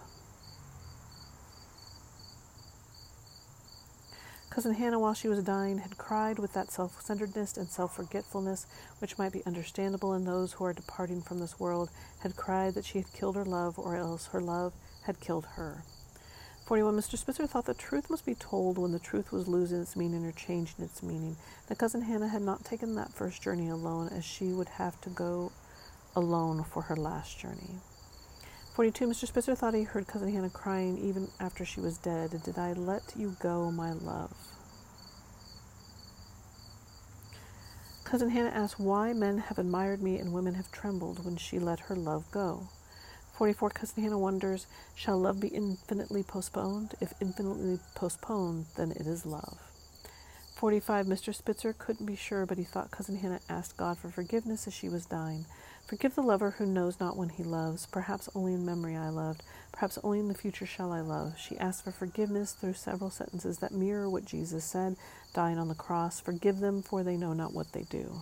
Cousin 4.52 4.74
Hannah, 4.74 5.00
while 5.00 5.14
she 5.14 5.30
was 5.30 5.42
dying, 5.46 5.78
had 5.78 5.98
cried 5.98 6.38
with 6.38 6.52
that 6.52 6.70
self 6.70 7.02
centeredness 7.02 7.56
and 7.56 7.70
self 7.70 7.96
forgetfulness 7.96 8.68
which 9.00 9.18
might 9.18 9.32
be 9.32 9.46
understandable 9.46 10.14
in 10.14 10.26
those 10.26 10.52
who 10.52 10.66
are 10.66 10.74
departing 10.74 11.22
from 11.22 11.40
this 11.40 11.58
world, 11.58 11.90
had 12.20 12.36
cried 12.36 12.74
that 12.74 12.84
she 12.84 12.98
had 12.98 13.14
killed 13.14 13.38
her 13.38 13.46
love, 13.46 13.80
or 13.80 13.96
else 13.96 14.28
her 14.28 14.42
love 14.42 14.74
had 15.04 15.22
killed 15.22 15.46
her. 15.56 15.86
41. 16.66 16.98
Mr. 16.98 17.18
Spitzer 17.18 17.48
thought 17.48 17.66
the 17.66 17.74
truth 17.74 18.10
must 18.10 18.26
be 18.26 18.36
told 18.36 18.78
when 18.78 18.92
the 18.92 19.00
truth 19.00 19.32
was 19.32 19.48
losing 19.48 19.80
its 19.80 19.96
meaning 19.96 20.26
or 20.26 20.34
changing 20.34 20.84
its 20.84 21.02
meaning. 21.02 21.38
That 21.68 21.78
Cousin 21.78 22.02
Hannah 22.02 22.28
had 22.28 22.42
not 22.42 22.66
taken 22.66 22.96
that 22.96 23.14
first 23.14 23.42
journey 23.42 23.70
alone, 23.70 24.10
as 24.10 24.26
she 24.26 24.50
would 24.50 24.70
have 24.70 25.00
to 25.02 25.10
go 25.10 25.54
alone 26.14 26.66
for 26.66 26.82
her 26.84 26.98
last 26.98 27.40
journey. 27.40 27.80
42. 28.74 29.06
Mr. 29.06 29.28
Spitzer 29.28 29.54
thought 29.54 29.74
he 29.74 29.84
heard 29.84 30.08
Cousin 30.08 30.32
Hannah 30.32 30.50
crying 30.50 30.98
even 30.98 31.28
after 31.42 31.66
she 31.66 31.82
was 31.82 31.98
dead. 31.98 32.42
Did 32.44 32.58
I 32.58 32.72
let 32.72 33.04
you 33.18 33.36
go, 33.42 33.70
my 33.70 33.92
love? 33.92 34.32
Cousin 38.06 38.30
Hannah 38.30 38.50
asked 38.50 38.80
why 38.80 39.12
men 39.12 39.40
have 39.40 39.58
admired 39.58 40.02
me 40.02 40.18
and 40.18 40.34
women 40.34 40.54
have 40.54 40.72
trembled 40.72 41.26
when 41.26 41.36
she 41.36 41.60
let 41.60 41.82
her 41.82 41.96
love 41.96 42.24
go. 42.32 42.70
44. 43.38 43.72
Cousin 43.72 44.04
Hannah 44.04 44.20
wonders, 44.20 44.68
shall 44.96 45.20
love 45.20 45.42
be 45.42 45.50
infinitely 45.50 46.24
postponed? 46.24 46.96
If 47.02 47.14
infinitely 47.20 47.80
postponed, 47.96 48.68
then 48.78 48.92
it 48.92 49.06
is 49.06 49.26
love. 49.26 49.58
45. 50.56 51.08
Mr. 51.08 51.36
Spitzer 51.36 51.74
couldn't 51.74 52.06
be 52.06 52.16
sure, 52.16 52.46
but 52.46 52.58
he 52.58 52.64
thought 52.64 52.92
Cousin 52.92 53.18
Hannah 53.18 53.42
asked 53.50 53.76
God 53.76 53.98
for 53.98 54.10
forgiveness 54.10 54.68
as 54.68 54.74
she 54.74 54.88
was 54.88 55.06
dying. 55.06 55.46
Forgive 55.92 56.16
the 56.16 56.22
lover 56.22 56.52
who 56.52 56.66
knows 56.66 57.02
not 57.02 57.18
when 57.18 57.28
he 57.28 57.44
loves. 57.44 57.86
Perhaps 57.86 58.30
only 58.34 58.54
in 58.54 58.66
memory 58.66 58.96
I 58.96 59.10
loved. 59.10 59.44
Perhaps 59.74 60.00
only 60.06 60.20
in 60.20 60.30
the 60.30 60.34
future 60.34 60.66
shall 60.66 60.94
I 60.94 61.02
love. 61.02 61.34
She 61.38 61.58
asked 61.58 61.84
for 61.84 61.92
forgiveness 61.92 62.54
through 62.54 62.76
several 62.76 63.10
sentences 63.10 63.58
that 63.58 63.74
mirror 63.74 64.10
what 64.10 64.24
Jesus 64.24 64.64
said, 64.64 64.96
dying 65.34 65.58
on 65.58 65.68
the 65.68 65.76
cross. 65.76 66.22
Forgive 66.22 66.62
them, 66.62 66.82
for 66.82 67.04
they 67.04 67.18
know 67.18 67.34
not 67.34 67.54
what 67.54 67.74
they 67.74 67.82
do. 67.90 68.22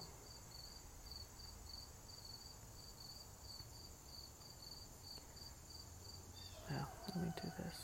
Well, 6.72 6.90
let 7.16 7.24
me 7.24 7.32
do 7.40 7.52
this. 7.60 7.76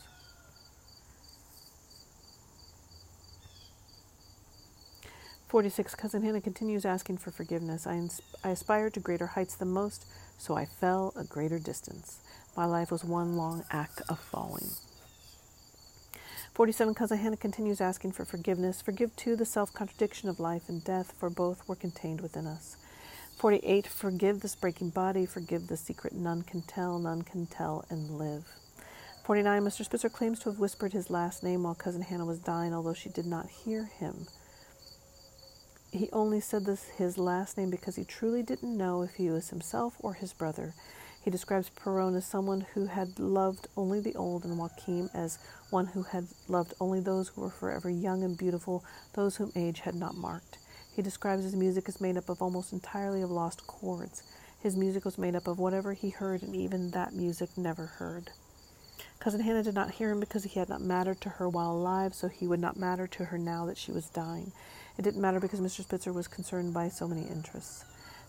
46. 5.55 5.95
Cousin 5.95 6.21
Hannah 6.21 6.41
continues 6.41 6.83
asking 6.83 7.15
for 7.15 7.31
forgiveness. 7.31 7.87
I, 7.87 7.93
ins- 7.93 8.21
I 8.43 8.49
aspired 8.49 8.93
to 8.95 8.99
greater 8.99 9.25
heights 9.25 9.55
than 9.55 9.69
most, 9.69 10.05
so 10.37 10.53
I 10.53 10.65
fell 10.65 11.13
a 11.15 11.23
greater 11.23 11.59
distance. 11.59 12.19
My 12.57 12.65
life 12.65 12.91
was 12.91 13.05
one 13.05 13.37
long 13.37 13.63
act 13.71 14.01
of 14.09 14.19
falling. 14.19 14.67
47. 16.53 16.93
Cousin 16.93 17.19
Hannah 17.19 17.37
continues 17.37 17.79
asking 17.79 18.11
for 18.11 18.25
forgiveness. 18.25 18.81
Forgive 18.81 19.15
too 19.15 19.37
the 19.37 19.45
self 19.45 19.73
contradiction 19.73 20.27
of 20.27 20.41
life 20.41 20.67
and 20.67 20.83
death, 20.83 21.13
for 21.17 21.29
both 21.29 21.65
were 21.69 21.75
contained 21.77 22.19
within 22.19 22.47
us. 22.47 22.75
48. 23.37 23.87
Forgive 23.87 24.41
this 24.41 24.55
breaking 24.57 24.89
body. 24.89 25.25
Forgive 25.25 25.67
the 25.67 25.77
secret 25.77 26.11
none 26.11 26.41
can 26.41 26.63
tell, 26.63 26.99
none 26.99 27.21
can 27.21 27.45
tell, 27.45 27.85
and 27.89 28.17
live. 28.17 28.43
49. 29.23 29.61
Mr. 29.61 29.85
Spitzer 29.85 30.09
claims 30.09 30.39
to 30.39 30.49
have 30.49 30.59
whispered 30.59 30.91
his 30.91 31.09
last 31.09 31.43
name 31.43 31.63
while 31.63 31.75
Cousin 31.75 32.01
Hannah 32.01 32.25
was 32.25 32.39
dying, 32.39 32.73
although 32.73 32.93
she 32.93 33.07
did 33.07 33.25
not 33.25 33.47
hear 33.47 33.85
him. 33.85 34.27
He 35.95 36.09
only 36.11 36.41
said 36.41 36.65
this 36.65 36.89
his 36.97 37.17
last 37.17 37.57
name 37.57 37.69
because 37.69 37.95
he 37.95 38.03
truly 38.03 38.43
didn't 38.43 38.77
know 38.77 39.01
if 39.01 39.13
he 39.13 39.29
was 39.29 39.49
himself 39.49 39.95
or 39.99 40.13
his 40.13 40.33
brother. 40.33 40.73
He 41.23 41.31
describes 41.31 41.69
Peron 41.69 42.15
as 42.15 42.25
someone 42.25 42.67
who 42.73 42.87
had 42.87 43.17
loved 43.17 43.69
only 43.77 44.01
the 44.01 44.13
old, 44.15 44.43
and 44.43 44.57
Joachim 44.57 45.09
as 45.13 45.39
one 45.69 45.85
who 45.85 46.03
had 46.03 46.27
loved 46.49 46.73
only 46.81 46.99
those 46.99 47.29
who 47.29 47.41
were 47.41 47.49
forever 47.49 47.89
young 47.89 48.23
and 48.23 48.37
beautiful, 48.37 48.83
those 49.13 49.37
whom 49.37 49.53
age 49.55 49.79
had 49.79 49.95
not 49.95 50.17
marked. 50.17 50.57
He 50.93 51.01
describes 51.01 51.43
his 51.43 51.55
music 51.55 51.87
as 51.87 52.01
made 52.01 52.17
up 52.17 52.27
of 52.27 52.41
almost 52.41 52.73
entirely 52.73 53.21
of 53.21 53.31
lost 53.31 53.65
chords. 53.65 54.21
His 54.59 54.75
music 54.75 55.05
was 55.05 55.17
made 55.17 55.35
up 55.35 55.47
of 55.47 55.59
whatever 55.59 55.93
he 55.93 56.09
heard, 56.09 56.43
and 56.43 56.53
even 56.53 56.91
that 56.91 57.13
music 57.13 57.57
never 57.57 57.85
heard. 57.85 58.31
Cousin 59.19 59.39
Hannah 59.39 59.63
did 59.63 59.73
not 59.75 59.91
hear 59.91 60.11
him 60.11 60.19
because 60.19 60.43
he 60.43 60.59
had 60.59 60.67
not 60.67 60.81
mattered 60.81 61.21
to 61.21 61.29
her 61.29 61.47
while 61.47 61.71
alive, 61.71 62.13
so 62.13 62.27
he 62.27 62.47
would 62.47 62.59
not 62.59 62.75
matter 62.75 63.07
to 63.07 63.25
her 63.25 63.37
now 63.37 63.65
that 63.65 63.77
she 63.77 63.93
was 63.93 64.09
dying. 64.09 64.51
It 64.97 65.01
didn't 65.01 65.21
matter 65.21 65.39
because 65.39 65.59
Mr. 65.59 65.81
Spitzer 65.81 66.13
was 66.13 66.27
concerned 66.27 66.73
by 66.73 66.87
so 66.87 67.07
many 67.07 67.23
interests. 67.23 67.83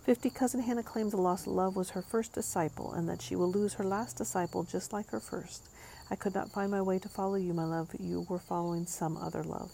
50. 0.05 0.31
Cousin 0.31 0.62
Hannah 0.62 0.83
claims 0.83 1.12
a 1.12 1.17
lost 1.17 1.47
love 1.47 1.77
was 1.77 1.91
her 1.91 2.03
first 2.03 2.33
disciple, 2.33 2.93
and 2.93 3.09
that 3.09 3.23
she 3.23 3.37
will 3.37 3.51
lose 3.51 3.75
her 3.75 3.85
last 3.85 4.17
disciple 4.17 4.64
just 4.64 4.93
like 4.93 5.11
her 5.11 5.21
first. 5.21 5.69
I 6.11 6.17
could 6.17 6.35
not 6.35 6.51
find 6.51 6.71
my 6.71 6.83
way 6.83 6.99
to 6.99 7.09
follow 7.09 7.37
you, 7.37 7.53
my 7.53 7.64
love. 7.64 7.91
You 7.99 8.27
were 8.29 8.39
following 8.39 8.87
some 8.87 9.17
other 9.17 9.43
love. 9.43 9.71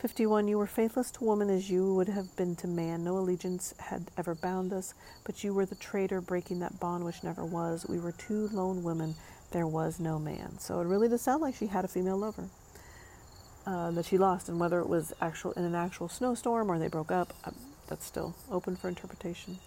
51. 0.00 0.48
You 0.48 0.58
were 0.58 0.66
faithless 0.66 1.10
to 1.12 1.24
woman 1.24 1.48
as 1.48 1.70
you 1.70 1.94
would 1.94 2.08
have 2.08 2.36
been 2.36 2.56
to 2.56 2.66
man. 2.66 3.04
No 3.04 3.16
allegiance 3.16 3.72
had 3.78 4.10
ever 4.18 4.34
bound 4.34 4.72
us, 4.72 4.92
but 5.24 5.42
you 5.42 5.54
were 5.54 5.64
the 5.64 5.74
traitor 5.74 6.20
breaking 6.20 6.60
that 6.60 6.78
bond 6.78 7.04
which 7.04 7.24
never 7.24 7.44
was. 7.44 7.86
We 7.88 7.98
were 7.98 8.12
two 8.12 8.48
lone 8.48 8.82
women. 8.82 9.14
There 9.52 9.66
was 9.66 10.00
no 10.00 10.18
man. 10.18 10.58
So 10.58 10.80
it 10.80 10.86
really 10.86 11.08
does 11.08 11.22
sound 11.22 11.40
like 11.40 11.54
she 11.54 11.66
had 11.66 11.86
a 11.86 11.88
female 11.88 12.18
lover 12.18 12.48
uh, 13.66 13.90
that 13.92 14.06
she 14.06 14.18
lost, 14.18 14.48
and 14.48 14.60
whether 14.60 14.80
it 14.80 14.88
was 14.88 15.12
actual 15.20 15.52
in 15.52 15.64
an 15.64 15.74
actual 15.74 16.08
snowstorm 16.08 16.70
or 16.70 16.78
they 16.78 16.88
broke 16.88 17.10
up, 17.10 17.32
uh, 17.44 17.50
that's 17.88 18.06
still 18.06 18.34
open 18.50 18.76
for 18.76 18.88
interpretation. 18.88 19.58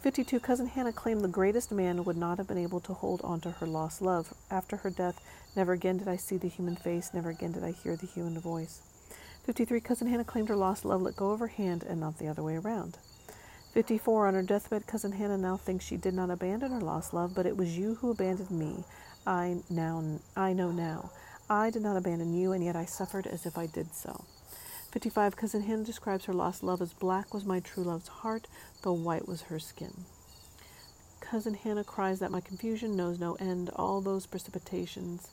52. 0.00 0.38
Cousin 0.40 0.66
Hannah 0.66 0.92
claimed 0.92 1.22
the 1.22 1.28
greatest 1.28 1.72
man 1.72 2.04
would 2.04 2.16
not 2.16 2.36
have 2.36 2.46
been 2.46 2.58
able 2.58 2.80
to 2.80 2.92
hold 2.92 3.22
on 3.22 3.40
to 3.40 3.52
her 3.52 3.66
lost 3.66 4.02
love. 4.02 4.34
After 4.50 4.76
her 4.78 4.90
death, 4.90 5.18
never 5.56 5.72
again 5.72 5.96
did 5.96 6.08
I 6.08 6.16
see 6.16 6.36
the 6.36 6.48
human 6.48 6.76
face, 6.76 7.12
never 7.14 7.30
again 7.30 7.52
did 7.52 7.64
I 7.64 7.70
hear 7.70 7.96
the 7.96 8.06
human 8.06 8.38
voice. 8.38 8.82
53. 9.46 9.80
Cousin 9.80 10.08
Hannah 10.08 10.24
claimed 10.24 10.48
her 10.48 10.56
lost 10.56 10.84
love 10.84 11.00
let 11.00 11.16
go 11.16 11.30
of 11.30 11.40
her 11.40 11.46
hand 11.46 11.84
and 11.84 12.00
not 12.00 12.18
the 12.18 12.28
other 12.28 12.42
way 12.42 12.56
around. 12.56 12.98
54. 13.72 14.28
On 14.28 14.34
her 14.34 14.42
deathbed, 14.42 14.86
Cousin 14.86 15.12
Hannah 15.12 15.36
now 15.38 15.56
thinks 15.56 15.84
she 15.84 15.96
did 15.96 16.14
not 16.14 16.30
abandon 16.30 16.70
her 16.70 16.80
lost 16.80 17.12
love, 17.12 17.34
but 17.34 17.46
it 17.46 17.56
was 17.56 17.76
you 17.76 17.96
who 17.96 18.10
abandoned 18.10 18.50
me. 18.50 18.84
I 19.26 19.56
now 19.70 20.20
I 20.36 20.52
know 20.52 20.70
now. 20.70 21.10
I 21.48 21.68
did 21.68 21.82
not 21.82 21.96
abandon 21.96 22.32
you, 22.32 22.52
and 22.52 22.64
yet 22.64 22.74
I 22.74 22.86
suffered 22.86 23.26
as 23.26 23.44
if 23.44 23.58
I 23.58 23.66
did 23.66 23.94
so. 23.94 24.24
55. 24.92 25.36
Cousin 25.36 25.62
Hannah 25.62 25.84
describes 25.84 26.24
her 26.24 26.32
lost 26.32 26.62
love 26.62 26.80
as 26.80 26.92
black 26.94 27.34
was 27.34 27.44
my 27.44 27.60
true 27.60 27.84
love's 27.84 28.08
heart, 28.08 28.46
though 28.82 28.92
white 28.92 29.28
was 29.28 29.42
her 29.42 29.58
skin. 29.58 30.04
Cousin 31.20 31.54
Hannah 31.54 31.84
cries 31.84 32.20
that 32.20 32.30
my 32.30 32.40
confusion 32.40 32.96
knows 32.96 33.18
no 33.18 33.34
end, 33.34 33.70
all 33.76 34.00
those 34.00 34.26
precipitations, 34.26 35.28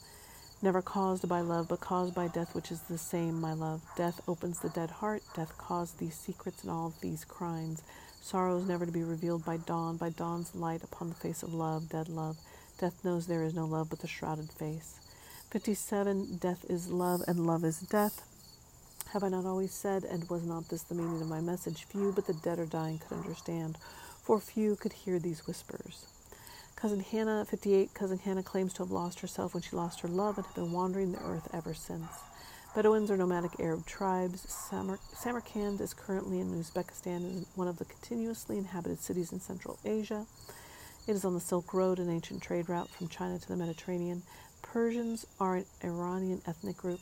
never 0.62 0.82
caused 0.82 1.30
by 1.30 1.41
love, 1.41 1.68
but 1.68 1.80
caused 1.80 2.16
by 2.16 2.28
death, 2.28 2.55
which 2.55 2.72
is 2.72 2.82
the 2.82 2.97
same, 2.97 3.39
my 3.39 3.53
love. 3.53 3.82
Death 3.95 4.20
opens 4.28 4.59
the 4.59 4.70
dead 4.70 4.89
heart, 4.89 5.22
death 5.36 5.57
caused 5.57 5.99
these 5.99 6.16
secrets 6.16 6.64
and 6.64 6.72
all 6.72 6.93
these 7.01 7.24
crimes. 7.24 7.84
Sorrows 8.22 8.68
never 8.68 8.86
to 8.86 8.91
be 8.91 9.03
revealed 9.03 9.45
by 9.45 9.57
dawn, 9.57 9.97
by 9.97 10.09
dawn's 10.09 10.55
light 10.55 10.84
upon 10.84 11.09
the 11.09 11.16
face 11.16 11.43
of 11.43 11.53
love, 11.53 11.89
dead 11.89 12.09
love. 12.09 12.38
Death 12.80 13.05
knows 13.05 13.28
there 13.28 13.43
is 13.43 13.53
no 13.53 13.66
love 13.66 13.89
but 13.89 13.99
the 13.99 14.07
shrouded 14.07 14.51
face. 14.51 15.01
57. 15.52 16.38
Death 16.38 16.66
is 16.70 16.89
love, 16.89 17.24
and 17.28 17.45
love 17.45 17.66
is 17.66 17.82
death. 17.82 18.24
Have 19.12 19.22
I 19.22 19.28
not 19.28 19.43
always 19.45 19.74
said, 19.74 20.06
and 20.06 20.30
was 20.30 20.45
not 20.45 20.70
this 20.70 20.84
the 20.84 20.95
meaning 20.95 21.22
of 21.22 21.28
my 21.28 21.41
message? 21.41 21.84
Few 21.84 22.14
but 22.14 22.26
the 22.26 22.34
dead 22.34 22.58
or 22.58 22.66
dying 22.66 22.99
could 22.99 23.18
understand, 23.18 23.78
for 24.24 24.39
few 24.39 24.78
could 24.78 24.93
hear 24.93 25.20
these 25.20 25.45
whispers. 25.45 26.06
Cousin 26.78 27.02
Hannah, 27.02 27.43
58, 27.43 27.93
Cousin 27.93 28.20
Hannah 28.20 28.43
claims 28.43 28.72
to 28.74 28.84
have 28.84 28.91
lost 28.91 29.20
herself 29.20 29.54
when 29.54 29.62
she 29.62 29.76
lost 29.76 29.99
her 29.99 30.08
love 30.08 30.38
and 30.38 30.45
have 30.45 30.56
been 30.56 30.72
wandering 30.72 31.12
the 31.12 31.20
earth 31.20 31.49
ever 31.54 31.74
since. 31.74 32.08
Bedouins 32.74 33.12
are 33.12 33.18
nomadic 33.18 33.60
Arab 33.60 33.86
tribes. 33.86 34.49
Samar- 34.49 34.99
Samarkand 35.14 35.82
is 35.82 35.93
currently 35.93 36.39
in 36.39 36.47
Uzbekistan, 36.64 37.18
and 37.18 37.41
is 37.41 37.45
one 37.56 37.68
of 37.68 37.78
the 37.78 37.84
continuously 37.84 38.58
inhabited 38.58 39.02
cities 39.02 39.34
in 39.34 39.41
Central 39.41 39.78
Asia. 39.84 40.26
It 41.08 41.12
is 41.12 41.26
on 41.26 41.34
the 41.34 41.41
Silk 41.41 41.74
Road, 41.74 41.99
an 41.99 42.10
ancient 42.10 42.41
trade 42.41 42.70
route 42.70 42.89
from 42.89 43.10
China 43.10 43.38
to 43.38 43.47
the 43.49 43.58
Mediterranean. 43.58 44.24
Persians 44.62 45.26
are 45.39 45.55
an 45.55 45.66
Iranian 45.84 46.41
ethnic 46.47 46.78
group 46.78 47.01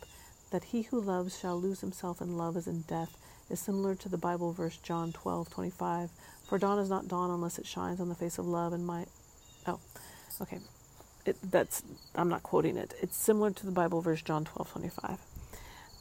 that 0.52 0.66
he 0.66 0.84
who 0.84 1.00
loves 1.00 1.40
shall 1.40 1.60
lose 1.60 1.82
himself 1.82 2.22
in 2.22 2.38
love 2.38 2.58
as 2.58 2.68
in 2.68 2.82
death 2.82 3.18
is 3.50 3.60
similar 3.60 3.96
to 3.96 4.10
the 4.10 4.18
Bible 4.18 4.52
verse 4.54 4.78
John 4.78 5.12
12:25. 5.12 6.10
For 6.48 6.58
dawn 6.58 6.80
is 6.80 6.90
not 6.90 7.08
dawn 7.08 7.30
unless 7.30 7.60
it 7.60 7.66
shines 7.68 8.00
on 8.00 8.10
the 8.10 8.16
face 8.16 8.38
of 8.38 8.46
love 8.48 8.74
and 8.74 8.86
my 8.86 9.06
Oh. 9.68 9.80
Okay. 10.42 10.60
It, 11.26 11.38
that's 11.52 11.84
I'm 12.16 12.30
not 12.30 12.44
quoting 12.44 12.78
it. 12.78 12.94
It's 13.02 13.18
similar 13.18 13.52
to 13.52 13.66
the 13.66 13.72
Bible 13.72 14.02
verse 14.02 14.22
John 14.22 14.46
12:25. 14.46 15.20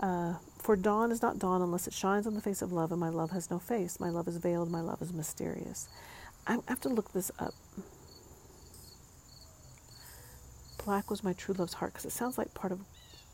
Uh, 0.01 0.35
for 0.59 0.77
dawn 0.77 1.11
is 1.11 1.23
not 1.23 1.39
dawn 1.39 1.61
unless 1.63 1.87
it 1.87 1.93
shines 1.93 2.27
on 2.27 2.35
the 2.35 2.41
face 2.41 2.63
of 2.63 2.73
love, 2.73 2.93
and 2.93 3.01
my 3.01 3.09
love 3.09 3.31
has 3.31 3.51
no 3.51 3.59
face. 3.59 3.99
My 3.99 4.11
love 4.11 4.29
is 4.29 4.37
veiled, 4.37 4.71
my 4.71 4.81
love 4.81 5.03
is 5.03 5.13
mysterious. 5.13 5.89
I 6.47 6.59
have 6.69 6.81
to 6.83 6.89
look 6.89 7.13
this 7.13 7.31
up. 7.39 7.55
Black 10.89 11.11
was 11.11 11.23
my 11.23 11.35
true 11.35 11.55
love's 11.59 11.75
heart 11.75 11.93
because 11.93 12.07
it 12.07 12.13
sounds 12.13 12.39
like 12.39 12.55
part 12.55 12.73
of 12.73 12.81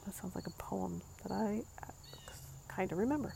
that 0.05 0.12
sounds 0.12 0.34
like 0.34 0.48
a 0.48 0.50
poem 0.59 1.02
that 1.22 1.30
I 1.30 1.62
kind 2.66 2.90
of 2.90 2.98
remember. 2.98 3.32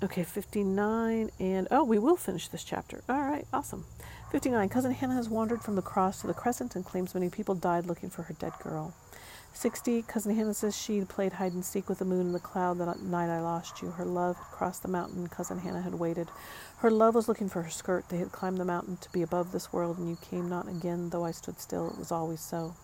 Okay, 0.00 0.22
59, 0.22 1.30
and 1.40 1.66
oh, 1.72 1.82
we 1.82 1.98
will 1.98 2.14
finish 2.14 2.46
this 2.46 2.62
chapter. 2.62 3.02
All 3.08 3.20
right, 3.20 3.44
awesome. 3.52 3.84
59. 4.30 4.68
Cousin 4.68 4.92
Hannah 4.92 5.14
has 5.14 5.28
wandered 5.28 5.60
from 5.60 5.74
the 5.74 5.82
cross 5.82 6.20
to 6.20 6.28
the 6.28 6.34
crescent 6.34 6.76
and 6.76 6.84
claims 6.84 7.16
many 7.16 7.28
people 7.28 7.56
died 7.56 7.86
looking 7.86 8.08
for 8.08 8.22
her 8.22 8.34
dead 8.34 8.52
girl. 8.62 8.94
60. 9.54 10.02
Cousin 10.02 10.34
Hannah 10.34 10.54
says 10.54 10.76
she 10.76 11.00
played 11.02 11.34
hide 11.34 11.52
and 11.52 11.64
seek 11.64 11.88
with 11.88 11.98
the 11.98 12.04
moon 12.04 12.26
in 12.26 12.32
the 12.32 12.40
cloud 12.40 12.78
that 12.78 13.02
night 13.02 13.28
I 13.28 13.40
lost 13.40 13.82
you. 13.82 13.90
Her 13.90 14.04
love 14.04 14.36
had 14.36 14.46
crossed 14.46 14.82
the 14.82 14.88
mountain. 14.88 15.28
Cousin 15.28 15.58
Hannah 15.58 15.82
had 15.82 15.94
waited. 15.94 16.28
Her 16.78 16.90
love 16.90 17.14
was 17.14 17.28
looking 17.28 17.48
for 17.48 17.62
her 17.62 17.70
skirt. 17.70 18.08
They 18.08 18.18
had 18.18 18.32
climbed 18.32 18.58
the 18.58 18.64
mountain 18.64 18.96
to 18.98 19.12
be 19.12 19.22
above 19.22 19.52
this 19.52 19.72
world, 19.72 19.98
and 19.98 20.08
you 20.08 20.16
came 20.20 20.48
not 20.48 20.68
again, 20.68 21.10
though 21.10 21.24
I 21.24 21.30
stood 21.30 21.60
still. 21.60 21.88
It 21.90 21.98
was 21.98 22.10
always 22.10 22.40
so. 22.40 22.74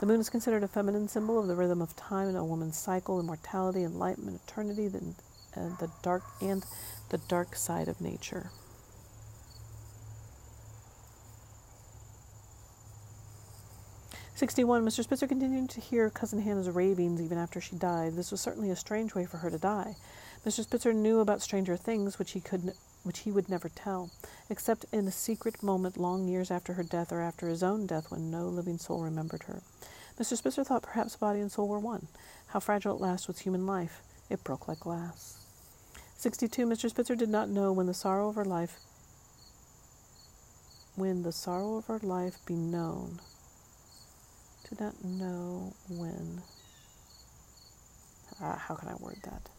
The 0.00 0.06
moon 0.06 0.20
is 0.20 0.30
considered 0.30 0.62
a 0.62 0.68
feminine 0.68 1.08
symbol 1.08 1.38
of 1.38 1.46
the 1.46 1.56
rhythm 1.56 1.82
of 1.82 1.96
time 1.96 2.28
and 2.28 2.36
a 2.36 2.44
woman's 2.44 2.78
cycle, 2.78 3.18
immortality, 3.20 3.82
enlightenment, 3.82 4.40
eternity, 4.46 4.88
the, 4.88 5.14
uh, 5.56 5.76
the 5.78 5.90
dark 6.02 6.22
and 6.40 6.64
the 7.08 7.18
dark 7.18 7.56
side 7.56 7.88
of 7.88 8.00
nature. 8.00 8.50
Sixty-one. 14.40 14.86
Mr. 14.86 15.04
Spitzer 15.04 15.26
continued 15.26 15.68
to 15.68 15.82
hear 15.82 16.08
Cousin 16.08 16.40
Hannah's 16.40 16.70
ravings 16.70 17.20
even 17.20 17.36
after 17.36 17.60
she 17.60 17.76
died. 17.76 18.16
This 18.16 18.30
was 18.30 18.40
certainly 18.40 18.70
a 18.70 18.74
strange 18.74 19.14
way 19.14 19.26
for 19.26 19.36
her 19.36 19.50
to 19.50 19.58
die. 19.58 19.96
Mr. 20.46 20.62
Spitzer 20.62 20.94
knew 20.94 21.20
about 21.20 21.42
stranger 21.42 21.76
things 21.76 22.18
which 22.18 22.30
he 22.30 22.40
could 22.40 22.72
which 23.02 23.18
he 23.18 23.30
would 23.30 23.50
never 23.50 23.68
tell, 23.68 24.08
except 24.48 24.86
in 24.92 25.06
a 25.06 25.10
secret 25.10 25.62
moment 25.62 25.98
long 25.98 26.26
years 26.26 26.50
after 26.50 26.72
her 26.72 26.82
death 26.82 27.12
or 27.12 27.20
after 27.20 27.48
his 27.48 27.62
own 27.62 27.84
death 27.84 28.10
when 28.10 28.30
no 28.30 28.48
living 28.48 28.78
soul 28.78 29.02
remembered 29.02 29.42
her. 29.42 29.60
Mr. 30.18 30.38
Spitzer 30.38 30.64
thought 30.64 30.84
perhaps 30.84 31.16
body 31.16 31.40
and 31.40 31.52
soul 31.52 31.68
were 31.68 31.78
one. 31.78 32.08
How 32.46 32.60
fragile 32.60 32.94
at 32.94 33.00
last 33.02 33.28
was 33.28 33.40
human 33.40 33.66
life. 33.66 34.00
It 34.30 34.42
broke 34.42 34.66
like 34.66 34.80
glass. 34.80 35.44
62. 36.16 36.64
Mr. 36.64 36.88
Spitzer 36.88 37.14
did 37.14 37.28
not 37.28 37.50
know 37.50 37.74
when 37.74 37.84
the 37.84 37.92
sorrow 37.92 38.30
of 38.30 38.36
her 38.36 38.46
life 38.46 38.78
when 40.96 41.24
the 41.24 41.32
sorrow 41.32 41.76
of 41.76 41.84
her 41.88 42.00
life 42.02 42.38
be 42.46 42.54
known. 42.54 43.20
Did 44.70 44.80
not 44.80 45.04
know 45.04 45.74
when. 45.88 46.42
Uh, 48.42 48.56
how 48.56 48.74
can 48.74 48.88
I 48.88 48.94
word 48.94 49.18
that? 49.24 49.50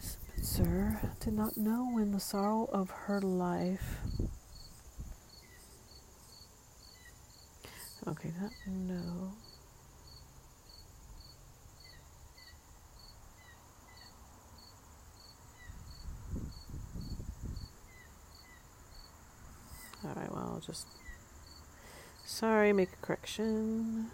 Spitzer 0.00 1.00
did 1.20 1.34
not 1.34 1.56
know 1.56 1.88
when 1.92 2.10
the 2.10 2.18
sorrow 2.18 2.68
of 2.72 2.90
her 2.90 3.20
life 3.20 4.00
Okay, 8.04 8.32
that 8.40 8.50
no. 8.66 9.32
Alright, 20.04 20.32
well, 20.32 20.50
I'll 20.54 20.60
just. 20.66 20.88
Sorry, 22.32 22.72
make 22.72 22.88
a 22.94 23.06
correction. 23.06 24.10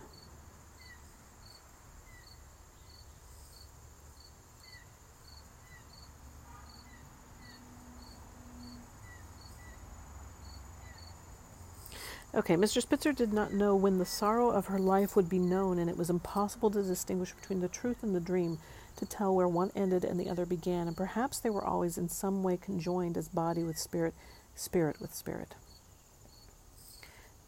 Okay, 12.34 12.56
Mr. 12.56 12.82
Spitzer 12.82 13.12
did 13.12 13.32
not 13.32 13.52
know 13.52 13.76
when 13.76 13.98
the 13.98 14.04
sorrow 14.04 14.50
of 14.50 14.66
her 14.66 14.80
life 14.80 15.14
would 15.14 15.28
be 15.28 15.38
known, 15.38 15.78
and 15.78 15.88
it 15.88 15.96
was 15.96 16.10
impossible 16.10 16.72
to 16.72 16.82
distinguish 16.82 17.32
between 17.32 17.60
the 17.60 17.68
truth 17.68 18.02
and 18.02 18.16
the 18.16 18.20
dream, 18.20 18.58
to 18.96 19.06
tell 19.06 19.32
where 19.32 19.48
one 19.48 19.70
ended 19.76 20.04
and 20.04 20.18
the 20.18 20.28
other 20.28 20.44
began, 20.44 20.88
and 20.88 20.96
perhaps 20.96 21.38
they 21.38 21.50
were 21.50 21.64
always 21.64 21.96
in 21.96 22.08
some 22.08 22.42
way 22.42 22.56
conjoined 22.56 23.16
as 23.16 23.28
body 23.28 23.62
with 23.62 23.78
spirit, 23.78 24.12
spirit 24.56 25.00
with 25.00 25.14
spirit. 25.14 25.54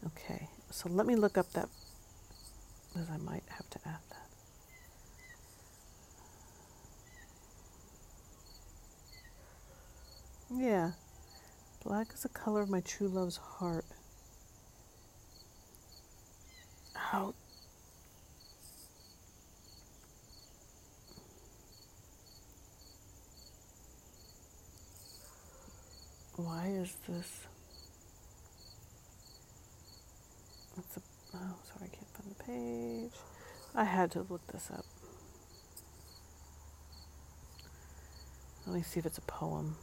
Okay, 0.07 0.49
so 0.71 0.89
let 0.89 1.07
me 1.07 1.17
look 1.17 1.37
up 1.37 1.53
that, 1.53 1.69
because 2.93 3.09
I 3.11 3.17
might 3.19 3.45
have 3.49 3.69
to 3.71 3.79
add 3.87 4.01
that. 4.11 4.17
Yeah, 10.53 10.93
black 11.85 12.13
is 12.13 12.23
the 12.23 12.29
color 12.29 12.61
of 12.63 12.71
my 12.71 12.81
true 12.81 13.09
love's 13.09 13.37
heart. 13.37 13.85
how 17.11 17.35
why 26.37 26.67
is 26.69 26.97
this 27.09 27.47
Oh, 31.35 31.55
sorry, 31.63 31.91
I 31.93 31.95
can't 31.95 32.09
find 32.15 32.31
the 32.31 32.45
page. 32.45 33.21
I 33.75 33.85
had 33.85 34.11
to 34.13 34.27
look 34.29 34.47
this 34.49 34.71
up. 34.71 34.85
Let 38.67 38.77
me 38.77 38.83
see 38.83 39.01
if 39.01 39.07
it's 39.07 39.19
a 39.19 39.23
poem. 39.23 39.77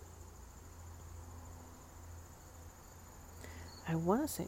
I 3.87 3.95
want 3.95 4.21
to 4.21 4.27
say. 4.27 4.47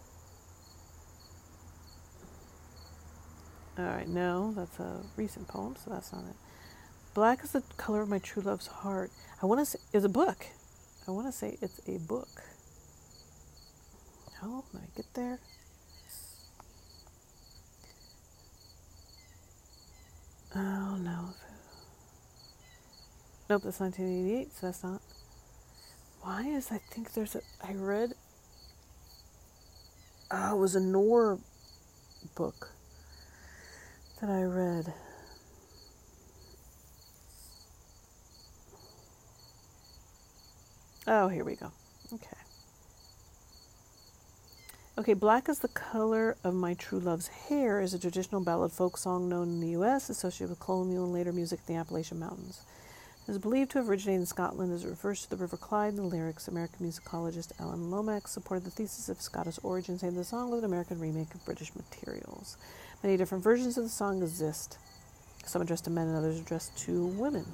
Alright, 3.77 4.09
no, 4.09 4.53
that's 4.55 4.79
a 4.79 5.01
recent 5.15 5.47
poem, 5.47 5.75
so 5.77 5.91
that's 5.91 6.11
not 6.11 6.25
it. 6.25 6.35
Black 7.13 7.43
is 7.43 7.53
the 7.53 7.63
color 7.77 8.01
of 8.01 8.09
my 8.09 8.19
true 8.19 8.43
love's 8.43 8.67
heart. 8.67 9.09
I 9.41 9.45
want 9.45 9.61
to 9.61 9.65
say 9.65 9.79
it's 9.93 10.05
a 10.05 10.09
book. 10.09 10.45
I 11.07 11.11
want 11.11 11.27
to 11.27 11.31
say 11.31 11.57
it's 11.61 11.79
a 11.87 11.97
book. 11.97 12.43
How 14.41 14.63
am 14.73 14.81
I 14.81 14.85
get 14.95 15.13
there? 15.13 15.39
Oh 20.55 20.97
no. 20.99 21.29
Nope, 23.49 23.63
that's 23.63 23.79
1988, 23.79 24.53
so 24.53 24.67
that's 24.67 24.83
not. 24.83 25.01
Why 26.21 26.43
is 26.43 26.71
I 26.71 26.77
think 26.77 27.13
there's 27.13 27.35
a 27.35 27.41
I 27.63 27.73
read 27.73 28.13
oh, 30.31 30.55
it 30.55 30.59
was 30.59 30.75
a 30.75 30.79
noir 30.79 31.39
book 32.35 32.71
that 34.21 34.29
I 34.29 34.43
read. 34.43 34.93
Oh, 41.07 41.27
here 41.27 41.43
we 41.43 41.55
go. 41.55 41.71
Okay. 42.13 42.38
Okay, 44.99 45.13
Black 45.13 45.47
is 45.47 45.59
the 45.59 45.69
Color 45.69 46.35
of 46.43 46.53
My 46.53 46.73
True 46.73 46.99
Love's 46.99 47.29
Hair 47.29 47.79
is 47.79 47.93
a 47.93 47.99
traditional 47.99 48.41
ballad 48.41 48.73
folk 48.73 48.97
song 48.97 49.29
known 49.29 49.47
in 49.47 49.61
the 49.61 49.69
U.S., 49.69 50.09
associated 50.09 50.49
with 50.49 50.59
colonial 50.59 51.05
and 51.05 51.13
later 51.13 51.31
music 51.31 51.61
in 51.65 51.73
the 51.73 51.79
Appalachian 51.79 52.19
Mountains. 52.19 52.63
It 53.25 53.31
is 53.31 53.37
believed 53.37 53.71
to 53.71 53.77
have 53.77 53.87
originated 53.87 54.19
in 54.19 54.25
Scotland 54.25 54.73
as 54.73 54.83
it 54.83 54.89
refers 54.89 55.21
to 55.21 55.29
the 55.29 55.37
River 55.37 55.55
Clyde 55.55 55.91
in 55.91 55.95
the 55.95 56.03
lyrics. 56.03 56.49
American 56.49 56.85
musicologist 56.85 57.53
Alan 57.61 57.89
Lomax 57.89 58.31
supported 58.31 58.65
the 58.65 58.71
thesis 58.71 59.07
of 59.07 59.21
Scottish 59.21 59.57
origin, 59.63 59.97
saying 59.97 60.15
the 60.15 60.25
song 60.25 60.51
was 60.51 60.59
an 60.59 60.65
American 60.65 60.99
remake 60.99 61.33
of 61.33 61.45
British 61.45 61.71
materials. 61.75 62.57
Many 63.01 63.15
different 63.15 63.41
versions 63.41 63.77
of 63.77 63.85
the 63.85 63.89
song 63.89 64.21
exist, 64.21 64.77
some 65.45 65.61
addressed 65.61 65.85
to 65.85 65.91
men 65.91 66.07
and 66.07 66.17
others 66.17 66.41
addressed 66.41 66.77
to 66.79 67.05
women. 67.05 67.45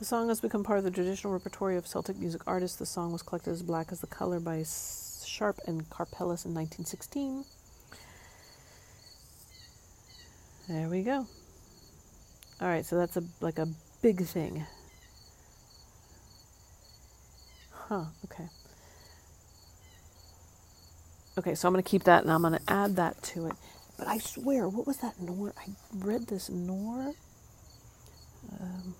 The 0.00 0.06
song 0.06 0.28
has 0.30 0.40
become 0.40 0.64
part 0.64 0.78
of 0.78 0.84
the 0.84 0.90
traditional 0.90 1.34
repertoire 1.34 1.72
of 1.72 1.86
Celtic 1.86 2.16
music 2.16 2.40
artists. 2.46 2.78
The 2.78 2.86
song 2.86 3.12
was 3.12 3.20
collected 3.20 3.50
as 3.50 3.62
Black 3.62 3.92
as 3.92 4.00
the 4.00 4.06
Color 4.06 4.40
by 4.40 4.64
Sharp 5.26 5.60
and 5.66 5.82
Karpeles 5.90 6.46
in 6.46 6.54
1916. 6.54 7.44
There 10.70 10.88
we 10.88 11.02
go. 11.02 11.26
All 12.62 12.68
right, 12.68 12.86
so 12.86 12.96
that's 12.96 13.18
a 13.18 13.24
like 13.42 13.58
a 13.58 13.68
big 14.00 14.22
thing. 14.22 14.64
Huh, 17.70 18.04
okay. 18.24 18.48
Okay, 21.36 21.54
so 21.54 21.68
I'm 21.68 21.74
going 21.74 21.84
to 21.84 21.90
keep 21.90 22.04
that 22.04 22.22
and 22.22 22.32
I'm 22.32 22.40
going 22.40 22.54
to 22.54 22.72
add 22.72 22.96
that 22.96 23.22
to 23.34 23.48
it. 23.48 23.54
But 23.98 24.08
I 24.08 24.16
swear, 24.16 24.66
what 24.66 24.86
was 24.86 24.96
that 24.98 25.20
noir? 25.20 25.52
I 25.58 25.72
read 25.94 26.28
this 26.28 26.48
noir. 26.48 27.12
Um, 28.58 28.94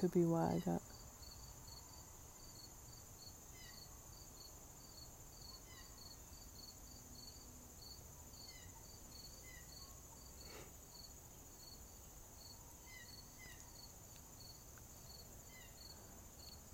could 0.00 0.12
be 0.12 0.24
why 0.24 0.54
I 0.56 0.58
got. 0.64 0.80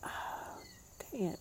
Oh, 0.05 0.59
dang 1.11 1.23
it. 1.31 1.39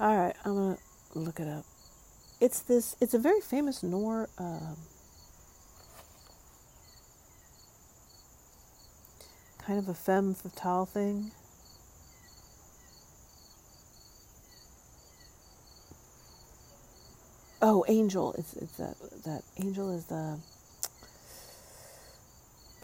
All 0.00 0.16
right, 0.16 0.34
I'm 0.44 0.54
gonna 0.54 0.78
look 1.16 1.40
it 1.40 1.48
up. 1.48 1.64
It's 2.40 2.60
this. 2.60 2.94
It's 3.00 3.14
a 3.14 3.18
very 3.18 3.40
famous 3.40 3.82
noir. 3.82 4.28
Um, 4.38 4.76
kind 9.58 9.76
of 9.76 9.88
a 9.88 9.94
femme 9.94 10.34
fatale 10.34 10.86
thing. 10.86 11.32
Oh, 17.60 17.84
angel. 17.88 18.34
It's 18.38 18.54
it's 18.54 18.76
that 18.76 18.94
that 19.24 19.42
angel 19.60 19.90
is 19.90 20.04
the 20.04 20.38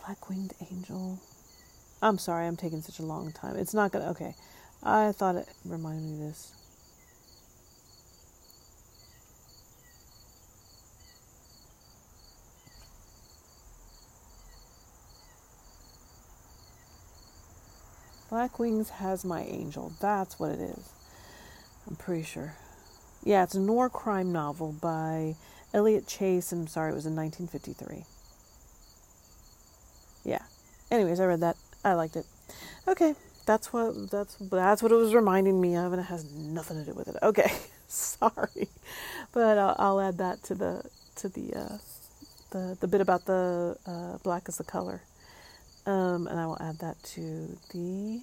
black 0.05 0.29
winged 0.29 0.55
angel. 0.73 1.21
I'm 2.03 2.19
sorry, 2.19 2.49
I'm 2.49 2.57
taking 2.57 2.83
such 2.83 2.99
a 2.99 3.05
long 3.05 3.31
time. 3.31 3.55
It's 3.55 3.73
not 3.73 3.93
gonna. 3.93 4.11
Okay, 4.11 4.35
I 4.83 5.12
thought 5.12 5.37
it 5.37 5.49
reminded 5.65 6.03
me 6.03 6.15
of 6.15 6.19
this. 6.19 6.64
Black 18.35 18.59
Wings 18.59 18.91
has 18.91 19.24
my 19.24 19.43
angel. 19.43 19.93
That's 20.01 20.41
what 20.41 20.51
it 20.51 20.59
is. 20.59 20.91
I'm 21.87 21.95
pretty 21.95 22.24
sure. 22.24 22.57
Yeah, 23.22 23.45
it's 23.45 23.55
a 23.55 23.61
noir 23.61 23.89
crime 23.89 24.32
novel 24.32 24.72
by 24.72 25.37
Elliott 25.72 26.09
Chaze. 26.09 26.51
I'm 26.51 26.66
sorry, 26.66 26.91
it 26.91 26.97
was 26.97 27.07
in 27.07 27.14
1953. 27.14 28.05
Yeah. 30.24 30.43
Anyways, 30.91 31.20
I 31.20 31.26
read 31.26 31.43
that. 31.43 31.57
I 31.85 31.93
liked 31.93 32.16
it. 32.16 32.26
Okay, 32.89 33.14
that's 33.47 33.72
what 33.72 34.11
that's 34.11 34.35
that's 34.35 34.82
what 34.82 34.91
it 34.91 34.97
was 34.97 35.14
reminding 35.14 35.61
me 35.61 35.76
of, 35.76 35.93
and 35.93 36.01
it 36.01 36.07
has 36.07 36.24
nothing 36.35 36.85
to 36.85 36.91
do 36.91 36.97
with 36.99 37.07
it. 37.07 37.14
Okay, 37.22 37.53
sorry, 37.87 38.68
but 39.32 39.59
I'll, 39.59 39.76
I'll, 39.78 40.01
add 40.01 40.18
that 40.18 40.43
to 40.43 40.57
the 40.57 40.82
to 41.14 41.28
the 41.28 41.55
uh, 41.55 41.78
the 42.51 42.76
the 42.80 42.89
bit 42.89 43.01
about 43.01 43.26
the 43.26 43.76
uh, 43.87 44.18
black 44.24 44.49
is 44.49 44.57
the 44.57 44.64
color. 44.64 45.03
Um, 45.87 46.26
and 46.26 46.41
I 46.41 46.47
will 46.47 46.59
add 46.61 46.78
that 46.78 47.03
to 47.14 47.59
the 47.72 48.22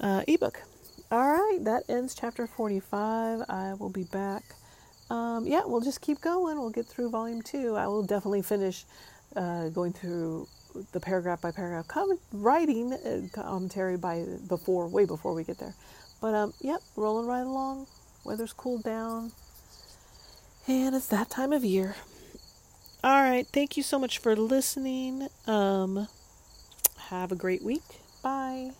uh, 0.00 0.22
ebook. 0.26 0.62
All 1.10 1.30
right, 1.30 1.58
that 1.62 1.84
ends 1.88 2.14
chapter 2.14 2.46
45. 2.46 3.42
I 3.48 3.74
will 3.74 3.90
be 3.90 4.04
back. 4.04 4.42
Um, 5.10 5.46
yeah, 5.46 5.62
we'll 5.64 5.80
just 5.80 6.00
keep 6.00 6.20
going. 6.20 6.58
We'll 6.58 6.70
get 6.70 6.86
through 6.86 7.10
volume 7.10 7.42
two. 7.42 7.76
I 7.76 7.86
will 7.86 8.02
definitely 8.02 8.42
finish 8.42 8.84
uh, 9.36 9.68
going 9.68 9.92
through 9.92 10.48
the 10.92 11.00
paragraph 11.00 11.40
by 11.40 11.52
paragraph 11.52 11.86
comment, 11.88 12.20
writing 12.32 12.92
uh, 12.92 13.22
commentary 13.32 13.96
by 13.96 14.24
before, 14.48 14.88
way 14.88 15.04
before 15.04 15.32
we 15.32 15.44
get 15.44 15.58
there. 15.58 15.74
But 16.20 16.34
um, 16.34 16.54
yep, 16.60 16.80
rolling 16.96 17.26
right 17.26 17.46
along. 17.46 17.86
Weather's 18.24 18.52
cooled 18.52 18.82
down, 18.82 19.30
and 20.66 20.94
it's 20.96 21.06
that 21.08 21.30
time 21.30 21.52
of 21.52 21.64
year. 21.64 21.94
All 23.04 23.22
right. 23.22 23.46
Thank 23.46 23.76
you 23.76 23.82
so 23.82 23.98
much 23.98 24.18
for 24.18 24.34
listening. 24.34 25.28
Um, 25.46 26.08
have 27.08 27.30
a 27.32 27.36
great 27.36 27.62
week. 27.62 27.82
Bye. 28.22 28.72